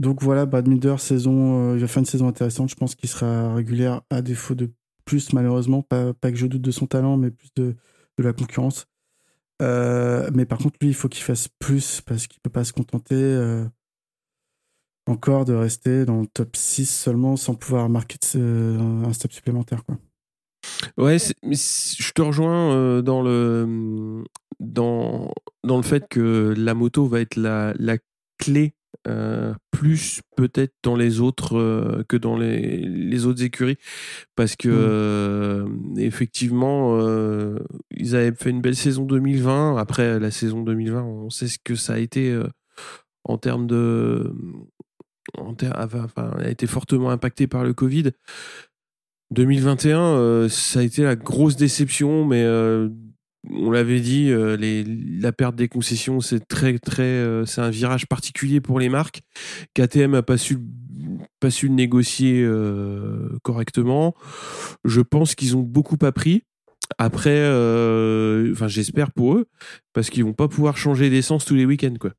[0.00, 2.70] donc voilà, Brad Miller, saison, euh, il va faire une saison intéressante.
[2.70, 4.72] Je pense qu'il sera régulière à défaut de
[5.04, 5.82] plus, malheureusement.
[5.82, 7.76] Pas, que je doute de son talent, mais plus de,
[8.18, 8.86] de la concurrence.
[9.60, 13.64] mais par contre, lui, il faut qu'il fasse plus parce qu'il peut pas se contenter
[15.06, 19.84] encore de rester dans le top 6 seulement sans pouvoir marquer un step supplémentaire.
[19.84, 19.98] Quoi.
[20.96, 24.24] Ouais, je te rejoins euh, dans le
[24.58, 25.32] dans
[25.64, 27.96] dans le fait que la moto va être la, la
[28.38, 28.74] clé
[29.08, 33.78] euh, plus peut-être dans les autres euh, que dans les, les autres écuries.
[34.36, 35.98] Parce que mmh.
[35.98, 36.98] effectivement
[37.90, 41.74] ils avaient fait une belle saison 2020 après la saison 2020 on sait ce que
[41.74, 42.38] ça a été
[43.24, 44.32] en termes de
[45.38, 48.12] en enfin, a été fortement impacté par le Covid
[49.30, 52.88] 2021, euh, ça a été la grosse déception, mais euh,
[53.48, 58.06] on l'avait dit, euh, les, la perte des concessions, c'est très très, c'est un virage
[58.06, 59.22] particulier pour les marques.
[59.74, 60.58] KTM a pas su
[61.40, 62.46] pas su le négocier
[63.42, 64.14] correctement.
[64.84, 66.42] Je pense qu'ils ont beaucoup appris.
[66.98, 67.40] Après,
[68.52, 69.46] enfin j'espère pour eux,
[69.94, 72.12] parce qu'ils vont pas pouvoir changer d'essence tous les week-ends quoi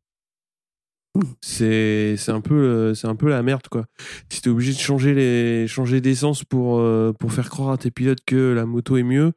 [1.41, 3.85] c'est c'est un peu c'est un peu la merde quoi.
[4.29, 7.91] Si t'es obligé de changer les changer d'essence pour euh, pour faire croire à tes
[7.91, 9.33] pilotes que la moto est mieux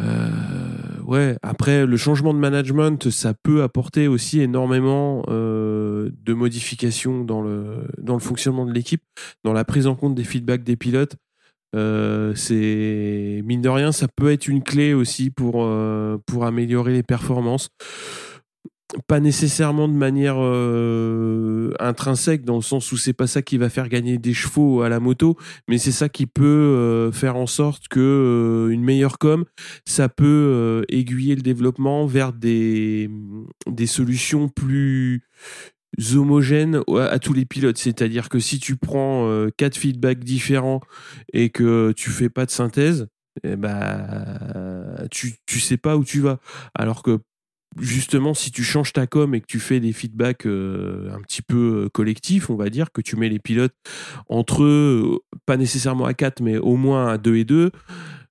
[0.00, 0.30] euh,
[1.04, 1.36] ouais.
[1.42, 7.88] Après le changement de management ça peut apporter aussi énormément euh, de modifications dans le
[7.98, 9.02] dans le fonctionnement de l'équipe
[9.44, 11.16] dans la prise en compte des feedbacks des pilotes.
[11.74, 15.68] C'est mine de rien ça peut être une clé aussi pour
[16.26, 17.68] pour améliorer les performances
[19.06, 23.68] pas nécessairement de manière euh, intrinsèque dans le sens où c'est pas ça qui va
[23.68, 25.36] faire gagner des chevaux à la moto
[25.68, 29.44] mais c'est ça qui peut euh, faire en sorte que euh, une meilleure com
[29.84, 33.10] ça peut aiguiller le développement vers des
[33.66, 35.22] des solutions plus
[36.14, 40.80] homogènes à, tous les pilotes c'est-à-dire que si tu prends quatre feedbacks différents
[41.32, 43.06] et que tu fais pas de synthèse
[43.44, 46.40] eh ben, tu, tu sais pas où tu vas.
[46.74, 47.20] Alors que
[47.76, 51.42] justement, si tu changes ta com et que tu fais des feedbacks euh, un petit
[51.42, 53.74] peu euh, collectifs, on va dire, que tu mets les pilotes
[54.28, 57.70] entre eux, pas nécessairement à 4, mais au moins à 2 et 2,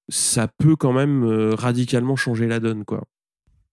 [0.09, 3.03] ça peut quand même euh, radicalement changer la donne, quoi.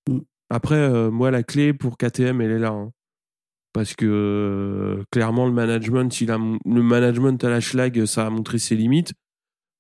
[0.08, 0.20] Mm.
[0.50, 2.68] Après, moi, la clé pour KTM, elle est là.
[2.68, 2.92] Hein.
[3.72, 8.58] Parce que clairement, le management, il a, le management à la schlag, ça a montré
[8.58, 9.14] ses limites.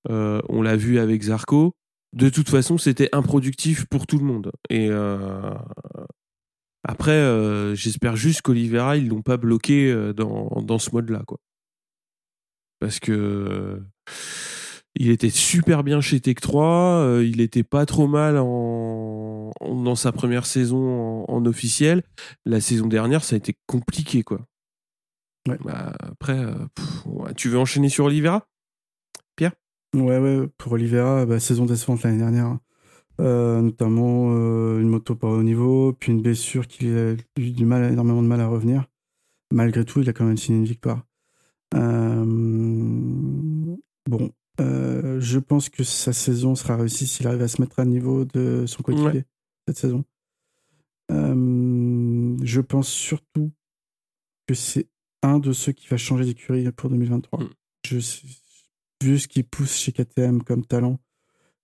[0.08, 1.76] on l'a vu avec Zarco
[2.14, 4.52] de toute façon, c'était improductif pour tout le monde.
[4.70, 5.52] Et euh,
[6.84, 11.38] après, euh, j'espère juste qu'Olivera, ils l'ont pas bloqué euh, dans, dans ce mode-là, quoi.
[12.78, 13.82] Parce que
[14.96, 20.12] il était super bien chez Tech 3, il était pas trop mal en, dans sa
[20.12, 22.02] première saison en, officiel.
[22.44, 24.46] La saison dernière, ça a été compliqué, quoi.
[25.46, 26.46] Bah, après,
[27.36, 28.46] tu veux enchaîner sur Olivera?
[29.94, 32.58] Ouais, ouais, pour Olivera, bah, saison décevante l'année dernière.
[33.20, 37.64] Euh, notamment euh, une moto pas au niveau, puis une blessure qui a eu du
[37.64, 38.86] mal, énormément de mal à revenir.
[39.52, 41.04] Malgré tout, il a quand même signé une victoire.
[41.74, 42.24] Euh,
[44.08, 48.24] bon, je pense que sa saison sera réussie s'il arrive à se mettre à niveau
[48.24, 49.24] de son coéquipier
[49.68, 50.04] cette saison.
[51.08, 53.52] je pense surtout
[54.48, 54.88] que c'est
[55.22, 57.38] un de ceux qui va changer d'écurie pour 2023.
[57.40, 57.48] Mm.
[57.86, 58.26] Je sais,
[59.04, 60.98] vu ce qu'il pousse chez KTM comme talent,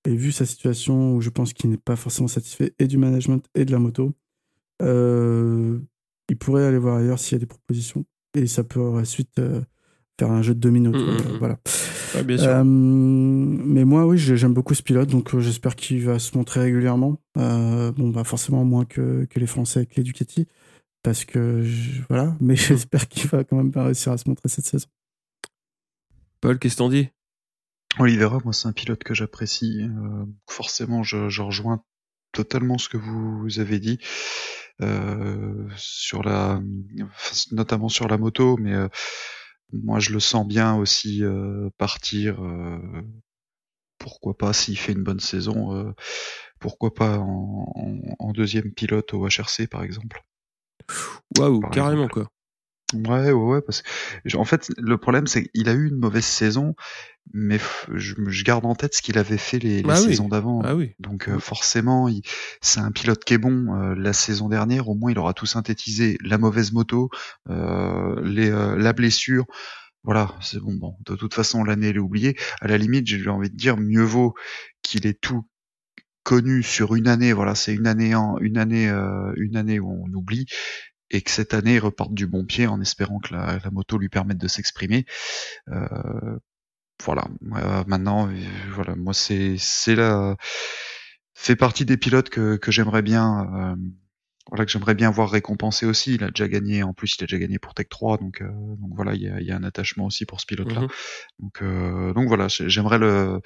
[0.06, 3.44] et vu sa situation où je pense qu'il n'est pas forcément satisfait et du management
[3.54, 4.14] et de la moto,
[4.82, 5.78] euh,
[6.28, 8.04] il pourrait aller voir ailleurs s'il y a des propositions.
[8.34, 9.60] Et ça peut ensuite euh,
[10.18, 10.90] faire un jeu de domino.
[10.90, 11.58] Mmh, mmh, voilà.
[12.16, 17.20] Euh, mais moi, oui, j'aime beaucoup ce pilote, donc j'espère qu'il va se montrer régulièrement.
[17.34, 20.46] bon, bah forcément moins que, que les Français avec les Ducati,
[21.02, 21.64] parce que
[22.08, 24.88] voilà, mais j'espère qu'il va quand même réussir à se montrer cette saison.
[26.40, 27.08] Paul, qu'est-ce que t'en dis?
[27.98, 29.82] Olivera, moi, c'est un pilote que j'apprécie.
[29.82, 31.82] Euh, forcément, je, je, rejoins
[32.32, 33.98] totalement ce que vous avez dit
[34.80, 36.60] euh, sur la,
[37.50, 38.88] notamment sur la moto, mais euh,
[39.72, 42.42] moi, je le sens bien aussi euh, partir.
[42.42, 42.78] Euh,
[43.98, 45.92] pourquoi pas s'il fait une bonne saison
[46.58, 47.70] Pourquoi pas en,
[48.18, 50.24] en, deuxième pilote au HRC, par exemple
[51.36, 52.30] Waouh, carrément quoi.
[52.94, 56.24] Ouais, ouais, ouais, parce que en fait, le problème, c'est qu'il a eu une mauvaise
[56.24, 56.74] saison,
[57.32, 57.58] mais
[57.94, 60.60] je, je garde en tête ce qu'il avait fait les, les bah saisons d'avant.
[60.64, 60.94] Ah oui.
[60.98, 62.08] Donc euh, forcément,
[62.60, 63.74] c'est un pilote qui est bon.
[63.74, 67.10] Euh, la saison dernière, au moins, il aura tout synthétisé la mauvaise moto,
[67.48, 69.46] euh, les, la blessure,
[70.02, 70.96] voilà, c'est bon, bon.
[71.04, 72.36] De toute façon, l'année elle est oubliée.
[72.60, 74.34] À la limite, j'ai envie de dire, mieux vaut
[74.82, 75.46] qu'il ait tout
[76.22, 77.32] connu sur une année.
[77.32, 80.46] Voilà, c'est une année en une année, euh, une année où on oublie
[81.10, 83.98] et que cette année il reparte du bon pied en espérant que la, la moto
[83.98, 85.06] lui permette de s'exprimer.
[85.68, 86.38] Euh,
[87.04, 87.26] voilà.
[87.54, 88.32] Euh, maintenant, euh,
[88.74, 90.36] voilà, moi c'est c'est la
[91.34, 93.46] fait partie des pilotes que que j'aimerais bien.
[93.54, 93.76] Euh,
[94.48, 96.14] voilà que j'aimerais bien voir récompensé aussi.
[96.14, 98.48] Il a déjà gagné, en plus il a déjà gagné pour Tech 3, donc, euh,
[98.48, 100.82] donc voilà, il y a, y a, un attachement aussi pour ce pilote-là.
[100.82, 100.88] Mhm.
[101.38, 103.40] Donc, euh, donc voilà, j'aimerais le,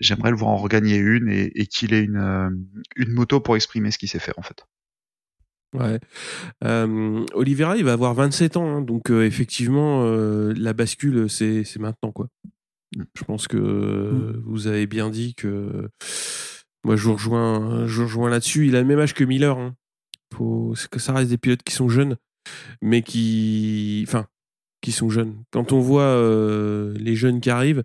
[0.00, 2.66] j'aimerais le voir en regagner une et, et qu'il ait une,
[2.96, 4.64] une moto pour exprimer ce qu'il sait faire en fait.
[5.74, 5.98] Ouais.
[6.62, 11.64] Euh, Oliveira, il va avoir 27 ans, hein, donc euh, effectivement, euh, la bascule, c'est
[11.78, 12.28] maintenant quoi.
[12.96, 13.02] Mm.
[13.14, 15.88] Je pense que euh, vous avez bien dit que
[16.84, 18.68] moi je vous rejoins, je vous rejoins là-dessus.
[18.68, 19.58] Il a le même âge que Miller.
[19.58, 19.74] Hein.
[20.32, 22.16] Faut, c'est que ça reste des pilotes qui sont jeunes,
[22.80, 24.26] mais qui, enfin,
[24.80, 25.42] qui sont jeunes.
[25.52, 26.16] Quand on voit
[26.96, 27.82] les jeunes qui arrivent,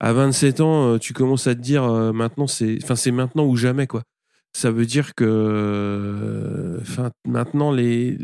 [0.00, 3.86] à 27 ans, tu commences à te dire maintenant c'est, enfin c'est maintenant ou jamais
[3.86, 4.02] quoi.
[4.54, 8.18] Ça veut dire que, enfin maintenant les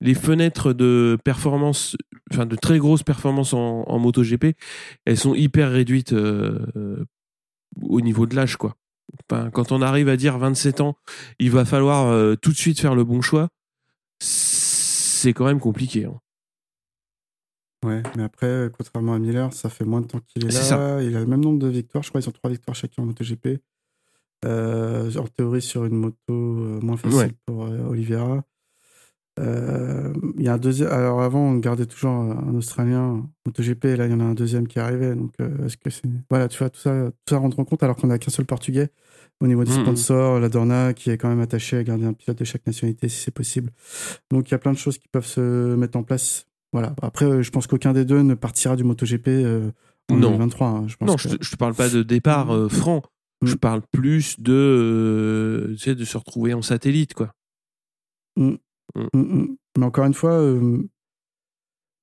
[0.00, 1.96] les fenêtres de performance,
[2.32, 4.56] enfin de très grosses performances en, en MotoGP,
[5.04, 7.04] elles sont hyper réduites euh,
[7.80, 8.76] au niveau de l'âge quoi.
[9.30, 10.96] Enfin, quand on arrive à dire 27 ans,
[11.38, 13.48] il va falloir euh, tout de suite faire le bon choix.
[14.20, 16.06] C'est quand même compliqué.
[16.06, 16.18] Hein.
[17.84, 20.60] Ouais, mais après, euh, contrairement à Miller, ça fait moins de temps qu'il est là.
[20.60, 21.02] ça.
[21.02, 22.02] Il a le même nombre de victoires.
[22.02, 23.60] Je crois qu'ils ont trois victoires chacun en MotoGP.
[24.44, 27.32] Euh, en théorie, sur une moto euh, moins facile Ouais.
[27.46, 28.42] pour euh, Oliveira.
[29.40, 30.90] Il y a un deuxième.
[30.90, 33.84] Alors avant, on gardait toujours un Australien en MotoGP.
[33.86, 35.14] Et là, il y en a un deuxième qui arrivait.
[35.14, 35.32] Donc,
[35.64, 38.08] est-ce que c'est voilà, tu vois tout ça, tout ça rentre en compte alors qu'on
[38.08, 38.90] n'a qu'un seul Portugais
[39.40, 39.82] au niveau des Mhm.
[39.82, 43.08] sponsors, la Dorna qui est quand même attaché à garder un pilote de chaque nationalité
[43.08, 43.70] si c'est possible.
[44.30, 46.46] Donc, il y a plein de choses qui peuvent se mettre en place.
[46.72, 46.94] Voilà.
[47.02, 49.70] Après, je pense qu'aucun des deux ne partira du MotoGP euh,
[50.10, 50.28] en Non.
[50.30, 50.66] 2023.
[50.68, 50.84] hein.
[50.88, 53.02] Je pense Non, que- je, te- je te parle pas de départ euh, franc.
[53.42, 53.46] Mm.
[53.46, 57.34] Je parle plus de, euh, tu sais, de se retrouver en satellite, quoi.
[58.36, 58.54] Mm,
[59.14, 59.56] mm.
[59.78, 60.82] Mais encore une fois, euh,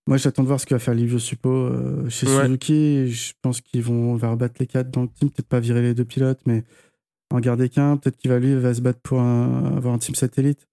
[0.07, 2.45] moi j'attends de voir ce que va faire Livio Suppo euh, chez Ouais.
[2.45, 3.09] Suzuki.
[3.11, 5.81] Je pense qu'ils vont on va rebattre les quatre dans le team, peut-être pas virer
[5.81, 6.63] les deux pilotes, mais
[7.31, 7.97] en garder qu'un.
[7.97, 10.67] Peut-être qu'il va lui va se battre pour un- avoir un team satellite.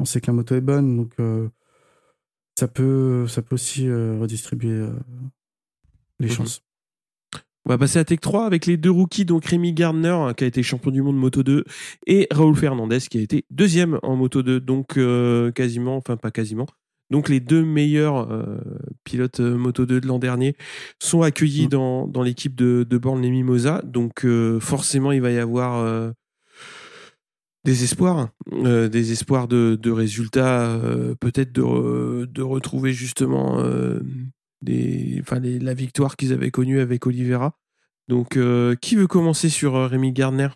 [0.00, 1.48] On sait que la moto est bonne, donc euh,
[2.58, 4.86] ça peut ça peut aussi redistribuer
[6.20, 6.32] les Mhm.
[6.32, 6.62] chances.
[7.66, 10.44] On va passer à Tech 3 avec les deux rookies, donc Rémi Gardner, hein, qui
[10.44, 11.64] a été champion du monde Moto 2,
[12.06, 14.60] et Raoul Fernandez, qui a été deuxième en Moto 2.
[14.60, 16.66] Donc, euh, quasiment, enfin, pas quasiment.
[17.10, 18.58] Donc, les deux meilleurs euh,
[19.04, 20.54] pilotes euh, Moto 2 de l'an dernier
[21.02, 21.70] sont accueillis Mm.
[21.70, 23.82] dans, dans l'équipe de, de Born les Mimosa.
[23.84, 26.12] Donc, euh, forcément, il va y avoir
[27.64, 33.58] des espoirs, euh, des espoirs de, de résultats, euh, peut-être de, re- de retrouver justement
[33.58, 33.98] euh,
[35.20, 37.58] enfin, la victoire qu'ils avaient connue avec Oliveira.
[38.08, 40.48] Donc, euh, qui veut commencer sur euh, Rémi Gardner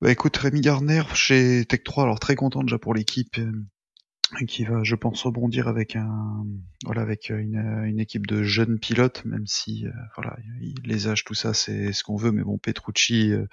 [0.00, 4.64] Bah écoute, Rémi Garner chez Tech 3, alors très content déjà pour l'équipe euh, qui
[4.64, 6.44] va, je pense, rebondir avec un,
[6.84, 9.84] voilà, avec une, équipe de jeunes pilotes, même si,
[10.16, 13.46] voilà, il- les âges, tout ça, c'est ce qu'on veut, mais bon, Petrucci euh,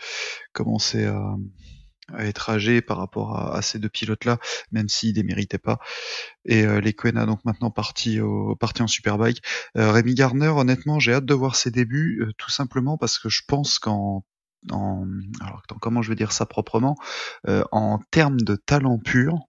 [0.53, 1.35] commençait à
[2.17, 4.39] être âgé par rapport à, à ces deux pilotes-là,
[4.71, 5.79] même s'ils ne les méritaient pas.
[6.45, 9.43] Et euh, les Quena donc maintenant partis au, partis en Superbike.
[9.77, 13.29] Euh, Rémi Garner, honnêtement, j'ai hâte de voir ses débuts, euh, tout simplement parce que
[13.29, 14.23] je pense qu'en
[14.71, 15.07] en,
[15.41, 16.95] alors comment je vais dire ça proprement,
[17.47, 19.39] euh, en termes de talent pur,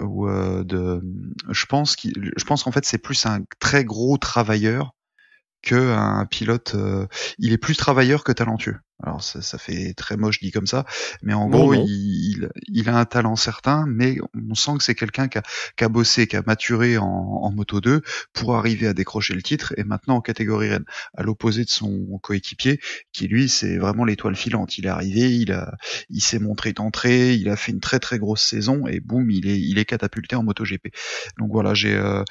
[0.00, 1.02] ou euh, de,
[1.50, 4.92] je pense qu'il, je pense qu'en fait c'est plus un très gros travailleur
[5.62, 6.74] que un pilote.
[7.38, 8.78] il est plus travailleur que talentueux.
[9.02, 10.84] Alors ça, ça fait très moche dit comme ça,
[11.22, 11.86] mais en Non, gros non.
[11.86, 11.88] il,
[12.36, 14.16] il, il a un talent certain, mais
[14.50, 15.42] on sent que c'est quelqu'un qui a,
[15.76, 18.02] qui a bossé, qui a maturé en, en moto 2
[18.32, 20.84] pour arriver à décrocher le titre et maintenant en catégorie Rennes,
[21.16, 22.78] à l'opposé de son coéquipier
[23.12, 24.76] qui lui c'est vraiment l'étoile filante.
[24.78, 25.74] Il est arrivé, il a,
[26.10, 29.48] il s'est montré d'entrée, il a fait une très très grosse saison et boum il
[29.48, 30.88] est, il est catapulté en MotoGP.
[31.38, 32.22] Donc voilà, j'ai, euh,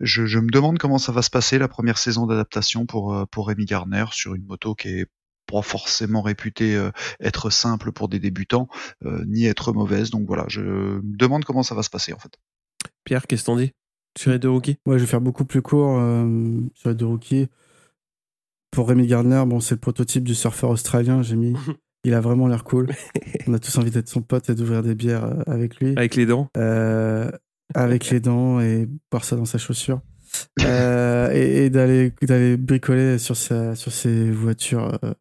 [0.00, 3.24] je, je me demande comment ça va se passer la première saison d'adaptation pour euh,
[3.30, 5.06] pour Rémi Garner sur une moto qui est
[5.50, 8.68] pas forcément réputée euh, être simple pour des débutants,
[9.04, 10.10] euh, ni être mauvaise.
[10.10, 12.38] Donc voilà, je me demande comment ça va se passer en fait.
[13.04, 13.72] Pierre, qu'est-ce que t'en dis
[14.16, 14.78] sur les deux rookies?
[14.86, 17.48] Ouais, je vais faire beaucoup plus court euh, sur les deux rookies.
[18.70, 21.54] Pour Rémi Gardner, bon, c'est le prototype du surfeur australien, j'ai mis.
[22.04, 22.88] Il a vraiment l'air cool.
[23.46, 25.94] On a tous envie d'être son pote et d'ouvrir des bières avec lui.
[25.96, 27.30] Avec les dents Euh,
[27.74, 30.00] avec les dents et boire ça dans sa chaussure.
[30.62, 35.14] Euh, et et d'aller d'aller bricoler sur, sa, sur ses voitures euh,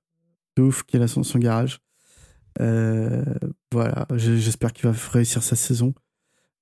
[0.57, 1.79] de ouf qu'il a son, garage.
[2.59, 3.23] Euh,
[3.71, 5.93] voilà, j'espère qu'il va réussir sa saison.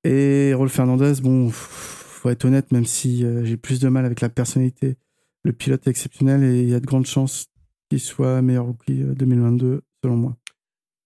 [0.03, 4.29] Et Rolf Fernandez, bon, faut être honnête, même si j'ai plus de mal avec la
[4.29, 4.97] personnalité.
[5.43, 7.47] Le pilote est exceptionnel et il y a de grandes chances
[7.89, 10.37] qu'il soit meilleur rookie 2022, selon moi.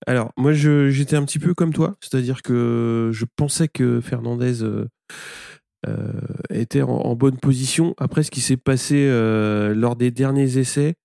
[0.07, 4.63] Alors, moi, j'étais un petit peu comme toi, c'est-à-dire que je pensais que Fernandez
[6.49, 7.93] était en, bonne position.
[7.97, 9.07] Après, ce qui s'est passé
[9.75, 10.98] lors des derniers essais, euh,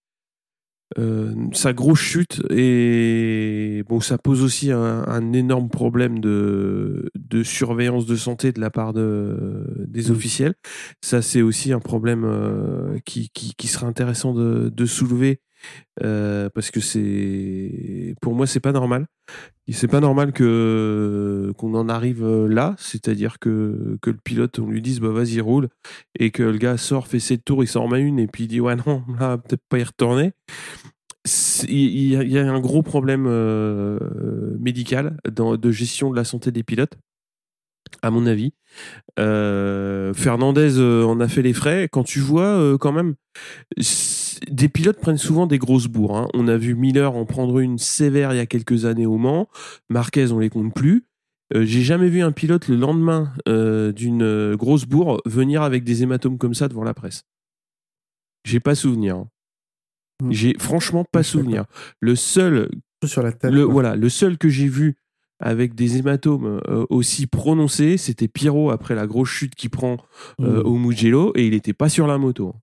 [1.52, 8.15] sa grosse chute et bon ça pose aussi un, énorme problème de, de, surveillance de
[8.15, 10.12] santé de la part de, des mmh.
[10.12, 10.55] officiels
[11.01, 15.40] ça c'est aussi un problème euh, qui, qui, qui, sera intéressant de, de soulever
[16.02, 19.06] euh, parce que c'est pour moi c'est pas normal
[19.70, 24.82] c'est pas normal que qu'on en arrive là c'est-à-dire que, que le pilote on lui
[24.82, 25.68] dise bah vas-y roule
[26.18, 28.48] et que le gars sort fait ses tours il s'en remet une et puis il
[28.48, 30.32] dit ouais non là peut-être pas y retourner
[31.68, 33.98] il y, a un gros problème euh,
[34.58, 36.94] médical de gestion de la santé des pilotes
[38.02, 38.52] à mon avis.
[39.18, 41.88] Euh, Fernandez euh, en a fait les frais.
[41.90, 43.14] Quand tu vois quand même,
[44.50, 46.16] des pilotes prennent souvent des grosses bourres.
[46.16, 46.28] Hein.
[46.34, 49.48] On a vu Miller en prendre une sévère il y a quelques années au Mans.
[49.88, 51.06] Marquez, on les compte plus.
[51.54, 56.54] J'ai jamais vu un pilote le lendemain d'une grosse bourre venir avec des hématomes comme
[56.54, 57.24] ça devant la presse.
[58.44, 59.16] J'ai pas souvenir.
[59.16, 59.28] Hein.
[60.22, 60.32] Mm.
[60.32, 61.64] J'ai franchement pas souvenir.
[62.00, 62.70] Le seul,
[63.04, 64.96] sur la tête, le, voilà, le seul que j'ai vu
[65.40, 69.96] avec des hématomes euh, aussi prononcés, c'était Pierrot après la grosse chute qu'il prend
[70.40, 70.66] euh, mm.
[70.66, 72.54] au Mugello et il n'était pas sur la moto.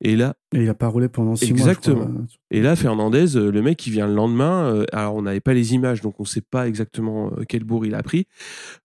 [0.00, 1.58] Et là, et il a pas roulé pendant six mois.
[1.58, 2.08] Exactement.
[2.52, 4.84] Et là, Fernandez, euh, le mec, il vient le lendemain.
[4.92, 7.94] alors, on n'avait pas les images, donc on ne sait pas exactement quel bourg il
[7.94, 8.26] a pris.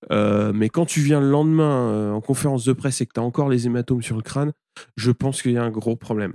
[0.09, 3.49] mais quand tu viens le lendemain en conférence de presse et que tu as encore
[3.49, 4.53] les hématomes sur le crâne,
[4.97, 6.33] je pense qu'il y a un gros problème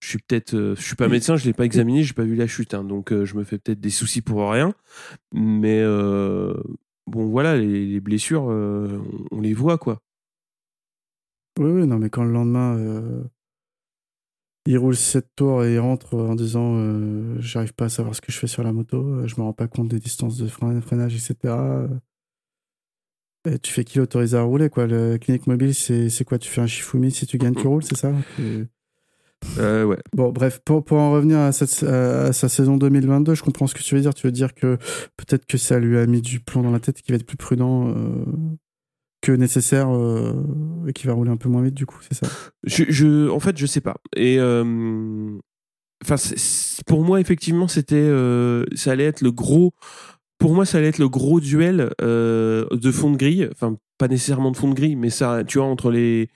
[0.00, 2.36] je suis peut-être euh, je suis pas médecin je l'ai pas examiné j'ai pas vu
[2.36, 4.74] la chute hein, donc euh, je me fais peut-être des soucis pour rien
[5.32, 6.54] mais euh,
[7.06, 10.00] bon voilà les, blessures on, les voit quoi
[11.58, 12.78] oui oui non mais quand le lendemain
[14.66, 18.32] il roule 7 tours et il rentre en disant j'arrive pas à savoir ce que
[18.32, 21.54] je fais sur la moto je me rends pas compte des distances de freinage etc
[23.46, 24.86] et tu fais qui l'autorise à rouler quoi?
[24.86, 26.38] Le clinique mobile c'est quoi?
[26.38, 28.12] Tu fais un Shifumi si tu gagnes tu roules c'est ça?
[29.58, 29.98] Euh, ouais.
[30.12, 33.74] Bon, bref, pour, pour en revenir à, cette, à, sa saison 2022, je comprends ce
[33.74, 34.14] que tu veux dire.
[34.14, 34.76] Tu veux dire que
[35.16, 37.26] peut-être que ça lui a mis du plomb dans la tête et qu'il va être
[37.26, 38.24] plus prudent euh,
[39.26, 40.32] que nécessaire euh,
[40.86, 42.26] et qu'il va rouler un peu moins vite, du coup, c'est ça?
[42.64, 43.96] Je, je, En fait, je sais pas.
[44.14, 44.38] Et.
[46.04, 46.16] Enfin,
[46.86, 48.10] pour moi, effectivement, c'était,
[48.74, 49.74] ça allait être le gros
[50.38, 53.48] pour moi, ça allait être le gros duel de fond de grille.
[53.52, 56.28] Enfin, pas nécessairement de fond de grille, mais ça, tu vois, entre les,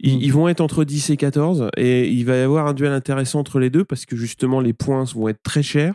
[0.00, 0.32] ils, mm.
[0.32, 3.58] vont être entre 10 et 14 et il va y avoir un duel intéressant entre
[3.58, 5.94] les deux parce que justement les points vont être très chers.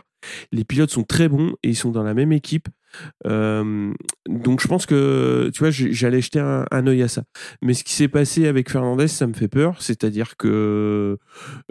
[0.52, 2.68] Les pilotes sont très bons et ils sont dans la même équipe.
[3.26, 3.92] Euh,
[4.28, 7.24] donc je pense que tu vois j'allais jeter un, un, œil à ça.
[7.62, 9.80] Mais ce qui s'est passé avec Fernandez, ça me fait peur.
[9.80, 11.18] C'est-à-dire que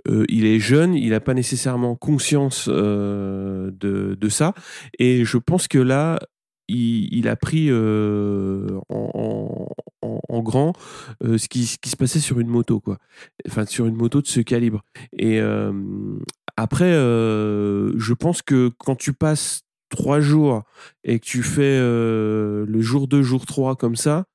[0.07, 4.53] euh, il est jeune, il n'a pas nécessairement conscience euh, de, de, ça,
[4.99, 6.19] et je pense que là
[6.67, 10.73] il, a pris euh, en, grand
[11.21, 12.97] ce, qui, qui, se passait sur une moto, quoi.
[13.47, 14.83] Enfin, sur une moto de ce calibre.
[15.17, 15.39] Et
[16.57, 19.62] après, je pense que quand tu passes
[19.94, 20.64] trois jours
[21.03, 24.26] et que tu fais le jour 2, jour 3 comme ça,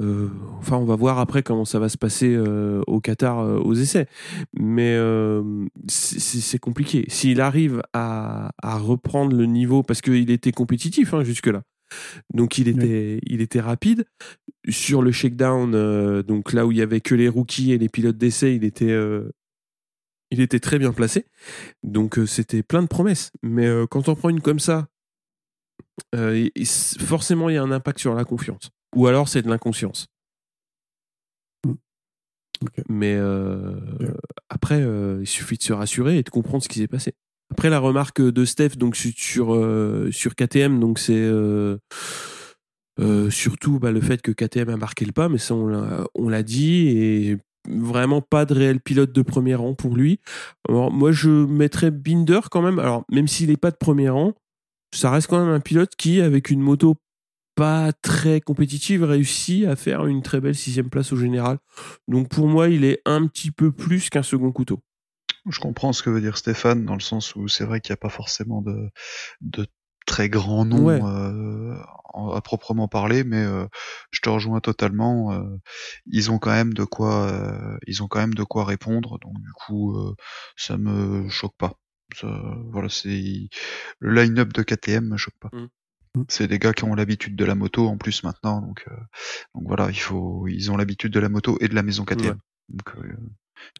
[0.00, 2.36] enfin, on va voir après comment ça va se passer
[2.86, 4.06] au Qatar aux essais.
[4.58, 4.98] Mais
[5.88, 7.04] c'est compliqué.
[7.08, 11.62] S'il arrive à, reprendre le niveau, parce qu'il était compétitif hein, jusque-là.
[12.34, 14.06] Donc il était, il était rapide.
[14.68, 18.18] Sur le shakedown, donc là où il y avait que les rookies et les pilotes
[18.18, 18.96] d'essai, il était,
[20.30, 21.26] il était très bien placé.
[21.82, 23.32] Donc c'était plein de promesses.
[23.42, 24.88] Mais quand on prend une comme ça,
[27.00, 30.08] forcément il y a un impact sur la confiance ou alors c'est de l'inconscience.
[31.64, 31.74] Hmm.
[32.88, 33.78] Mais euh,
[34.48, 37.12] après, euh, il suffit de se rassurer et de comprendre ce qui s'est passé.
[37.50, 41.30] Après la remarque de Steph donc sur euh, sur KTM donc c'est
[43.30, 46.88] surtout bah, le fait que KTM a marqué le pas mais ça on l'a dit
[46.88, 47.38] et
[47.68, 50.20] vraiment pas de réel pilote de premier rang pour lui.
[50.68, 54.34] Moi je mettrais Binder quand même alors même s'il n'est pas de premier rang
[54.96, 56.96] ça reste quand même un pilote qui avec une moto
[57.54, 61.58] pas très compétitive, réussit à faire une très belle sixième place au général.
[62.06, 64.80] Donc pour moi, il est un petit peu plus qu'un second couteau.
[65.48, 67.94] Je comprends ce que veut dire Stéphane, dans le sens où c'est vrai qu'il n'y
[67.94, 69.66] a pas forcément de
[70.06, 71.76] très grands noms euh,
[72.34, 73.66] à proprement parler, mais euh,
[74.10, 75.32] je te rejoins totalement.
[75.32, 75.58] Euh,
[76.06, 79.52] ils ont quand même de quoi, ils ont quand même de quoi répondre, donc du
[79.52, 79.96] coup,
[80.56, 81.74] ça me choque pas.
[82.22, 83.48] voilà, c'est
[83.98, 85.50] le line-up de KTM me choque pas.
[85.52, 85.68] Mmh.
[86.16, 86.24] Mm.
[86.28, 88.96] C'est des gars qui ont l'habitude de la moto en plus maintenant, donc, euh,
[89.54, 92.28] donc voilà, il faut, ils ont l'habitude de la moto et de la maison KTM.
[92.28, 92.34] Ouais.
[92.68, 93.16] Donc, euh,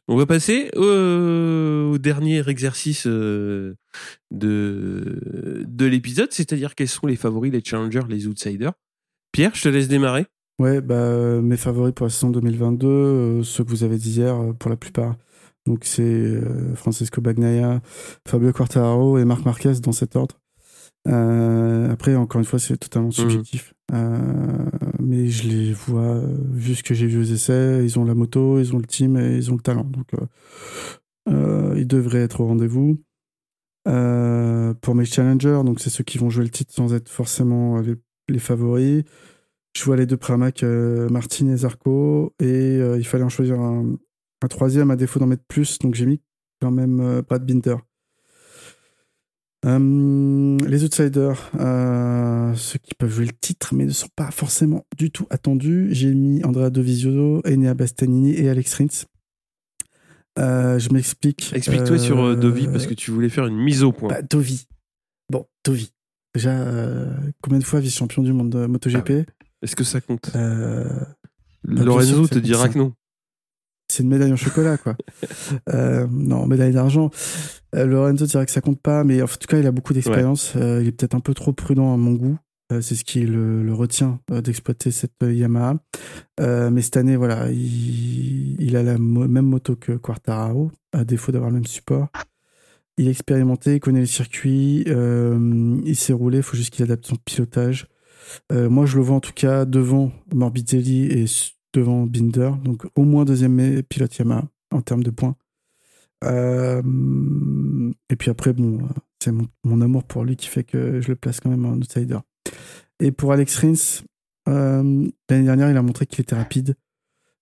[0.08, 3.74] On va passer au, au dernier exercice euh,
[4.30, 8.72] de, de l'épisode, c'est-à-dire quels sont les favoris, les challengers, les outsiders.
[9.32, 10.26] Pierre, je te laisse démarrer.
[10.58, 14.10] Ouais, bah, euh, mes favoris pour la saison 2022, euh, ceux que vous avez dit
[14.12, 15.16] hier euh, pour la plupart.
[15.66, 17.82] Donc c'est euh, Francesco Bagnaia,
[18.26, 20.36] Fabio Quartararo et Marc Marquez dans cet ordre.
[21.06, 23.74] Euh, après, encore une fois, c'est totalement subjectif.
[23.92, 24.68] Euh,
[24.98, 28.14] mais je les vois, euh, vu ce que j'ai vu aux essais, ils ont la
[28.14, 29.84] moto, ils ont le team et ils ont le talent.
[29.84, 30.10] Donc
[31.76, 32.98] ils devraient être au rendez-vous.
[33.86, 37.80] Euh, pour mes challengers, donc c'est ceux qui vont jouer le titre sans être forcément
[37.80, 37.94] les,
[38.28, 39.04] les favoris.
[39.76, 43.60] Je vois les deux Pramac, euh, Martin et Zarco, et euh, il fallait en choisir
[43.60, 43.94] un,
[44.42, 46.20] un troisième à défaut d'en mettre plus, donc j'ai mis
[46.60, 47.76] quand même Brad Binder.
[49.66, 54.84] Euh, les outsiders, euh, ceux qui peuvent jouer le titre mais ne sont pas forcément
[54.96, 59.06] du tout attendus, j'ai mis Andrea Dovizioso, Enea Bastianini et Alex Rins.
[60.38, 61.52] Euh, je m'explique.
[61.54, 64.10] Explique-toi sur Dovi parce que tu voulais faire une mise au point.
[64.10, 64.66] bah, Dovi.
[65.30, 65.92] Bon, Dovi.
[66.34, 66.66] Déjà,
[67.40, 69.26] combien de fois vice-champion du monde de MotoGP?
[69.62, 70.30] Est-ce que ça compte?
[71.64, 72.92] Lorenzo te dira que non.
[73.88, 74.96] C'est une médaille en chocolat, quoi.
[75.72, 77.10] Euh, non, médaille d'argent.
[77.74, 80.54] Euh, Lorenzo dirait que ça compte pas, mais en tout cas, il a beaucoup d'expérience.
[80.56, 82.36] Euh, il est peut-être un peu trop prudent à mon goût.
[82.80, 85.76] C'est ce qui le, le retient d'exploiter cette Yamaha.
[86.40, 91.30] Mais cette année, voilà, il, il a la mo- même moto que Quartararo, à défaut
[91.30, 92.08] d'avoir le même support.
[92.98, 96.82] Il est expérimenté, il connaît les circuits, euh, il s'est roulé, il faut juste qu'il
[96.84, 97.86] adapte son pilotage.
[98.52, 101.26] Moi, je le vois en tout cas devant Morbidelli et
[101.72, 105.36] devant Binder, donc au moins deuxième me- pilote Yamaha en termes de points.
[106.24, 106.82] Euh,
[108.10, 108.88] et puis après, bon, euh,
[109.22, 112.18] c'est mon, amour pour lui qui fait que je le place quand même en outsider.
[113.00, 114.02] Et pour Alex Rins,
[114.48, 116.74] euh, l'année dernière, il a montré qu'il était rapide,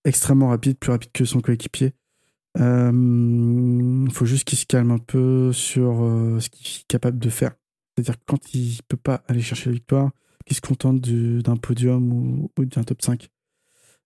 [0.05, 1.93] extrêmement rapide, plus rapide que son coéquipier.
[2.57, 5.95] Il faut juste qu'il se calme un peu sur
[6.41, 7.53] ce qu'il est capable de faire.
[7.97, 10.11] C'est-à-dire quand il peut pas aller chercher la victoire,
[10.47, 13.29] qu'il se contente du- d'un podium ou, ou d'un top 5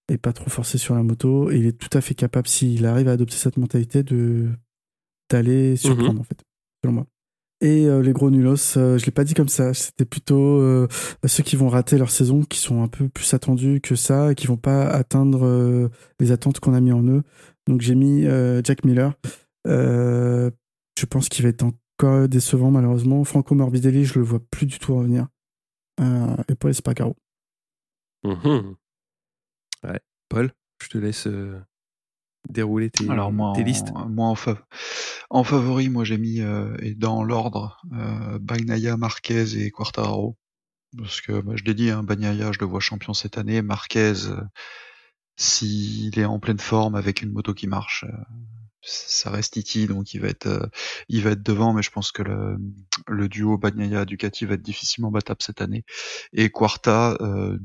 [0.08, 1.50] et pas trop forcé sur la moto.
[1.50, 4.48] Et il est tout à fait capable, s'il arrive à adopter cette mentalité, de
[5.30, 6.42] d'aller surprendre, en fait,
[6.82, 7.06] selon moi.
[7.60, 9.74] Et euh, les gros nulos, euh, je l'ai pas dit comme ça.
[9.74, 10.86] C'était plutôt euh,
[11.26, 14.34] ceux qui vont rater leur saison, qui sont un peu plus attendus que ça, et
[14.34, 15.88] qui vont pas atteindre euh,
[16.20, 17.22] les attentes qu'on a mis en eux.
[17.66, 18.24] Donc j'ai mis
[18.64, 19.12] Jack Miller.
[19.66, 23.22] Je pense qu'il va être encore décevant malheureusement.
[23.24, 25.26] Franco Morbidelli, je le vois plus du tout revenir.
[26.00, 27.14] Et Paul Espargaro.
[28.24, 28.74] Mhm.
[29.84, 30.00] Ouais.
[30.28, 30.52] Paul,
[30.82, 31.60] je te laisse euh,
[32.48, 33.92] dérouler tes, Alors moi, tes en, listes.
[34.08, 34.66] moi en, fa-
[35.30, 40.36] en favori, moi j'ai mis euh, et dans l'ordre euh, Bagnaia, Marquez et Quartararo.
[40.96, 43.60] Parce que bah, je l'ai dit, hein, Bagnaia, je le vois champion cette année.
[43.60, 44.40] Marquez, euh,
[45.36, 48.12] s'il est en pleine forme avec une moto qui marche, euh,
[48.80, 50.66] ça reste Titi, donc il va être, euh,
[51.08, 51.74] il va être devant.
[51.74, 52.56] Mais je pense que le,
[53.06, 55.84] le duo Bagnaia Ducati va être difficilement battable cette année.
[56.32, 57.58] Et Quarta, euh,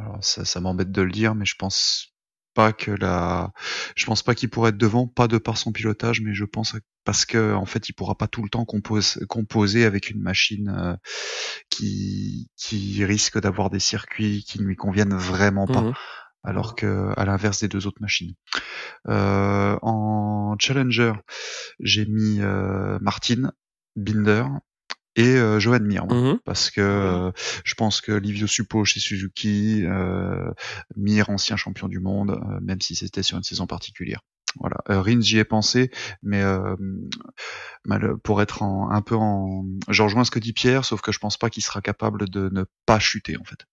[0.00, 2.14] alors ça, ça m'embête de le dire, mais je pense
[2.54, 3.52] pas que la,
[3.94, 6.74] je pense pas qu'il pourrait être devant, pas de par son pilotage, mais je pense
[7.04, 10.68] parce que en fait, il pourra pas tout le temps compose- composer avec une machine
[10.76, 10.96] euh,
[11.70, 15.92] qui qui risque d'avoir des circuits qui ne lui conviennent vraiment pas, Mhm.
[16.42, 18.34] alors que à l'inverse des deux autres machines.
[19.08, 21.12] Euh, en challenger,
[21.78, 23.52] j'ai mis euh, Martin,
[23.96, 24.44] Binder
[25.16, 26.06] et euh, Johan Mir.
[26.06, 26.38] moi Mhm.
[26.44, 27.30] parce que euh,
[27.64, 30.50] je pense que Livio Suppo chez Suzuki, euh,
[30.96, 34.20] Mir ancien champion du monde, euh, même si c'était sur une saison particulière.
[34.58, 35.90] Voilà, euh, Rins j'y ai pensé,
[36.22, 36.74] mais euh,
[37.84, 41.12] mal- pour être en, un peu en, je rejoins ce que dit Pierre, sauf que
[41.12, 43.66] je pense pas qu'il sera capable de ne pas chuter en fait.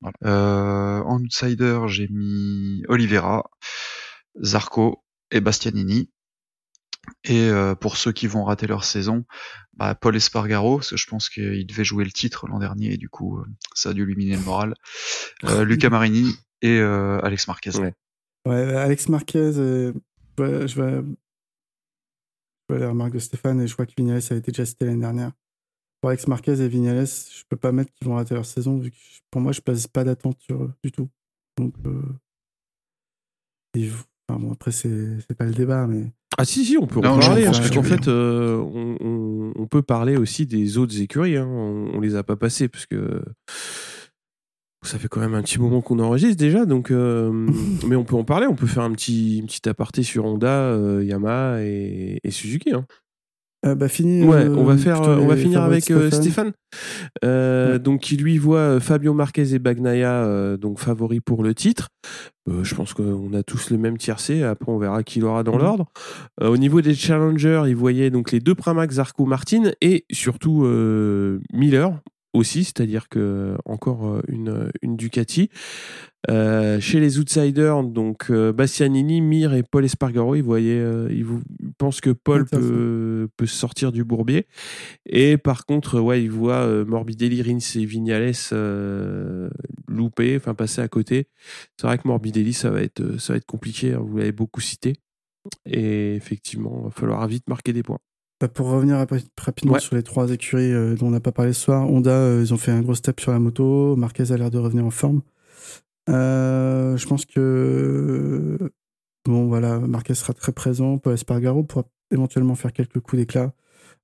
[0.00, 0.16] Voilà.
[0.24, 3.48] Euh, en outsider j'ai mis Oliveira,
[4.42, 6.10] Zarco et Bastianini.
[7.24, 9.24] Et euh, pour ceux qui vont rater leur saison,
[9.74, 12.96] bah, Paul Espargaro, parce que je pense qu'il devait jouer le titre l'an dernier et
[12.96, 14.74] du coup euh, ça a dû lui miner le moral.
[15.44, 17.76] Euh, Luca Marini et euh, Alex Marquez.
[17.78, 17.94] Ouais.
[18.46, 19.92] Ouais, Alex Marquez, euh,
[20.38, 21.02] je vais,
[22.68, 25.00] vois la remarque de Stéphane et je crois que Vignales a été déjà cité l'année
[25.00, 25.32] dernière.
[26.00, 28.90] Pour Alex Marquez et Vignales, je peux pas mettre qu'ils vont rater leur saison vu
[28.90, 28.96] que
[29.30, 31.08] pour moi, je passe pas d'attente sur eux du tout.
[31.56, 32.02] Donc, euh,
[33.74, 33.90] et,
[34.28, 36.12] enfin, bon, après, c'est c'est pas le débat, mais
[36.42, 38.96] Ah si si, on peut en parler hein, ce parce que qu'en fait, euh, on,
[39.00, 41.36] on- on peut parler aussi des autres écuries.
[41.36, 41.46] Hein.
[41.48, 43.22] On, on les a pas passés parce que
[44.84, 47.30] ça fait quand même un petit moment qu'on enregistre déjà, donc euh,
[47.86, 48.46] mais on peut en parler.
[48.48, 52.72] On peut faire un petit, une petite aparté sur Honda, euh, Yamaha et, et Suzuki.
[52.72, 52.86] Hein.
[53.64, 54.24] Euh, bah, fini.
[54.24, 56.52] Ouais, euh, on va faire, plutôt on va les finir avec euh, Stéphane,
[57.24, 57.78] Euh, Ouais.
[57.78, 61.88] donc qui lui voit Fabio Marquez et Bagnaia donc favoris pour le titre.
[62.50, 64.42] Je pense qu'on a tous le même tiercé.
[64.42, 65.60] Après, on verra qui l'aura dans Mhm.
[65.62, 65.86] l'ordre.
[66.40, 70.64] Au niveau des challengers, il voyait donc les deux Pramac, Zarco, Martin et surtout
[71.52, 72.00] Miller
[72.32, 75.50] aussi, c'est-à-dire que encore euh, une, une Ducati.
[76.30, 81.26] Euh, chez les outsiders, donc euh, Bastianini, Mir et Paul Espargaro, ils voyaient, euh, ils
[81.78, 84.46] pensent que Paul peut, peut sortir du bourbier.
[85.04, 89.50] Et par contre, ouais, ils voient euh, Morbidelli, Rins et Vignales euh,
[89.88, 91.26] louper, enfin passer à côté.
[91.76, 93.92] C'est vrai que Morbidelli, ça va être, euh, ça va être compliqué.
[93.94, 94.94] hein, vous l'avez beaucoup cité.
[95.66, 97.98] Et effectivement, il va falloir vite marquer des points.
[98.42, 99.78] Bah, pour revenir rap- rapidement Ouais.
[99.80, 102.52] sur les trois écuries euh, dont on n'a pas parlé ce soir, Honda, euh, ils
[102.52, 103.94] ont fait un gros step sur la moto.
[103.94, 105.22] Marquez a l'air de revenir en forme.
[106.08, 108.58] Euh, je pense que
[109.24, 110.98] bon voilà, Marquez sera très présent.
[110.98, 113.52] Paul Espargaro pourra éventuellement faire quelques coups d'éclat.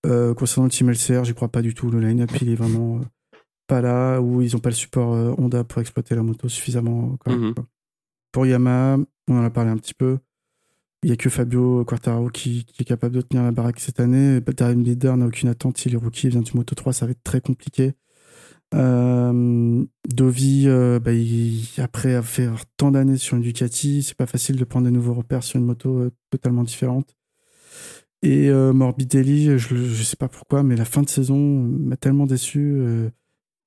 [0.04, 1.90] Concernant le team LCR, j'y crois pas du tout.
[1.90, 3.00] Le line-up, il est vraiment
[3.66, 7.18] pas là, ou ils ont pas le support Honda pour exploiter la moto suffisamment.
[7.26, 7.54] Mhm.
[8.30, 8.98] Pour Yamaha,
[9.28, 10.18] on en a parlé un petit peu.
[11.04, 14.40] Il y a que Fabio Quartararo qui, est capable de tenir la baraque cette année.
[14.40, 15.86] Darren Leader n'a aucune attente.
[15.86, 17.94] Il est rookie, il vient du Moto 3, ça va être très compliqué.
[18.74, 21.12] Euh, Dovi, euh, bah,
[21.82, 25.42] après faire tant d'années sur une Ducati, c'est pas facile de prendre des nouveaux repères
[25.42, 27.16] sur une moto euh, totalement différente.
[28.22, 32.82] Et Morbidelli, je, je sais pas pourquoi, mais la fin de saison m'a tellement déçu.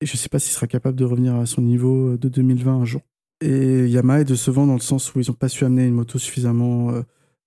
[0.02, 2.86] et je sais pas s'il sera capable de revenir à son niveau de 2020 un
[2.86, 3.02] jour.
[3.40, 6.20] Et Yamaha est décevant dans le sens où ils ont pas su amener une moto
[6.20, 6.92] suffisamment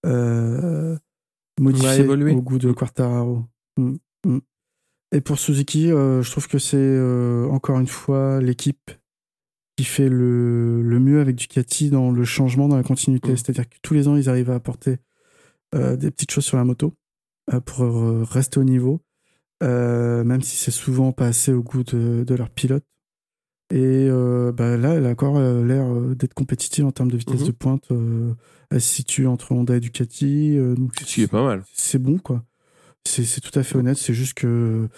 [0.04, 0.96] euh,
[1.58, 2.32] évoluer.
[2.32, 3.44] au goût de Quartararo.
[3.76, 4.38] Mm, mm.
[5.12, 8.90] Et pour Suzuki, euh, je trouve que c'est euh, encore une fois l'équipe
[9.76, 13.32] qui fait le, le mieux avec Ducati dans le changement, dans la continuité.
[13.32, 13.36] Mm.
[13.36, 14.98] C'est-à-dire que tous les ans, ils arrivent à apporter
[15.74, 16.92] euh, des petites choses sur la moto
[17.52, 19.00] euh, pour euh, rester au niveau,
[19.60, 22.84] même si c'est souvent pas assez au goût de, de leur pilote.
[23.74, 27.16] Et euh, bah là, elle a encore euh, l'air euh, d'être compétitive en termes de
[27.16, 27.46] vitesse Mhm.
[27.48, 27.88] de pointe.
[28.70, 30.56] elle se situe entre Honda et Ducati.
[30.76, 31.64] donc Ce qui est pas mal.
[31.74, 32.44] c'est bon, quoi.
[33.06, 33.96] C'est tout à fait honnête.
[33.98, 34.88] C'est juste que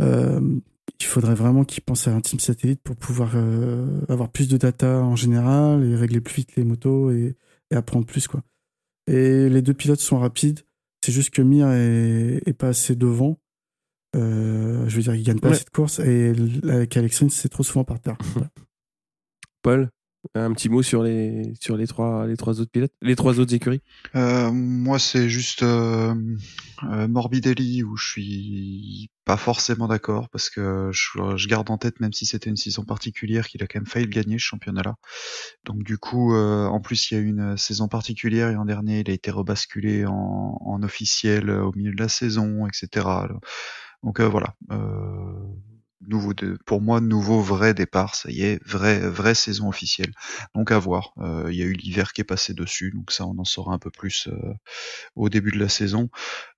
[0.00, 4.56] il faudrait vraiment qu'ils pensent à un team satellite pour pouvoir euh, avoir plus de
[4.56, 7.36] data en général et régler plus vite les motos et,
[7.70, 8.42] et apprendre plus, quoi.
[9.08, 10.60] Et les deux pilotes sont rapides.
[11.04, 13.38] C'est juste que Mir est, est pas assez devant.
[14.14, 15.58] Euh, je veux dire, il gagne pas Ouais.
[15.58, 16.32] de courses et
[16.68, 18.16] avec Alex Rins, c'est trop souvent par terre.
[18.34, 18.48] Voilà.
[19.62, 19.90] Paul,
[20.34, 23.54] un petit mot sur les, sur les trois, les trois autres pilotes, les trois autres
[23.54, 23.80] écuries?
[24.16, 26.14] Euh, moi, c'est juste euh,
[26.90, 32.00] euh, Morbidelli où je suis pas forcément d'accord parce que je, je garde en tête,
[32.00, 34.96] même si c'était une saison particulière, qu'il a quand même failli le gagner ce championnat-là.
[35.64, 38.64] Donc du coup, euh, en plus, il y a eu une saison particulière et en
[38.64, 43.06] dernier, il a été rebasculé en, en officiel euh, au milieu de la saison, etc.
[44.02, 44.54] Donc euh, voilà.
[44.70, 45.32] Euh,
[46.08, 46.32] nouveau
[46.66, 50.12] pour moi nouveau vrai départ ça y est vraie vraie saison officielle.
[50.54, 51.12] Donc à voir.
[51.18, 53.72] Euh, il y a eu l'hiver qui est passé dessus donc ça on en saura
[53.74, 54.52] un peu plus euh,
[55.16, 56.10] au début de la saison.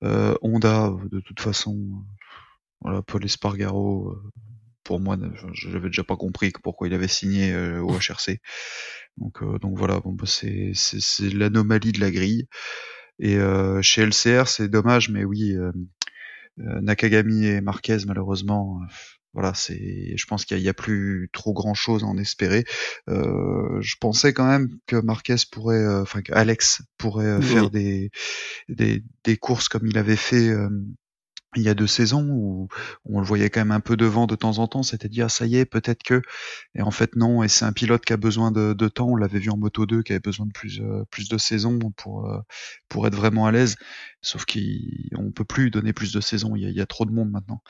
[0.04, 1.78] Euh, Honda de toute façon
[2.80, 4.16] voilà Paul Espargaro
[4.84, 8.40] pour moi je- j'avais déjà pas compris pourquoi il avait signé au HRC
[9.18, 12.48] donc donc voilà bon bah, c'est c'est l'anomalie de la grille.
[13.20, 13.38] Et
[13.82, 15.56] chez LCR c'est dommage mais oui
[16.56, 18.86] Nakagami et Marquez malheureusement euh,
[19.32, 22.64] voilà c'est je pense qu'il y, a- plus trop grand chose à en espérer
[23.08, 27.44] Euh, je pensais quand même que Marquez pourrait euh, enfin que Alex pourrait euh, Oui.
[27.46, 28.10] faire des,
[28.68, 30.68] des des courses comme il avait fait euh,
[31.56, 32.68] il y a deux saisons où
[33.04, 35.46] on le voyait quand même un peu devant de temps en temps, c'était dire ça
[35.46, 36.22] y est, peut-être que,
[36.74, 39.38] et en fait non, et c'est un pilote qui a besoin de, temps, on l'avait
[39.38, 42.40] vu en Moto 2, qui avait besoin de plus, euh, plus de saisons pour, euh,
[42.88, 43.76] pour être vraiment à l'aise,
[44.22, 47.04] sauf qu'on peut plus donner plus de saisons, il y a, il y a trop
[47.04, 47.62] de monde maintenant.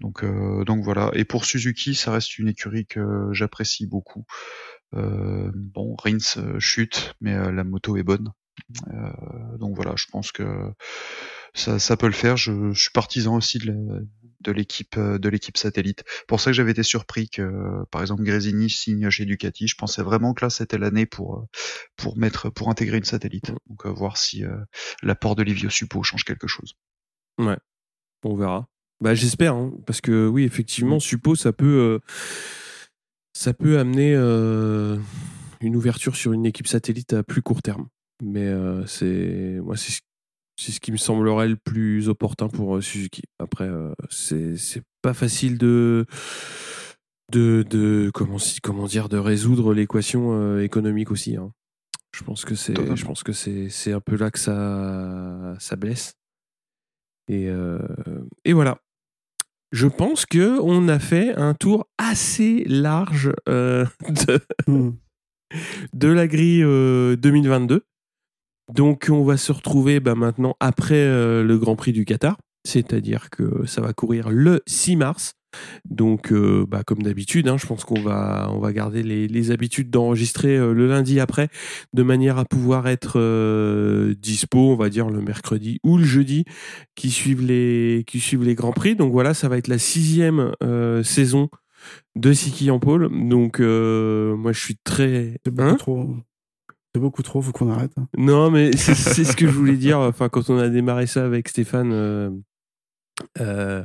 [0.00, 4.24] Donc, euh, donc voilà, et pour Suzuki, ça reste une écurie que j'apprécie beaucoup.
[4.94, 8.32] Euh, bon, Rins euh, chute, mais euh, la moto est bonne.
[9.58, 10.72] Donc voilà, je pense que
[11.54, 12.36] ça, ça peut le faire.
[12.36, 16.04] Je, je suis partisan aussi de l'équipe euh, de l'équipe satellite.
[16.28, 19.66] Pour ça que j'avais été surpris que par exemple Grésini signe chez Ducati.
[19.66, 21.42] Je pensais vraiment que là c'était l'année pour euh,
[21.96, 23.52] pour mettre pour intégrer une satellite.
[23.68, 24.56] Donc euh, voir si euh,
[25.02, 26.74] l'apport de Livio Suppo change quelque chose.
[28.24, 28.68] On verra.
[29.00, 31.98] Bah, j'espère, hein, parce que oui, effectivement, Suppo, ça peut, euh,
[33.32, 34.98] ça peut amener euh,
[35.60, 37.86] une ouverture sur une équipe satellite à plus court terme.
[38.20, 40.00] Mais euh, c'est, moi, c'est, ce-
[40.58, 43.22] c'est ce qui me semblerait le plus opportun pour euh, Suzuki.
[43.38, 44.56] Après, euh, c'est,
[45.00, 46.04] pas facile de,
[47.30, 51.36] de, de comment, dire, de résoudre l'équation euh, économique aussi.
[51.36, 51.52] hein.
[52.12, 56.14] Je pense que c'est, je pense que c'est, un peu là que ça, ça blesse.
[57.28, 57.78] Et, euh,
[58.44, 58.78] et voilà.
[59.70, 64.92] Je pense que on a fait un tour assez large euh, de, Hmm.
[65.92, 67.84] de la grille euh, 2022.
[68.74, 73.30] Donc on va se retrouver bah, maintenant après euh, le Grand Prix du Qatar, c'est-à-dire
[73.30, 75.32] que ça va courir le 6 mars.
[75.88, 79.50] Donc euh, bah, comme d'habitude, hein, je pense qu'on va on va garder les, les
[79.50, 81.48] habitudes d'enregistrer euh, le lundi après,
[81.94, 86.44] de manière à pouvoir être euh, dispo, on va dire le mercredi ou le jeudi,
[86.94, 88.94] qui suivent les qui suivent les grands prix.
[88.94, 91.48] Donc voilà, ça va être la sixième euh, saison
[92.16, 93.08] de Siki en pôle.
[93.28, 96.16] Donc euh, moi je suis très C'est beaucoup Hein trop.
[96.94, 97.92] C'est beaucoup trop, faut qu'on arrête.
[98.16, 99.98] non, mais c'est ce que je voulais dire.
[99.98, 102.30] Enfin, quand on a démarré ça avec Stéphane, euh,
[103.40, 103.84] euh,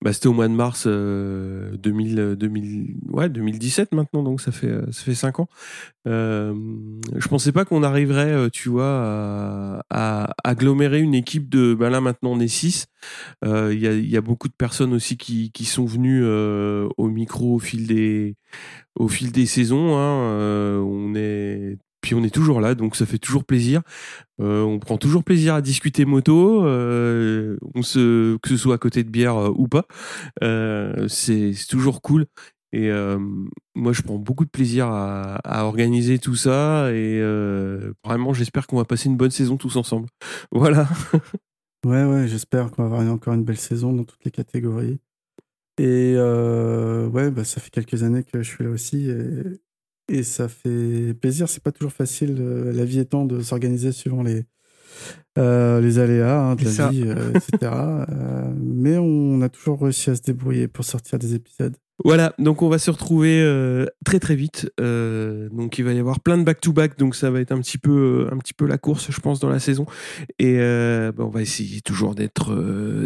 [0.00, 4.72] bah, c'était au mois de mars euh, 2000, 2000, ouais, 2017 maintenant, donc ça fait,
[4.92, 5.48] ça fait 5 ans.
[6.06, 11.74] Je pensais pas qu'on arriverait, tu vois, à, agglomérer une équipe de.
[11.74, 12.86] Bah là, maintenant, on est 6.
[13.44, 17.88] Il y, a, beaucoup de personnes aussi qui, qui sont venues au micro au fil
[17.88, 18.36] des,
[18.94, 19.98] au fil des saisons.
[19.98, 21.78] Hein, on est
[22.14, 23.82] on est toujours là, donc ça fait toujours plaisir.
[24.40, 29.10] Euh, on prend toujours plaisir à discuter moto, euh, que ce soit à côté de
[29.10, 29.86] bière euh, ou pas.
[31.08, 32.26] C'est toujours cool.
[32.72, 32.90] Et
[33.74, 36.92] moi, je prends beaucoup de plaisir à, organiser tout ça.
[36.92, 37.20] Et
[38.04, 40.08] vraiment, j'espère qu'on va passer une bonne saison tous ensemble.
[40.52, 40.88] Voilà.
[41.86, 44.98] Ouais, ouais, j'espère qu'on va avoir encore une belle saison dans toutes les catégories.
[45.78, 49.08] Et ouais, bah, ça fait quelques années que je suis là aussi.
[50.08, 51.48] Et ça fait plaisir.
[51.48, 54.44] C'est pas toujours facile, euh, la vie étant, de s'organiser suivant les,
[55.36, 56.88] euh, les aléas hein, de la ça.
[56.88, 57.72] vie, euh, etc.
[58.56, 61.76] Mais on a toujours réussi à se débrouiller pour sortir des épisodes.
[62.04, 63.44] Voilà, donc on va se retrouver
[64.04, 64.70] très très vite.
[64.78, 68.28] Donc il va y avoir plein de back-to-back, donc ça va être un petit peu,
[68.30, 69.84] un petit peu la course, je pense, dans la saison.
[70.38, 72.54] Et bah, on va essayer toujours d'être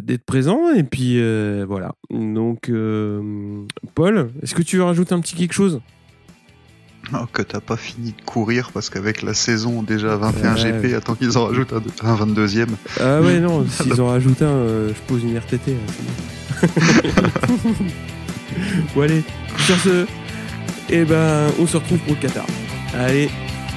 [0.02, 0.74] d'être présent.
[0.74, 1.18] Et puis
[1.64, 1.94] voilà.
[2.10, 2.70] Donc
[3.94, 5.80] Paul, est-ce que tu veux rajouter un petit quelque chose?
[7.14, 10.72] Oh, que t'as pas fini de courir parce qu'avec la saison déjà 21 Ouais.
[10.82, 12.66] GP, attends qu'ils en rajoutent un, un 22e.
[13.00, 15.72] Ah ouais non, s'ils en rajoutent un, euh, je pose une RTT.
[16.62, 16.62] hein,
[18.94, 19.02] bon.
[19.02, 19.22] allez,
[19.66, 20.06] sur ce,
[20.90, 22.46] et ben on se retrouve pour le Qatar.
[22.94, 23.30] Allez,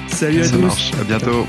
[0.08, 0.62] salut à Ça tous.
[0.62, 1.46] marche, à bientôt.